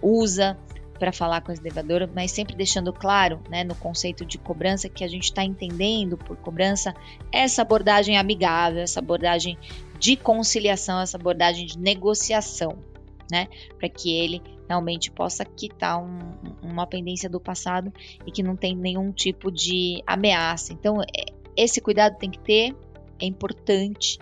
usa 0.00 0.58
para 0.98 1.12
falar 1.12 1.40
com 1.40 1.50
a 1.50 1.54
devedora, 1.54 2.08
mas 2.14 2.30
sempre 2.30 2.54
deixando 2.54 2.92
claro, 2.92 3.40
né, 3.50 3.64
no 3.64 3.74
conceito 3.74 4.24
de 4.24 4.38
cobrança, 4.38 4.88
que 4.88 5.02
a 5.02 5.08
gente 5.08 5.24
está 5.24 5.42
entendendo 5.42 6.16
por 6.16 6.36
cobrança 6.36 6.94
essa 7.32 7.62
abordagem 7.62 8.16
amigável, 8.16 8.80
essa 8.80 9.00
abordagem 9.00 9.58
de 9.98 10.16
conciliação, 10.16 11.00
essa 11.00 11.16
abordagem 11.16 11.66
de 11.66 11.76
negociação, 11.76 12.78
né, 13.30 13.48
para 13.78 13.88
que 13.88 14.14
ele 14.14 14.40
realmente 14.68 15.10
possa 15.10 15.44
quitar 15.44 16.00
um, 16.00 16.18
uma 16.62 16.86
pendência 16.86 17.28
do 17.28 17.40
passado 17.40 17.92
e 18.24 18.30
que 18.30 18.42
não 18.42 18.54
tem 18.54 18.76
nenhum 18.76 19.10
tipo 19.10 19.50
de 19.50 20.02
ameaça. 20.06 20.72
Então, 20.72 21.02
é, 21.02 21.32
esse 21.56 21.80
cuidado 21.80 22.16
tem 22.16 22.30
que 22.30 22.38
ter, 22.38 22.76
é 23.20 23.26
importante. 23.26 24.18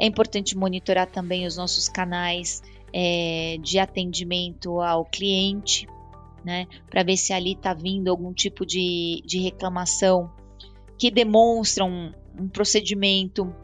É 0.00 0.06
importante 0.06 0.56
monitorar 0.56 1.06
também 1.06 1.46
os 1.46 1.56
nossos 1.56 1.88
canais 1.88 2.62
é, 2.92 3.58
de 3.60 3.78
atendimento 3.78 4.80
ao 4.80 5.04
cliente, 5.04 5.86
né, 6.42 6.66
para 6.88 7.02
ver 7.02 7.18
se 7.18 7.34
ali 7.34 7.52
está 7.52 7.74
vindo 7.74 8.08
algum 8.08 8.32
tipo 8.32 8.64
de, 8.64 9.22
de 9.26 9.38
reclamação 9.40 10.30
que 10.98 11.10
demonstra 11.10 11.84
um, 11.84 12.12
um 12.38 12.48
procedimento 12.48 13.54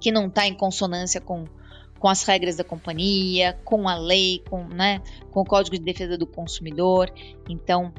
que 0.00 0.12
não 0.12 0.28
está 0.28 0.46
em 0.46 0.54
consonância 0.54 1.20
com, 1.20 1.44
com 1.98 2.08
as 2.08 2.22
regras 2.22 2.56
da 2.56 2.62
companhia, 2.62 3.58
com 3.64 3.88
a 3.88 3.96
lei, 3.96 4.42
com, 4.48 4.64
né, 4.68 5.02
com 5.30 5.40
o 5.40 5.44
Código 5.44 5.76
de 5.76 5.82
Defesa 5.82 6.16
do 6.16 6.26
Consumidor. 6.26 7.12
Então, 7.48 7.92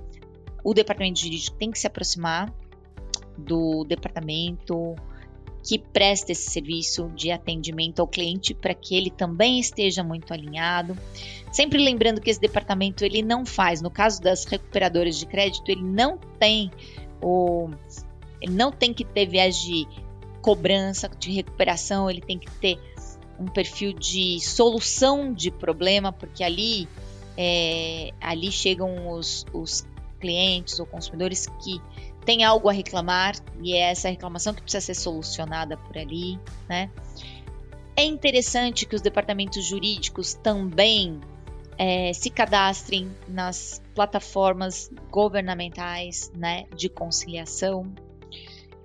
o 0.64 0.74
departamento 0.74 1.20
jurídico 1.20 1.58
tem 1.58 1.72
que 1.72 1.80
se 1.80 1.88
aproximar 1.88 2.54
do 3.38 3.84
departamento 3.86 4.96
que 5.64 5.78
presta 5.78 6.32
esse 6.32 6.50
serviço 6.50 7.10
de 7.16 7.32
atendimento 7.32 8.00
ao 8.00 8.08
cliente 8.08 8.54
para 8.54 8.74
que 8.74 8.96
ele 8.96 9.10
também 9.10 9.60
esteja 9.60 10.04
muito 10.04 10.34
alinhado. 10.34 10.98
Sempre 11.52 11.84
lembrando 11.84 12.22
que 12.22 12.30
esse 12.30 12.40
departamento 12.40 13.04
ele 13.04 13.22
não 13.22 13.46
faz, 13.46 13.82
no 13.82 13.90
caso 13.90 14.22
das 14.22 14.46
recuperadoras 14.46 15.18
de 15.18 15.26
crédito, 15.26 15.70
ele 15.70 15.84
não 15.84 16.18
tem 16.40 16.72
o 17.22 17.70
ele 18.42 18.54
não 18.54 18.72
tem 18.72 18.94
que 18.94 19.04
ter 19.04 19.26
viés 19.26 19.58
de 19.58 19.86
cobrança, 20.42 21.10
de 21.20 21.32
recuperação, 21.32 22.10
ele 22.10 22.22
tem 22.22 22.40
que 22.40 22.50
ter 22.52 22.80
um 23.38 23.46
perfil 23.46 23.92
de 23.92 24.40
solução 24.40 25.34
de 25.34 25.52
problema, 25.52 26.14
porque 26.14 26.42
ali 26.42 26.88
é, 27.38 28.12
ali 28.22 28.52
chegam 28.52 29.10
os, 29.10 29.46
os 29.54 29.86
clientes 30.20 30.80
ou 30.80 30.86
consumidores 30.86 31.48
que 31.62 31.82
tem 32.30 32.44
algo 32.44 32.70
a 32.70 32.72
reclamar 32.72 33.34
e 33.60 33.74
é 33.74 33.90
essa 33.90 34.08
reclamação 34.08 34.54
que 34.54 34.62
precisa 34.62 34.86
ser 34.86 34.94
solucionada 34.94 35.76
por 35.76 35.98
ali, 35.98 36.40
né? 36.68 36.92
É 37.96 38.04
interessante 38.04 38.86
que 38.86 38.96
os 38.96 39.02
departamentos 39.02 39.66
jurídicos 39.66 40.36
também 40.36 41.20
é, 41.76 42.14
se 42.14 42.30
cadastrem 42.30 43.10
nas 43.28 43.82
plataformas 43.96 44.92
governamentais 45.10 46.32
né, 46.36 46.68
de 46.76 46.88
conciliação. 46.88 47.92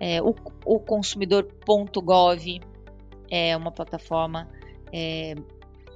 É, 0.00 0.22
o, 0.22 0.34
o 0.64 0.80
consumidor.gov 0.80 2.62
é 3.30 3.54
uma 3.54 3.70
plataforma 3.70 4.48
é, 4.90 5.34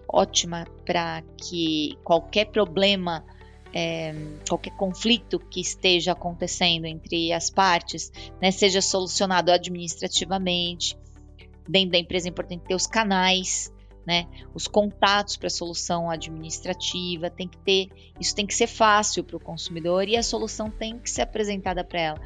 ótima 0.07 0.67
para 0.85 1.23
que 1.39 1.97
qualquer 2.05 2.51
problema 2.51 3.25
é, 3.73 4.15
qualquer 4.49 4.75
conflito 4.77 5.39
que 5.39 5.61
esteja 5.61 6.13
acontecendo 6.13 6.87
entre 6.87 7.33
as 7.33 7.51
partes 7.51 8.11
né, 8.41 8.51
seja 8.51 8.81
solucionado 8.81 9.51
administrativamente. 9.51 10.97
Dentro 11.69 11.93
da 11.93 11.99
empresa 11.99 12.29
é 12.29 12.31
importante 12.31 12.65
ter 12.67 12.75
os 12.75 12.87
canais, 12.87 13.73
né, 14.07 14.27
os 14.55 14.67
contatos 14.67 15.37
para 15.37 15.51
solução 15.51 16.11
administrativa, 16.11 17.29
tem 17.29 17.47
que 17.47 17.59
ter, 17.59 17.89
isso 18.19 18.35
tem 18.35 18.47
que 18.47 18.55
ser 18.55 18.67
fácil 18.67 19.23
para 19.23 19.37
o 19.37 19.41
consumidor 19.41 20.09
e 20.09 20.17
a 20.17 20.23
solução 20.23 20.71
tem 20.71 20.99
que 20.99 21.11
ser 21.11 21.23
apresentada 21.23 21.85
para 21.85 22.01
ela, 22.01 22.21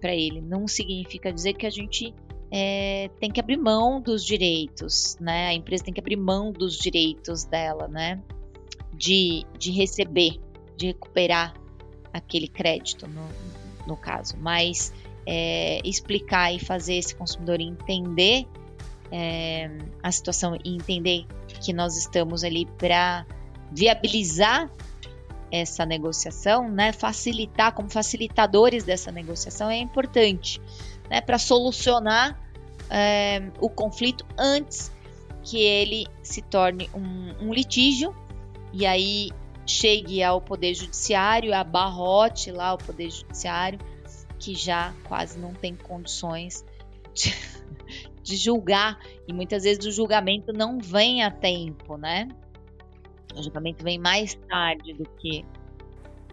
para 0.00 0.14
ele. 0.14 0.40
Não 0.40 0.66
significa 0.66 1.32
dizer 1.32 1.52
que 1.54 1.64
a 1.64 1.70
gente 1.70 2.12
é, 2.50 3.08
tem 3.20 3.30
que 3.30 3.38
abrir 3.38 3.56
mão 3.56 4.00
dos 4.00 4.24
direitos, 4.24 5.16
né? 5.20 5.46
A 5.46 5.54
empresa 5.54 5.84
tem 5.84 5.94
que 5.94 6.00
abrir 6.00 6.16
mão 6.16 6.52
dos 6.52 6.76
direitos 6.76 7.44
dela, 7.44 7.86
né? 7.86 8.20
De, 8.92 9.46
de 9.56 9.70
receber 9.70 10.40
de 10.76 10.88
recuperar 10.88 11.54
aquele 12.12 12.48
crédito, 12.48 13.06
no, 13.06 13.28
no 13.86 13.96
caso, 13.96 14.36
mas 14.38 14.92
é, 15.26 15.80
explicar 15.84 16.52
e 16.52 16.58
fazer 16.58 16.94
esse 16.94 17.14
consumidor 17.14 17.60
entender 17.60 18.46
é, 19.10 19.70
a 20.02 20.10
situação 20.10 20.56
e 20.64 20.74
entender 20.74 21.26
que 21.60 21.72
nós 21.72 21.96
estamos 21.96 22.42
ali 22.44 22.66
para 22.78 23.26
viabilizar 23.70 24.70
essa 25.50 25.84
negociação, 25.84 26.68
né, 26.68 26.92
facilitar 26.92 27.72
como 27.72 27.90
facilitadores 27.90 28.84
dessa 28.84 29.12
negociação 29.12 29.68
é 29.70 29.76
importante, 29.76 30.60
né, 31.10 31.20
para 31.20 31.38
solucionar 31.38 32.40
é, 32.88 33.50
o 33.60 33.68
conflito 33.68 34.24
antes 34.38 34.90
que 35.42 35.58
ele 35.58 36.06
se 36.22 36.40
torne 36.40 36.88
um, 36.94 37.48
um 37.48 37.52
litígio. 37.52 38.14
E 38.72 38.86
aí 38.86 39.30
chegue 39.66 40.22
ao 40.22 40.40
Poder 40.40 40.74
Judiciário, 40.74 41.54
abarrote 41.54 42.50
lá 42.50 42.74
o 42.74 42.78
Poder 42.78 43.10
Judiciário, 43.10 43.78
que 44.38 44.54
já 44.54 44.92
quase 45.04 45.38
não 45.38 45.54
tem 45.54 45.76
condições 45.76 46.64
de, 47.14 47.34
de 48.22 48.36
julgar, 48.36 48.98
e 49.26 49.32
muitas 49.32 49.62
vezes 49.64 49.84
o 49.86 49.90
julgamento 49.90 50.52
não 50.52 50.78
vem 50.78 51.22
a 51.22 51.30
tempo, 51.30 51.96
né? 51.96 52.28
O 53.36 53.42
julgamento 53.42 53.82
vem 53.82 53.98
mais 53.98 54.34
tarde 54.34 54.92
do 54.92 55.04
que 55.18 55.44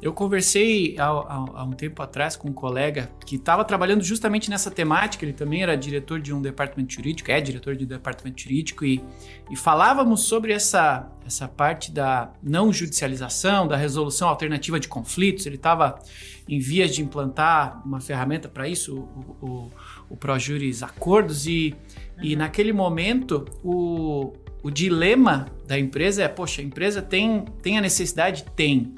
eu 0.01 0.13
conversei 0.13 0.95
há, 0.97 1.07
há, 1.07 1.45
há, 1.55 1.63
um 1.63 1.71
tempo 1.71 2.01
atrás 2.01 2.37
com 2.37 2.47
um 2.47 2.53
colega 2.53 3.11
que 3.25 3.35
estava 3.35 3.65
trabalhando 3.65 4.01
justamente 4.01 4.49
nessa 4.49 4.71
temática. 4.71 5.25
Ele 5.25 5.33
também 5.33 5.61
era 5.61 5.75
diretor 5.75 6.21
de 6.21 6.33
um 6.33 6.41
departamento 6.41 6.93
jurídico, 6.93 7.29
é 7.29 7.41
diretor 7.41 7.75
de 7.75 7.85
departamento 7.85 8.41
jurídico, 8.41 8.85
e, 8.85 9.03
e 9.51 9.55
falávamos 9.57 10.21
sobre 10.23 10.53
essa, 10.53 11.11
essa 11.25 11.49
parte 11.49 11.91
da 11.91 12.31
não 12.41 12.71
judicialização, 12.71 13.67
da 13.67 13.75
resolução 13.75 14.29
alternativa 14.29 14.79
de 14.79 14.87
conflitos. 14.87 15.45
Ele 15.45 15.55
estava 15.55 15.99
em 16.47 16.59
vias 16.59 16.95
de 16.95 17.01
implantar 17.01 17.81
uma 17.85 17.99
ferramenta 17.99 18.47
para 18.47 18.69
isso, 18.69 18.95
o, 19.41 19.45
o, 19.45 19.71
o 20.11 20.15
ProJuris 20.15 20.81
Acordos, 20.81 21.45
e, 21.45 21.75
uhum. 22.17 22.23
e 22.23 22.35
naquele 22.37 22.71
momento 22.71 23.45
o, 23.61 24.33
o 24.63 24.71
dilema 24.71 25.47
da 25.67 25.77
empresa 25.77 26.23
é: 26.23 26.27
poxa, 26.29 26.61
a 26.61 26.65
empresa 26.65 27.01
tem, 27.01 27.43
tem 27.61 27.77
a 27.77 27.81
necessidade? 27.81 28.45
Tem. 28.55 28.95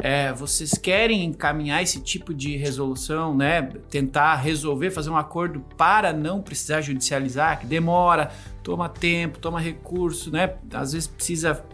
É, 0.00 0.32
vocês 0.32 0.72
querem 0.74 1.24
encaminhar 1.24 1.82
esse 1.82 2.00
tipo 2.00 2.32
de 2.32 2.56
resolução, 2.56 3.36
né? 3.36 3.62
Tentar 3.90 4.36
resolver, 4.36 4.90
fazer 4.90 5.10
um 5.10 5.16
acordo 5.16 5.60
para 5.76 6.12
não 6.12 6.40
precisar 6.40 6.80
judicializar, 6.80 7.60
que 7.60 7.66
demora, 7.66 8.30
toma 8.62 8.88
tempo, 8.88 9.38
toma 9.38 9.60
recurso, 9.60 10.30
né? 10.30 10.54
Às 10.72 10.92
vezes 10.92 11.08
precisa 11.08 11.64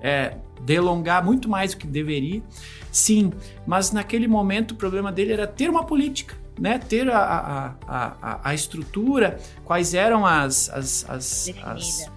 é, 0.00 0.36
delongar 0.62 1.24
muito 1.24 1.48
mais 1.48 1.72
do 1.72 1.78
que 1.78 1.86
deveria. 1.86 2.42
Sim, 2.90 3.32
mas 3.66 3.90
naquele 3.92 4.26
momento 4.28 4.72
o 4.72 4.76
problema 4.76 5.12
dele 5.12 5.32
era 5.32 5.46
ter 5.46 5.68
uma 5.68 5.84
política. 5.84 6.42
Né, 6.56 6.78
ter 6.78 7.10
a, 7.10 7.18
a, 7.18 7.74
a, 7.88 8.40
a 8.44 8.54
estrutura, 8.54 9.40
quais 9.64 9.92
eram 9.92 10.24
as, 10.24 10.70
as, 10.70 11.04
as, 11.10 11.50
as 11.64 12.10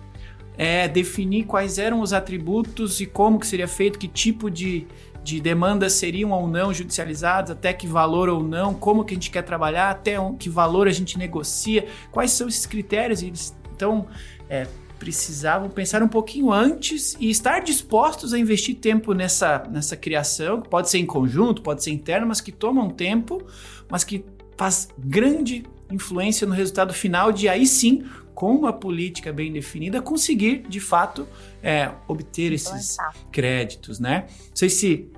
é, 0.56 0.88
definir 0.88 1.46
quais 1.46 1.80
eram 1.80 2.02
os 2.02 2.14
atributos 2.14 3.02
e 3.02 3.08
como 3.08 3.40
que 3.40 3.48
seria 3.48 3.68
feito, 3.68 3.98
que 3.98 4.08
tipo 4.08 4.52
de, 4.52 4.86
de 5.28 5.42
demandas 5.42 5.92
seriam 5.92 6.32
ou 6.32 6.48
não 6.48 6.74
judicializadas, 6.74 7.52
até 7.52 7.74
que 7.74 7.86
valor 7.86 8.30
ou 8.30 8.42
não, 8.42 8.74
como 8.74 9.04
que 9.04 9.14
a 9.14 9.16
gente 9.16 9.30
quer 9.30 9.42
trabalhar, 9.42 9.90
até 9.90 10.16
que 10.40 10.50
valor 10.50 10.88
a 10.88 10.92
gente 10.92 11.18
negocia, 11.18 11.86
quais 12.12 12.32
são 12.32 12.48
esses 12.48 12.66
critérios. 12.66 13.22
Eles, 13.22 13.54
então, 13.76 14.08
é, 14.50 14.66
precisavam 14.98 15.70
pensar 15.70 16.02
um 16.02 16.08
pouquinho 16.08 16.50
antes 16.50 17.18
e 17.20 17.30
estar 17.30 17.60
dispostos 17.60 18.34
a 18.34 18.40
investir 18.40 18.78
tempo 18.78 19.14
nessa, 19.14 19.68
nessa 19.70 19.98
criação, 19.98 20.62
que 20.62 20.70
pode 20.70 20.90
ser 20.90 21.00
em 21.00 21.06
conjunto, 21.06 21.62
pode 21.62 21.84
ser 21.84 21.92
interno, 21.92 22.26
mas 22.26 22.40
que 22.40 22.54
tomam 22.54 22.90
tempo, 22.90 23.46
mas 23.90 24.06
que 24.06 24.24
faz 24.56 24.88
grande 24.98 25.66
influência 25.92 26.48
no 26.48 26.54
resultado 26.54 26.94
final 26.94 27.34
de 27.34 27.50
aí 27.50 27.68
sim, 27.68 28.06
com 28.34 28.56
uma 28.56 28.72
política 28.72 29.34
bem 29.34 29.52
definida, 29.52 30.02
conseguir 30.02 30.64
de 30.70 30.80
fato 30.80 31.28
é, 31.62 31.92
obter 32.08 32.54
esses 32.54 32.96
créditos, 33.30 34.00
né? 34.00 34.26
Não 34.30 34.56
sei 34.56 34.70
se 34.70 35.12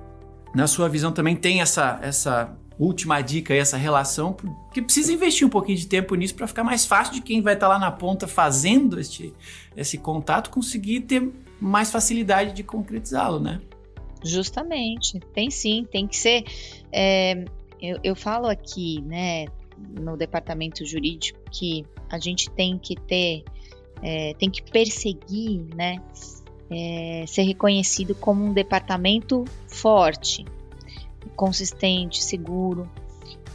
na 0.54 0.68
sua 0.68 0.90
visão 0.90 1.12
também 1.12 1.36
tem 1.36 1.62
essa, 1.62 2.00
essa 2.02 2.58
última 2.80 3.22
dica, 3.22 3.54
essa 3.54 3.76
relação, 3.76 4.36
que 4.74 4.82
precisa 4.82 5.12
investir 5.12 5.46
um 5.46 5.50
pouquinho 5.50 5.78
de 5.78 5.86
tempo 5.86 6.16
nisso 6.16 6.34
para 6.34 6.48
ficar 6.48 6.64
mais 6.64 6.86
fácil 6.86 7.14
de 7.14 7.22
quem 7.22 7.42
vai 7.42 7.54
estar 7.54 7.68
tá 7.68 7.74
lá 7.74 7.80
na 7.80 7.92
ponta 7.92 8.28
fazendo 8.28 9.00
este, 9.00 9.34
esse 9.76 9.98
contato 9.98 10.50
conseguir 10.50 11.02
ter 11.02 11.30
mais 11.60 11.92
facilidade 11.92 12.54
de 12.54 12.64
concretizá-lo, 12.64 13.40
né? 13.40 13.60
Justamente, 14.24 15.20
tem 15.34 15.52
sim, 15.52 15.86
tem 15.90 16.08
que 16.08 16.16
ser. 16.16 16.44
É, 16.92 17.44
eu, 17.82 18.00
eu 18.04 18.16
falo 18.16 18.48
aqui, 18.48 19.02
né, 19.02 19.46
no 19.78 20.18
departamento 20.18 20.86
jurídico, 20.86 21.40
que 21.52 21.86
a 22.10 22.18
gente 22.18 22.50
tem 22.50 22.78
que 22.78 22.96
ter, 22.96 23.44
é, 24.02 24.34
tem 24.36 24.50
que 24.50 24.62
perseguir, 24.64 25.62
né, 25.76 26.02
é, 26.70 27.26
ser 27.28 27.44
reconhecido 27.44 28.14
como 28.16 28.46
um 28.46 28.54
departamento 28.54 29.46
forte, 29.68 30.46
consistente, 31.36 32.24
seguro, 32.24 32.90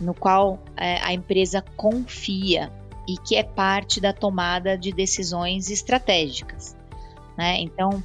no 0.00 0.14
qual 0.14 0.62
é, 0.76 0.98
a 1.02 1.12
empresa 1.12 1.62
confia 1.76 2.72
e 3.06 3.16
que 3.18 3.36
é 3.36 3.42
parte 3.42 4.00
da 4.00 4.12
tomada 4.12 4.76
de 4.76 4.92
decisões 4.92 5.70
estratégicas. 5.70 6.76
Né? 7.36 7.60
Então, 7.60 8.02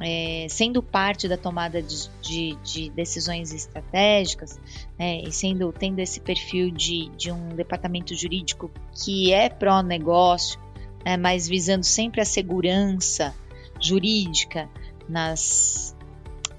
é, 0.00 0.46
sendo 0.48 0.82
parte 0.82 1.26
da 1.26 1.36
tomada 1.36 1.82
de, 1.82 2.08
de, 2.22 2.56
de 2.62 2.90
decisões 2.90 3.52
estratégicas 3.52 4.58
né, 4.98 5.22
e 5.22 5.32
sendo 5.32 5.72
tendo 5.72 5.98
esse 5.98 6.20
perfil 6.20 6.70
de, 6.70 7.08
de 7.16 7.32
um 7.32 7.48
departamento 7.48 8.14
jurídico 8.14 8.70
que 8.94 9.32
é 9.32 9.48
pró-negócio, 9.48 10.60
né, 11.04 11.16
mas 11.16 11.48
visando 11.48 11.84
sempre 11.84 12.20
a 12.20 12.24
segurança 12.24 13.34
jurídica 13.80 14.68
nas 15.08 15.96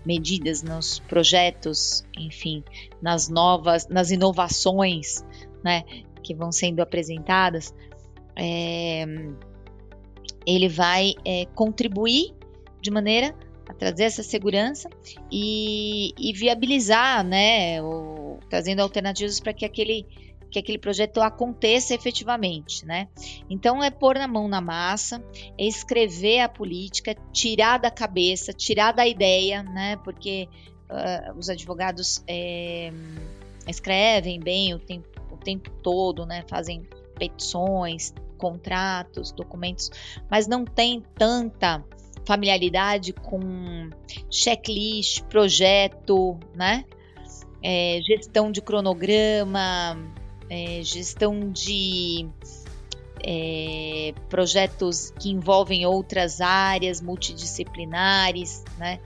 medidas, 0.05 0.63
nos 0.63 0.99
projetos, 0.99 2.05
enfim, 2.17 2.63
nas 3.01 3.29
novas, 3.29 3.87
nas 3.87 4.11
inovações, 4.11 5.23
né, 5.63 5.83
que 6.23 6.33
vão 6.33 6.51
sendo 6.51 6.81
apresentadas, 6.81 7.73
é, 8.35 9.05
ele 10.45 10.69
vai 10.69 11.13
é, 11.25 11.45
contribuir 11.53 12.33
de 12.81 12.89
maneira 12.89 13.35
a 13.67 13.73
trazer 13.73 14.05
essa 14.05 14.23
segurança 14.23 14.89
e, 15.31 16.11
e 16.17 16.33
viabilizar, 16.33 17.23
né, 17.23 17.81
o, 17.81 18.39
trazendo 18.49 18.81
alternativas 18.81 19.39
para 19.39 19.53
que 19.53 19.65
aquele 19.65 20.05
que 20.49 20.59
aquele 20.59 20.77
projeto 20.77 21.21
aconteça 21.21 21.93
efetivamente, 21.93 22.85
né? 22.85 23.07
Então 23.49 23.83
é 23.83 23.89
pôr 23.89 24.15
na 24.15 24.27
mão 24.27 24.47
na 24.47 24.61
massa, 24.61 25.23
é 25.57 25.65
escrever 25.65 26.39
a 26.39 26.49
política, 26.49 27.15
tirar 27.31 27.77
da 27.77 27.91
cabeça, 27.91 28.51
tirar 28.53 28.91
da 28.91 29.07
ideia, 29.07 29.63
né? 29.63 29.97
Porque 30.03 30.47
uh, 30.89 31.37
os 31.37 31.49
advogados 31.49 32.23
é, 32.27 32.91
escrevem 33.67 34.39
bem 34.39 34.73
o 34.73 34.79
tempo, 34.79 35.07
o 35.31 35.37
tempo 35.37 35.69
todo, 35.83 36.25
né? 36.25 36.43
Fazem 36.47 36.87
petições, 37.17 38.13
contratos, 38.37 39.31
documentos, 39.31 39.91
mas 40.29 40.47
não 40.47 40.65
tem 40.65 41.03
tanta 41.15 41.83
familiaridade 42.25 43.11
com 43.11 43.89
checklist, 44.29 45.23
projeto, 45.23 46.39
né? 46.55 46.85
É, 47.61 47.99
gestão 48.03 48.51
de 48.51 48.61
cronograma, 48.61 49.97
é, 50.49 50.81
gestão 50.83 51.51
de 51.51 52.27
é, 53.23 54.13
projetos 54.29 55.11
que 55.19 55.29
envolvem 55.29 55.85
outras 55.85 56.41
áreas 56.41 57.01
multidisciplinares, 57.01 58.63
né? 58.77 58.99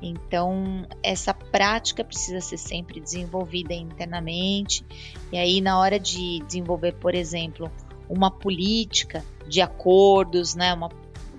Então, 0.00 0.86
essa 1.02 1.34
prática 1.34 2.04
precisa 2.04 2.40
ser 2.40 2.56
sempre 2.56 3.00
desenvolvida 3.00 3.74
internamente. 3.74 4.84
E 5.32 5.36
aí, 5.36 5.60
na 5.60 5.78
hora 5.78 5.98
de 5.98 6.40
desenvolver, 6.46 6.92
por 6.94 7.14
exemplo, 7.14 7.70
uma 8.08 8.30
política 8.30 9.24
de 9.48 9.60
acordos, 9.60 10.54
né, 10.54 10.72
uma, 10.72 10.88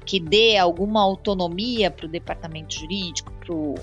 que 0.06 0.20
dê 0.20 0.58
alguma 0.58 1.02
autonomia 1.02 1.90
para 1.90 2.06
o 2.06 2.10
departamento 2.10 2.76
jurídico, 2.76 3.32
para 3.40 3.54
o 3.54 3.76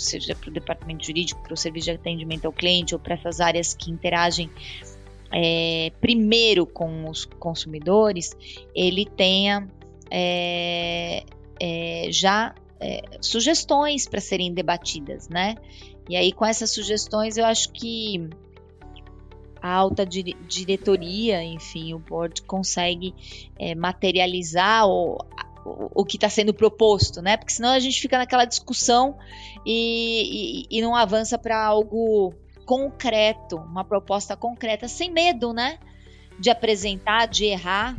seja 0.00 0.34
para 0.34 0.50
o 0.50 0.52
departamento 0.52 1.06
jurídico, 1.06 1.42
para 1.42 1.54
o 1.54 1.56
serviço 1.56 1.86
de 1.86 1.92
atendimento 1.92 2.46
ao 2.46 2.52
cliente 2.52 2.94
ou 2.94 3.00
para 3.00 3.14
essas 3.14 3.40
áreas 3.40 3.74
que 3.74 3.90
interagem 3.90 4.50
é, 5.32 5.92
primeiro 6.00 6.64
com 6.64 7.08
os 7.08 7.24
consumidores, 7.24 8.36
ele 8.74 9.04
tenha 9.04 9.68
é, 10.10 11.24
é, 11.60 12.06
já 12.10 12.54
é, 12.80 13.02
sugestões 13.20 14.06
para 14.06 14.20
serem 14.20 14.52
debatidas, 14.52 15.28
né? 15.28 15.56
E 16.08 16.16
aí, 16.16 16.32
com 16.32 16.44
essas 16.44 16.70
sugestões, 16.70 17.36
eu 17.36 17.44
acho 17.46 17.72
que 17.72 18.28
a 19.60 19.72
alta 19.72 20.04
diretoria, 20.04 21.42
enfim, 21.42 21.94
o 21.94 21.98
board 21.98 22.42
consegue 22.42 23.14
é, 23.58 23.74
materializar 23.74 24.86
ou 24.86 25.18
o, 25.64 26.04
que 26.04 26.16
está 26.16 26.28
sendo 26.28 26.52
proposto, 26.52 27.22
né? 27.22 27.36
Porque 27.36 27.52
senão 27.52 27.70
a 27.70 27.78
gente 27.78 28.00
fica 28.00 28.18
naquela 28.18 28.44
discussão 28.44 29.16
e, 29.64 30.66
e, 30.70 30.78
e 30.78 30.82
não 30.82 30.94
avança 30.94 31.38
para 31.38 31.64
algo 31.64 32.34
concreto, 32.66 33.56
uma 33.56 33.84
proposta 33.84 34.36
concreta, 34.36 34.86
sem 34.88 35.10
medo, 35.10 35.52
né? 35.52 35.78
De 36.38 36.50
apresentar, 36.50 37.26
de 37.26 37.46
errar, 37.46 37.96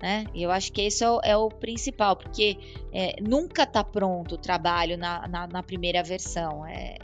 né? 0.00 0.26
E 0.34 0.42
eu 0.42 0.50
acho 0.50 0.72
que 0.72 0.82
esse 0.82 1.02
é 1.02 1.10
o, 1.10 1.20
é 1.22 1.36
o 1.36 1.48
principal, 1.48 2.16
porque 2.16 2.58
é, 2.92 3.16
nunca 3.20 3.62
está 3.62 3.82
pronto 3.82 4.34
o 4.34 4.38
trabalho 4.38 4.98
na, 4.98 5.26
na, 5.26 5.46
na 5.46 5.62
primeira 5.62 6.02
versão. 6.02 6.66
É, 6.66 6.96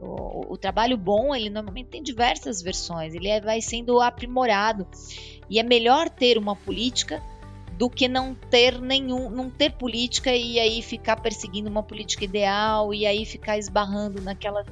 o, 0.00 0.54
o, 0.54 0.56
trabalho 0.56 0.96
bom, 0.96 1.34
ele 1.34 1.50
normalmente 1.50 1.88
tem 1.88 2.02
diversas 2.02 2.62
versões, 2.62 3.14
ele 3.14 3.28
é, 3.28 3.40
vai 3.40 3.60
sendo 3.60 4.00
aprimorado. 4.00 4.86
E 5.48 5.58
é 5.58 5.62
melhor 5.62 6.08
ter 6.08 6.38
uma 6.38 6.54
política 6.54 7.20
do 7.80 7.88
que 7.88 8.06
não 8.08 8.34
ter 8.34 8.78
nenhum, 8.78 9.30
não 9.30 9.48
ter 9.48 9.72
política 9.72 10.30
e 10.36 10.60
aí 10.60 10.82
ficar 10.82 11.16
perseguindo 11.16 11.70
uma 11.70 11.82
política 11.82 12.26
ideal 12.26 12.92
e 12.92 13.06
aí 13.06 13.24
ficar 13.24 13.56
esbarrando 13.56 14.20
naquela 14.20 14.66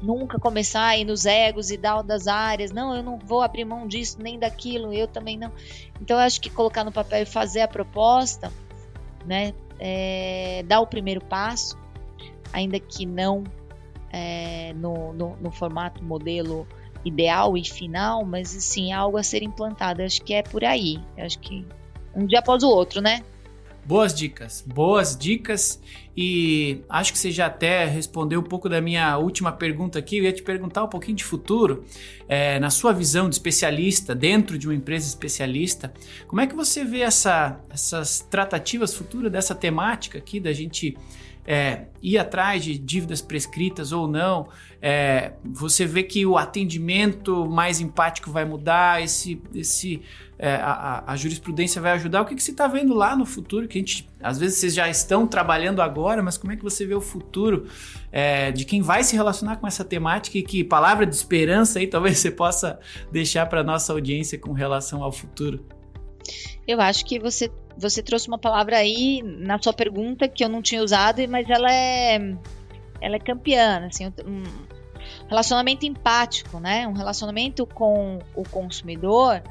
nunca 0.00 0.38
começar 0.38 0.86
a 0.86 0.96
ir 0.96 1.04
nos 1.04 1.26
egos 1.26 1.70
e 1.70 1.76
dar 1.76 2.00
das 2.00 2.26
áreas, 2.26 2.70
não, 2.70 2.96
eu 2.96 3.02
não 3.02 3.18
vou 3.18 3.42
abrir 3.42 3.66
mão 3.66 3.86
disso 3.86 4.22
nem 4.22 4.38
daquilo, 4.38 4.90
eu 4.90 5.06
também 5.06 5.36
não. 5.36 5.52
Então 6.00 6.16
eu 6.16 6.22
acho 6.22 6.40
que 6.40 6.48
colocar 6.48 6.82
no 6.82 6.90
papel 6.90 7.24
e 7.24 7.26
fazer 7.26 7.60
a 7.60 7.68
proposta, 7.68 8.50
né, 9.26 9.52
é, 9.78 10.64
dar 10.66 10.80
o 10.80 10.86
primeiro 10.86 11.22
passo, 11.22 11.76
ainda 12.54 12.80
que 12.80 13.04
não 13.04 13.44
é, 14.10 14.72
no, 14.72 15.12
no, 15.12 15.36
no, 15.36 15.50
formato 15.50 16.02
modelo 16.02 16.66
ideal 17.04 17.54
e 17.54 17.68
final, 17.68 18.24
mas 18.24 18.48
sim 18.48 18.94
algo 18.94 19.18
a 19.18 19.22
ser 19.22 19.42
implantado. 19.42 20.02
Acho 20.02 20.22
que 20.22 20.32
é 20.32 20.42
por 20.42 20.64
aí. 20.64 20.98
Acho 21.18 21.38
que 21.40 21.66
um 22.14 22.26
dia 22.26 22.38
após 22.38 22.62
o 22.62 22.68
outro, 22.68 23.00
né? 23.00 23.22
Boas 23.84 24.12
dicas, 24.12 24.62
boas 24.66 25.16
dicas. 25.16 25.80
E 26.14 26.82
acho 26.88 27.12
que 27.12 27.18
você 27.18 27.30
já 27.30 27.46
até 27.46 27.86
respondeu 27.86 28.40
um 28.40 28.42
pouco 28.42 28.68
da 28.68 28.80
minha 28.80 29.16
última 29.16 29.50
pergunta 29.50 29.98
aqui. 29.98 30.18
Eu 30.18 30.24
ia 30.24 30.32
te 30.32 30.42
perguntar 30.42 30.84
um 30.84 30.88
pouquinho 30.88 31.16
de 31.16 31.24
futuro. 31.24 31.84
É, 32.28 32.58
na 32.58 32.68
sua 32.68 32.92
visão 32.92 33.30
de 33.30 33.36
especialista, 33.36 34.14
dentro 34.14 34.58
de 34.58 34.66
uma 34.66 34.74
empresa 34.74 35.06
especialista, 35.06 35.90
como 36.26 36.40
é 36.42 36.46
que 36.46 36.54
você 36.54 36.84
vê 36.84 37.00
essa, 37.00 37.60
essas 37.70 38.20
tratativas 38.28 38.92
futuras 38.94 39.32
dessa 39.32 39.54
temática 39.54 40.18
aqui 40.18 40.38
da 40.38 40.52
gente 40.52 40.98
é, 41.46 41.86
ir 42.02 42.18
atrás 42.18 42.62
de 42.62 42.76
dívidas 42.76 43.22
prescritas 43.22 43.90
ou 43.90 44.06
não, 44.06 44.48
é, 44.82 45.32
você 45.42 45.86
vê 45.86 46.02
que 46.02 46.26
o 46.26 46.36
atendimento 46.36 47.46
mais 47.46 47.80
empático 47.80 48.30
vai 48.30 48.44
mudar, 48.44 49.02
esse, 49.02 49.40
esse, 49.54 50.02
é, 50.38 50.54
a, 50.54 51.04
a, 51.06 51.16
jurisprudência 51.16 51.82
vai 51.82 51.92
ajudar. 51.92 52.22
O 52.22 52.24
que, 52.24 52.34
que 52.34 52.42
você 52.42 52.52
está 52.52 52.68
vendo 52.68 52.94
lá 52.94 53.16
no 53.16 53.26
futuro? 53.26 53.66
Que 53.66 53.78
a 53.78 53.80
gente, 53.80 54.08
às 54.22 54.38
vezes 54.38 54.58
vocês 54.58 54.72
já 54.72 54.88
estão 54.88 55.26
trabalhando 55.26 55.82
agora, 55.82 56.22
mas 56.22 56.38
como 56.38 56.52
é 56.52 56.56
que 56.56 56.62
você 56.62 56.86
vê 56.86 56.94
o 56.94 57.00
futuro 57.00 57.66
é, 58.12 58.52
de 58.52 58.64
quem 58.64 58.80
vai 58.80 59.02
se 59.02 59.16
relacionar 59.16 59.56
com 59.56 59.66
essa 59.66 59.84
temática 59.84 60.38
e 60.38 60.42
que 60.42 60.62
palavra 60.62 61.04
de 61.04 61.14
esperança 61.14 61.80
aí 61.80 61.86
talvez 61.88 62.18
você 62.18 62.30
possa 62.30 62.78
deixar 63.10 63.46
para 63.46 63.64
nossa 63.64 63.92
audiência 63.92 64.38
com 64.38 64.52
relação 64.52 65.02
ao 65.02 65.10
futuro? 65.10 65.64
Eu 66.66 66.80
acho 66.80 67.04
que 67.04 67.18
você 67.18 67.50
você 67.76 68.02
trouxe 68.02 68.26
uma 68.26 68.38
palavra 68.38 68.76
aí 68.76 69.22
na 69.22 69.60
sua 69.60 69.72
pergunta 69.72 70.28
que 70.28 70.44
eu 70.44 70.48
não 70.48 70.60
tinha 70.60 70.82
usado, 70.82 71.20
mas 71.28 71.48
ela 71.48 71.72
é 71.72 72.36
ela 73.00 73.16
é 73.16 73.18
campeã, 73.18 73.86
assim, 73.86 74.12
um 74.26 74.42
relacionamento 75.28 75.86
empático, 75.86 76.58
né? 76.58 76.86
Um 76.86 76.92
relacionamento 76.92 77.66
com 77.66 78.18
o 78.34 78.42
consumidor, 78.48 79.42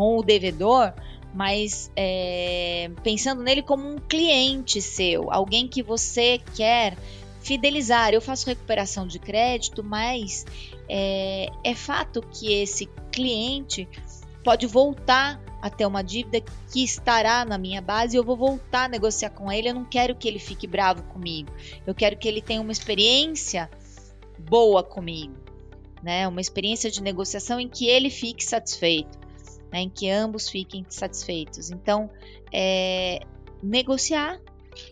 com 0.00 0.16
o 0.16 0.22
devedor, 0.22 0.94
mas 1.34 1.92
é, 1.94 2.90
pensando 3.02 3.42
nele 3.42 3.60
como 3.60 3.86
um 3.86 3.98
cliente 3.98 4.80
seu, 4.80 5.30
alguém 5.30 5.68
que 5.68 5.82
você 5.82 6.40
quer 6.56 6.96
fidelizar. 7.42 8.14
Eu 8.14 8.22
faço 8.22 8.46
recuperação 8.46 9.06
de 9.06 9.18
crédito, 9.18 9.84
mas 9.84 10.46
é, 10.88 11.50
é 11.62 11.74
fato 11.74 12.22
que 12.32 12.50
esse 12.50 12.86
cliente 13.12 13.86
pode 14.42 14.66
voltar 14.66 15.38
a 15.60 15.68
ter 15.68 15.84
uma 15.84 16.00
dívida 16.02 16.40
que 16.72 16.82
estará 16.82 17.44
na 17.44 17.58
minha 17.58 17.82
base 17.82 18.16
e 18.16 18.18
eu 18.18 18.24
vou 18.24 18.38
voltar 18.38 18.84
a 18.84 18.88
negociar 18.88 19.28
com 19.28 19.52
ele. 19.52 19.68
Eu 19.68 19.74
não 19.74 19.84
quero 19.84 20.14
que 20.14 20.26
ele 20.26 20.38
fique 20.38 20.66
bravo 20.66 21.02
comigo. 21.02 21.52
Eu 21.86 21.94
quero 21.94 22.16
que 22.16 22.26
ele 22.26 22.40
tenha 22.40 22.62
uma 22.62 22.72
experiência 22.72 23.70
boa 24.38 24.82
comigo, 24.82 25.34
né? 26.02 26.26
Uma 26.26 26.40
experiência 26.40 26.90
de 26.90 27.02
negociação 27.02 27.60
em 27.60 27.68
que 27.68 27.86
ele 27.86 28.08
fique 28.08 28.42
satisfeito, 28.42 29.19
né? 29.72 29.80
Em 29.80 29.88
que 29.88 30.08
ambos 30.10 30.48
fiquem 30.48 30.84
satisfeitos. 30.88 31.70
Então, 31.70 32.10
é, 32.52 33.20
negociar, 33.62 34.40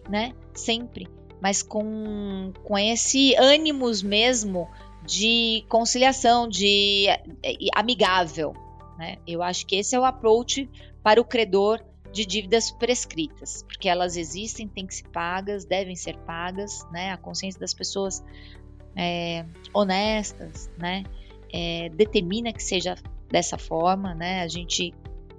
né? 0.09 0.33
Sempre, 0.55 1.09
mas 1.41 1.62
com, 1.62 2.53
com 2.64 2.79
esse 2.79 3.35
ânimos 3.37 4.03
mesmo 4.03 4.68
de 5.05 5.64
conciliação, 5.68 6.49
de 6.49 7.07
é, 7.43 7.55
amigável, 7.74 8.55
né? 8.99 9.16
Eu 9.26 9.43
acho 9.43 9.66
que 9.66 9.76
esse 9.76 9.95
é 9.95 10.01
o 10.01 10.05
approach 10.05 10.68
para 11.03 11.20
o 11.20 11.24
credor 11.24 11.83
de 12.12 12.24
dívidas 12.24 12.70
prescritas, 12.70 13.62
porque 13.62 13.89
elas 13.89 14.16
existem, 14.16 14.66
têm 14.66 14.87
que 14.87 14.95
ser 14.95 15.09
pagas, 15.09 15.64
devem 15.64 15.95
ser 15.95 16.16
pagas, 16.18 16.87
né? 16.91 17.11
A 17.12 17.16
consciência 17.16 17.61
das 17.61 17.72
pessoas 17.72 18.24
é, 18.97 19.45
honestas, 19.72 20.70
né? 20.76 21.05
É, 21.53 21.89
determina 21.91 22.53
que 22.53 22.62
seja 22.62 22.97
dessa 23.31 23.59
forma, 23.59 24.14
né? 24.14 24.43
A 24.43 24.49
gente 24.49 24.95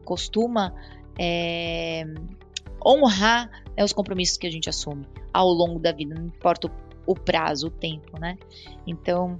costuma 0.06 0.74
é, 1.18 2.06
honrar 2.86 3.50
né, 3.76 3.84
os 3.84 3.94
compromissos 3.94 4.38
que 4.38 4.48
a 4.48 4.52
gente 4.52 4.70
assume 4.70 5.06
ao 5.34 5.50
longo 5.50 5.80
da 5.80 5.92
vida, 5.92 6.16
não 6.16 6.28
importa 6.28 6.68
o, 6.68 6.72
o 7.12 7.16
prazo, 7.16 7.68
o 7.68 7.72
tempo, 7.72 8.20
né? 8.20 8.38
Então, 8.86 9.40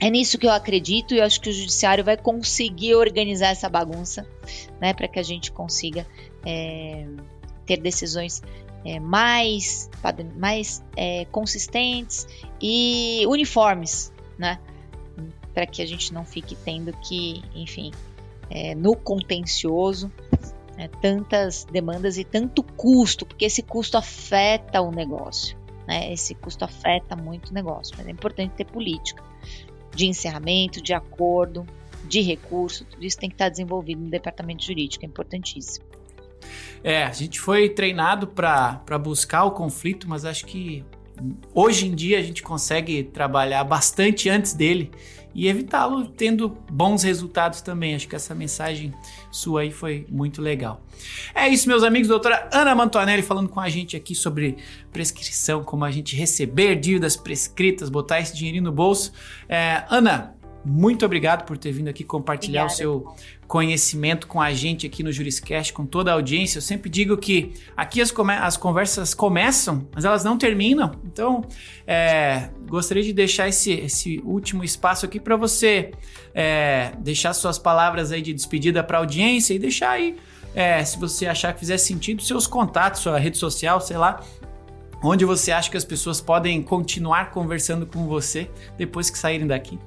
é 0.00 0.10
nisso 0.10 0.38
que 0.38 0.46
eu 0.46 0.50
acredito 0.50 1.14
e 1.14 1.18
eu 1.18 1.24
acho 1.24 1.40
que 1.40 1.48
o 1.48 1.52
judiciário 1.52 2.04
vai 2.04 2.16
conseguir 2.16 2.94
organizar 2.94 3.48
essa 3.48 3.68
bagunça, 3.68 4.26
né, 4.80 4.92
para 4.92 5.08
que 5.08 5.18
a 5.18 5.22
gente 5.22 5.50
consiga 5.50 6.06
é, 6.44 7.06
ter 7.64 7.78
decisões 7.78 8.42
é, 8.84 9.00
mais, 9.00 9.90
mais 10.36 10.84
é, 10.96 11.24
consistentes 11.26 12.26
e 12.60 13.24
uniformes, 13.26 14.12
né, 14.38 14.60
para 15.56 15.66
que 15.66 15.80
a 15.80 15.86
gente 15.86 16.12
não 16.12 16.22
fique 16.22 16.54
tendo 16.54 16.92
que, 16.98 17.42
enfim, 17.54 17.90
é, 18.50 18.74
no 18.74 18.94
contencioso, 18.94 20.12
né, 20.76 20.86
tantas 21.00 21.64
demandas 21.64 22.18
e 22.18 22.24
tanto 22.24 22.62
custo, 22.62 23.24
porque 23.24 23.46
esse 23.46 23.62
custo 23.62 23.96
afeta 23.96 24.82
o 24.82 24.90
negócio, 24.90 25.56
né, 25.88 26.12
esse 26.12 26.34
custo 26.34 26.62
afeta 26.62 27.16
muito 27.16 27.48
o 27.48 27.54
negócio, 27.54 27.94
mas 27.96 28.06
é 28.06 28.10
importante 28.10 28.52
ter 28.52 28.66
política 28.66 29.24
de 29.94 30.06
encerramento, 30.06 30.82
de 30.82 30.92
acordo, 30.92 31.66
de 32.04 32.20
recurso, 32.20 32.84
tudo 32.84 33.02
isso 33.02 33.16
tem 33.16 33.30
que 33.30 33.36
estar 33.36 33.48
desenvolvido 33.48 34.02
no 34.02 34.10
departamento 34.10 34.62
jurídico, 34.62 35.06
é 35.06 35.08
importantíssimo. 35.08 35.86
É, 36.84 37.02
a 37.02 37.12
gente 37.12 37.40
foi 37.40 37.70
treinado 37.70 38.26
para 38.26 38.98
buscar 39.02 39.44
o 39.44 39.52
conflito, 39.52 40.06
mas 40.06 40.26
acho 40.26 40.44
que 40.44 40.84
hoje 41.54 41.86
em 41.86 41.94
dia 41.94 42.18
a 42.18 42.22
gente 42.22 42.42
consegue 42.42 43.02
trabalhar 43.04 43.64
bastante 43.64 44.28
antes 44.28 44.52
dele 44.52 44.90
e 45.36 45.48
evitá-lo 45.48 46.08
tendo 46.08 46.48
bons 46.72 47.02
resultados 47.02 47.60
também. 47.60 47.94
Acho 47.94 48.08
que 48.08 48.16
essa 48.16 48.34
mensagem 48.34 48.94
sua 49.30 49.60
aí 49.60 49.70
foi 49.70 50.06
muito 50.08 50.40
legal. 50.40 50.80
É 51.34 51.46
isso, 51.46 51.68
meus 51.68 51.82
amigos. 51.82 52.08
Doutora 52.08 52.48
Ana 52.50 52.74
Mantuanelli 52.74 53.20
falando 53.20 53.50
com 53.50 53.60
a 53.60 53.68
gente 53.68 53.94
aqui 53.94 54.14
sobre 54.14 54.56
prescrição, 54.90 55.62
como 55.62 55.84
a 55.84 55.90
gente 55.90 56.16
receber 56.16 56.76
dívidas 56.76 57.16
prescritas, 57.16 57.90
botar 57.90 58.18
esse 58.18 58.34
dinheirinho 58.34 58.64
no 58.64 58.72
bolso. 58.72 59.12
É, 59.46 59.84
Ana, 59.90 60.34
muito 60.68 61.06
obrigado 61.06 61.44
por 61.46 61.56
ter 61.56 61.70
vindo 61.70 61.86
aqui 61.86 62.02
compartilhar 62.02 62.64
Obrigada. 62.64 62.90
o 62.90 63.04
seu 63.04 63.14
conhecimento 63.46 64.26
com 64.26 64.42
a 64.42 64.52
gente 64.52 64.84
aqui 64.84 65.00
no 65.04 65.12
Juriscast, 65.12 65.72
com 65.72 65.86
toda 65.86 66.10
a 66.10 66.14
audiência. 66.14 66.58
Eu 66.58 66.62
sempre 66.62 66.90
digo 66.90 67.16
que 67.16 67.52
aqui 67.76 68.00
as, 68.00 68.12
as 68.42 68.56
conversas 68.56 69.14
começam, 69.14 69.86
mas 69.94 70.04
elas 70.04 70.24
não 70.24 70.36
terminam. 70.36 70.90
Então, 71.04 71.44
é, 71.86 72.50
gostaria 72.68 73.04
de 73.04 73.12
deixar 73.12 73.48
esse, 73.48 73.72
esse 73.74 74.20
último 74.24 74.64
espaço 74.64 75.06
aqui 75.06 75.20
para 75.20 75.36
você 75.36 75.92
é, 76.34 76.90
deixar 76.98 77.32
suas 77.32 77.60
palavras 77.60 78.10
aí 78.10 78.20
de 78.20 78.34
despedida 78.34 78.82
para 78.82 78.98
a 78.98 79.00
audiência 79.00 79.54
e 79.54 79.60
deixar 79.60 79.90
aí, 79.90 80.16
é, 80.52 80.84
se 80.84 80.98
você 80.98 81.26
achar 81.26 81.52
que 81.54 81.60
fizer 81.60 81.78
sentido, 81.78 82.22
seus 82.22 82.48
contatos, 82.48 83.02
sua 83.02 83.20
rede 83.20 83.38
social, 83.38 83.80
sei 83.80 83.98
lá, 83.98 84.20
onde 85.00 85.24
você 85.24 85.52
acha 85.52 85.70
que 85.70 85.76
as 85.76 85.84
pessoas 85.84 86.20
podem 86.20 86.60
continuar 86.60 87.30
conversando 87.30 87.86
com 87.86 88.08
você 88.08 88.50
depois 88.76 89.08
que 89.08 89.16
saírem 89.16 89.46
daqui. 89.46 89.78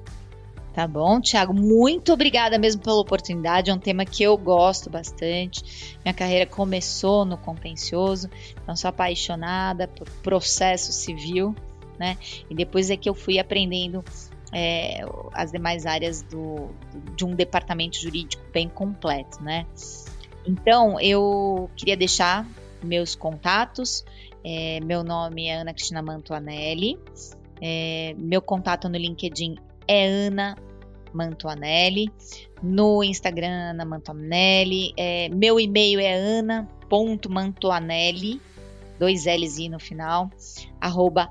Tá 0.80 0.86
bom, 0.86 1.20
Thiago? 1.20 1.52
Muito 1.52 2.10
obrigada 2.10 2.56
mesmo 2.56 2.80
pela 2.80 2.96
oportunidade. 2.96 3.70
É 3.70 3.74
um 3.74 3.78
tema 3.78 4.06
que 4.06 4.22
eu 4.22 4.34
gosto 4.34 4.88
bastante. 4.88 5.98
Minha 6.02 6.14
carreira 6.14 6.46
começou 6.46 7.26
no 7.26 7.36
contencioso, 7.36 8.30
então 8.62 8.74
sou 8.74 8.88
apaixonada 8.88 9.86
por 9.86 10.08
processo 10.22 10.90
civil, 10.90 11.54
né? 11.98 12.16
E 12.48 12.54
depois 12.54 12.88
é 12.88 12.96
que 12.96 13.10
eu 13.10 13.14
fui 13.14 13.38
aprendendo 13.38 14.02
é, 14.54 15.04
as 15.34 15.52
demais 15.52 15.84
áreas 15.84 16.22
do, 16.22 16.70
de 17.14 17.26
um 17.26 17.34
departamento 17.34 18.00
jurídico 18.00 18.42
bem 18.50 18.66
completo, 18.66 19.42
né? 19.42 19.66
Então, 20.46 20.98
eu 20.98 21.68
queria 21.76 21.94
deixar 21.94 22.48
meus 22.82 23.14
contatos. 23.14 24.02
É, 24.42 24.80
meu 24.80 25.04
nome 25.04 25.46
é 25.46 25.56
Ana 25.56 25.74
Cristina 25.74 26.00
Mantuanelli. 26.00 26.98
É, 27.60 28.14
meu 28.16 28.40
contato 28.40 28.88
no 28.88 28.96
LinkedIn 28.96 29.58
é 29.86 30.06
Ana 30.06 30.56
Mantuanelli. 31.12 32.08
No 32.62 33.02
Instagram, 33.02 33.70
Ana 33.70 33.84
Mantuanelli. 33.84 34.92
É, 34.96 35.28
meu 35.28 35.58
e-mail 35.58 35.98
é 36.00 36.14
ana.mantuanelli, 36.14 38.40
dois 38.98 39.26
L's 39.26 39.58
no 39.68 39.80
final, 39.80 40.30
arroba 40.80 41.28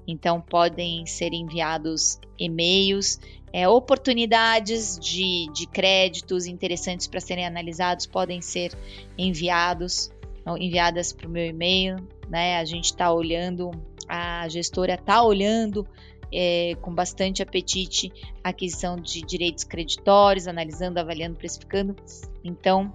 Então 0.09 0.41
podem 0.41 1.05
ser 1.05 1.33
enviados 1.33 2.21
e-mails, 2.39 3.19
é, 3.53 3.67
oportunidades 3.67 4.99
de, 4.99 5.51
de 5.51 5.67
créditos 5.67 6.47
interessantes 6.47 7.07
para 7.07 7.21
serem 7.21 7.47
analisados 7.47 8.05
podem 8.05 8.43
ser 8.43 8.77
enviados, 9.17 10.11
enviadas 10.59 11.11
para 11.11 11.27
o 11.27 11.31
meu 11.31 11.47
e-mail. 11.47 11.97
Né? 12.29 12.59
A 12.59 12.65
gente 12.67 12.85
está 12.85 13.11
olhando 13.11 13.71
a 14.17 14.49
gestora 14.49 14.95
está 14.95 15.23
olhando 15.23 15.87
é, 16.33 16.77
com 16.81 16.95
bastante 16.95 17.43
apetite 17.43 18.13
a 18.43 18.51
aquisição 18.51 18.97
de 18.97 19.23
direitos 19.23 19.65
creditórios, 19.65 20.49
analisando, 20.49 20.99
avaliando, 20.99 21.37
precificando. 21.37 21.95
Então, 22.43 22.93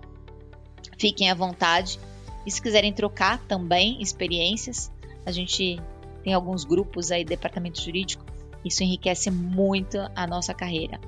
fiquem 0.98 1.30
à 1.30 1.34
vontade 1.34 2.00
E 2.46 2.52
se 2.52 2.62
quiserem 2.62 2.92
trocar 2.92 3.40
também 3.48 4.02
experiências, 4.02 4.92
a 5.26 5.32
gente 5.32 5.80
tem 6.24 6.34
alguns 6.34 6.64
grupos 6.64 7.12
aí, 7.12 7.24
departamento 7.24 7.82
jurídico, 7.82 8.26
isso 8.66 8.84
enriquece 8.84 9.30
muito 9.30 9.98
a 10.16 10.28
nossa 10.28 10.54
carreira. 10.54 11.00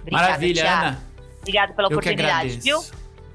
Obrigada, 0.00 0.28
Maravilha, 0.28 0.62
Thiago. 0.62 0.86
Ana. 0.86 1.02
Obrigado 1.40 1.74
pela 1.74 1.88
eu 1.88 1.92
oportunidade, 1.92 2.56
viu? 2.58 2.84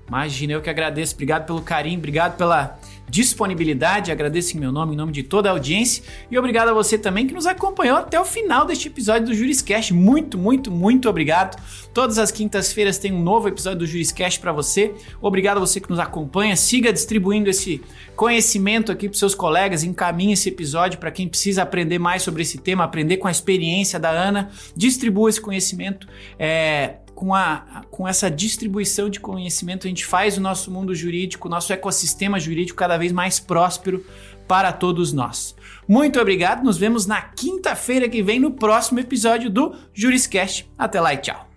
Imagina, 0.08 0.54
eu 0.54 0.62
que 0.62 0.70
agradeço. 0.70 1.14
Obrigado 1.14 1.45
pelo 1.45 1.62
carinho, 1.62 1.97
obrigado 1.97 2.38
pela 2.38 2.80
disponibilidade. 3.12 4.09
Agradeço 4.09 4.55
em 4.55 4.59
meu 4.59 4.72
nome, 4.72 4.93
em 4.93 4.97
nome 4.97 5.12
de 5.12 5.22
toda 5.22 5.49
a 5.49 5.51
audiência. 5.51 6.01
E 6.32 6.38
obrigado 6.38 6.70
a 6.70 6.74
você 6.74 6.97
também 6.97 7.28
que 7.28 7.34
nos 7.34 7.45
acompanhou 7.45 7.97
até 7.97 8.20
o 8.20 8.24
final 8.24 8.66
deste 8.66 8.88
episódio 8.88 9.28
do 9.28 9.34
Juriscast. 9.34 9.93
Muito, 9.93 10.38
muito, 10.38 10.72
muito 10.72 11.09
obrigado. 11.09 11.62
Todas 11.93 12.18
as 12.18 12.32
quintas-feiras 12.32 12.97
tem 12.97 13.12
um 13.12 13.22
novo 13.22 13.49
episódio 13.49 13.80
do 13.80 13.86
Juriscast 13.86 14.39
para 14.39 14.53
você. 14.53 14.93
Obrigado 15.22 15.57
a 15.57 15.59
você 15.59 15.82
que 15.82 15.89
nos 15.89 15.99
acompanha. 15.99 16.55
Siga 16.55 16.93
distribuindo 16.93 17.49
esse 17.49 17.82
conhecimento 18.16 18.93
aqui 18.93 19.09
para 19.09 19.20
seus 19.20 19.36
colegas. 19.36 19.84
Encaminhe 19.84 20.34
esse 20.34 20.47
episódio 20.47 20.97
para 20.97 21.12
quem 21.12 21.28
precisa 21.28 21.64
aprender 21.64 21.99
mais 21.99 22.24
sobre 22.24 22.43
esse 22.43 22.57
tema, 22.59 22.86
aprender 22.86 23.18
com 23.18 23.28
a 23.28 23.32
experiência 23.32 23.99
da 23.99 24.09
Ana. 24.09 24.49
Distribua 24.74 25.30
esse 25.30 25.41
conhecimento. 25.41 26.07
É, 26.39 26.95
com, 27.22 27.36
a, 27.36 27.84
com 27.91 28.07
essa 28.07 28.32
distribuição 28.32 29.07
de 29.07 29.19
conhecimento, 29.19 29.86
a 29.86 29.88
gente 29.88 30.03
faz 30.03 30.39
o 30.39 30.41
nosso 30.41 30.72
mundo 30.72 30.95
jurídico, 30.95 31.47
o 31.47 31.51
nosso 31.51 31.72
ecossistema 31.72 32.39
jurídico 32.39 32.80
cada 32.80 32.97
vez 32.97 33.11
mais 33.11 33.39
próspero 33.39 34.03
para 34.47 34.74
todos 34.74 35.13
nós. 35.13 35.55
Muito 35.88 36.19
obrigado, 36.19 36.63
nos 36.63 36.80
vemos 36.80 37.05
na 37.05 37.22
quinta-feira 37.22 38.09
que 38.09 38.24
vem 38.24 38.39
no 38.39 38.49
próximo 38.49 38.99
episódio 38.99 39.51
do 39.51 39.76
Juriscast. 39.93 40.67
Até 40.76 40.99
lá 40.99 41.13
e 41.13 41.17
tchau. 41.17 41.47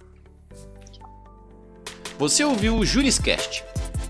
Você 2.19 2.45
ouviu 2.45 2.77
o 2.77 2.85
Juriscast 2.85 3.65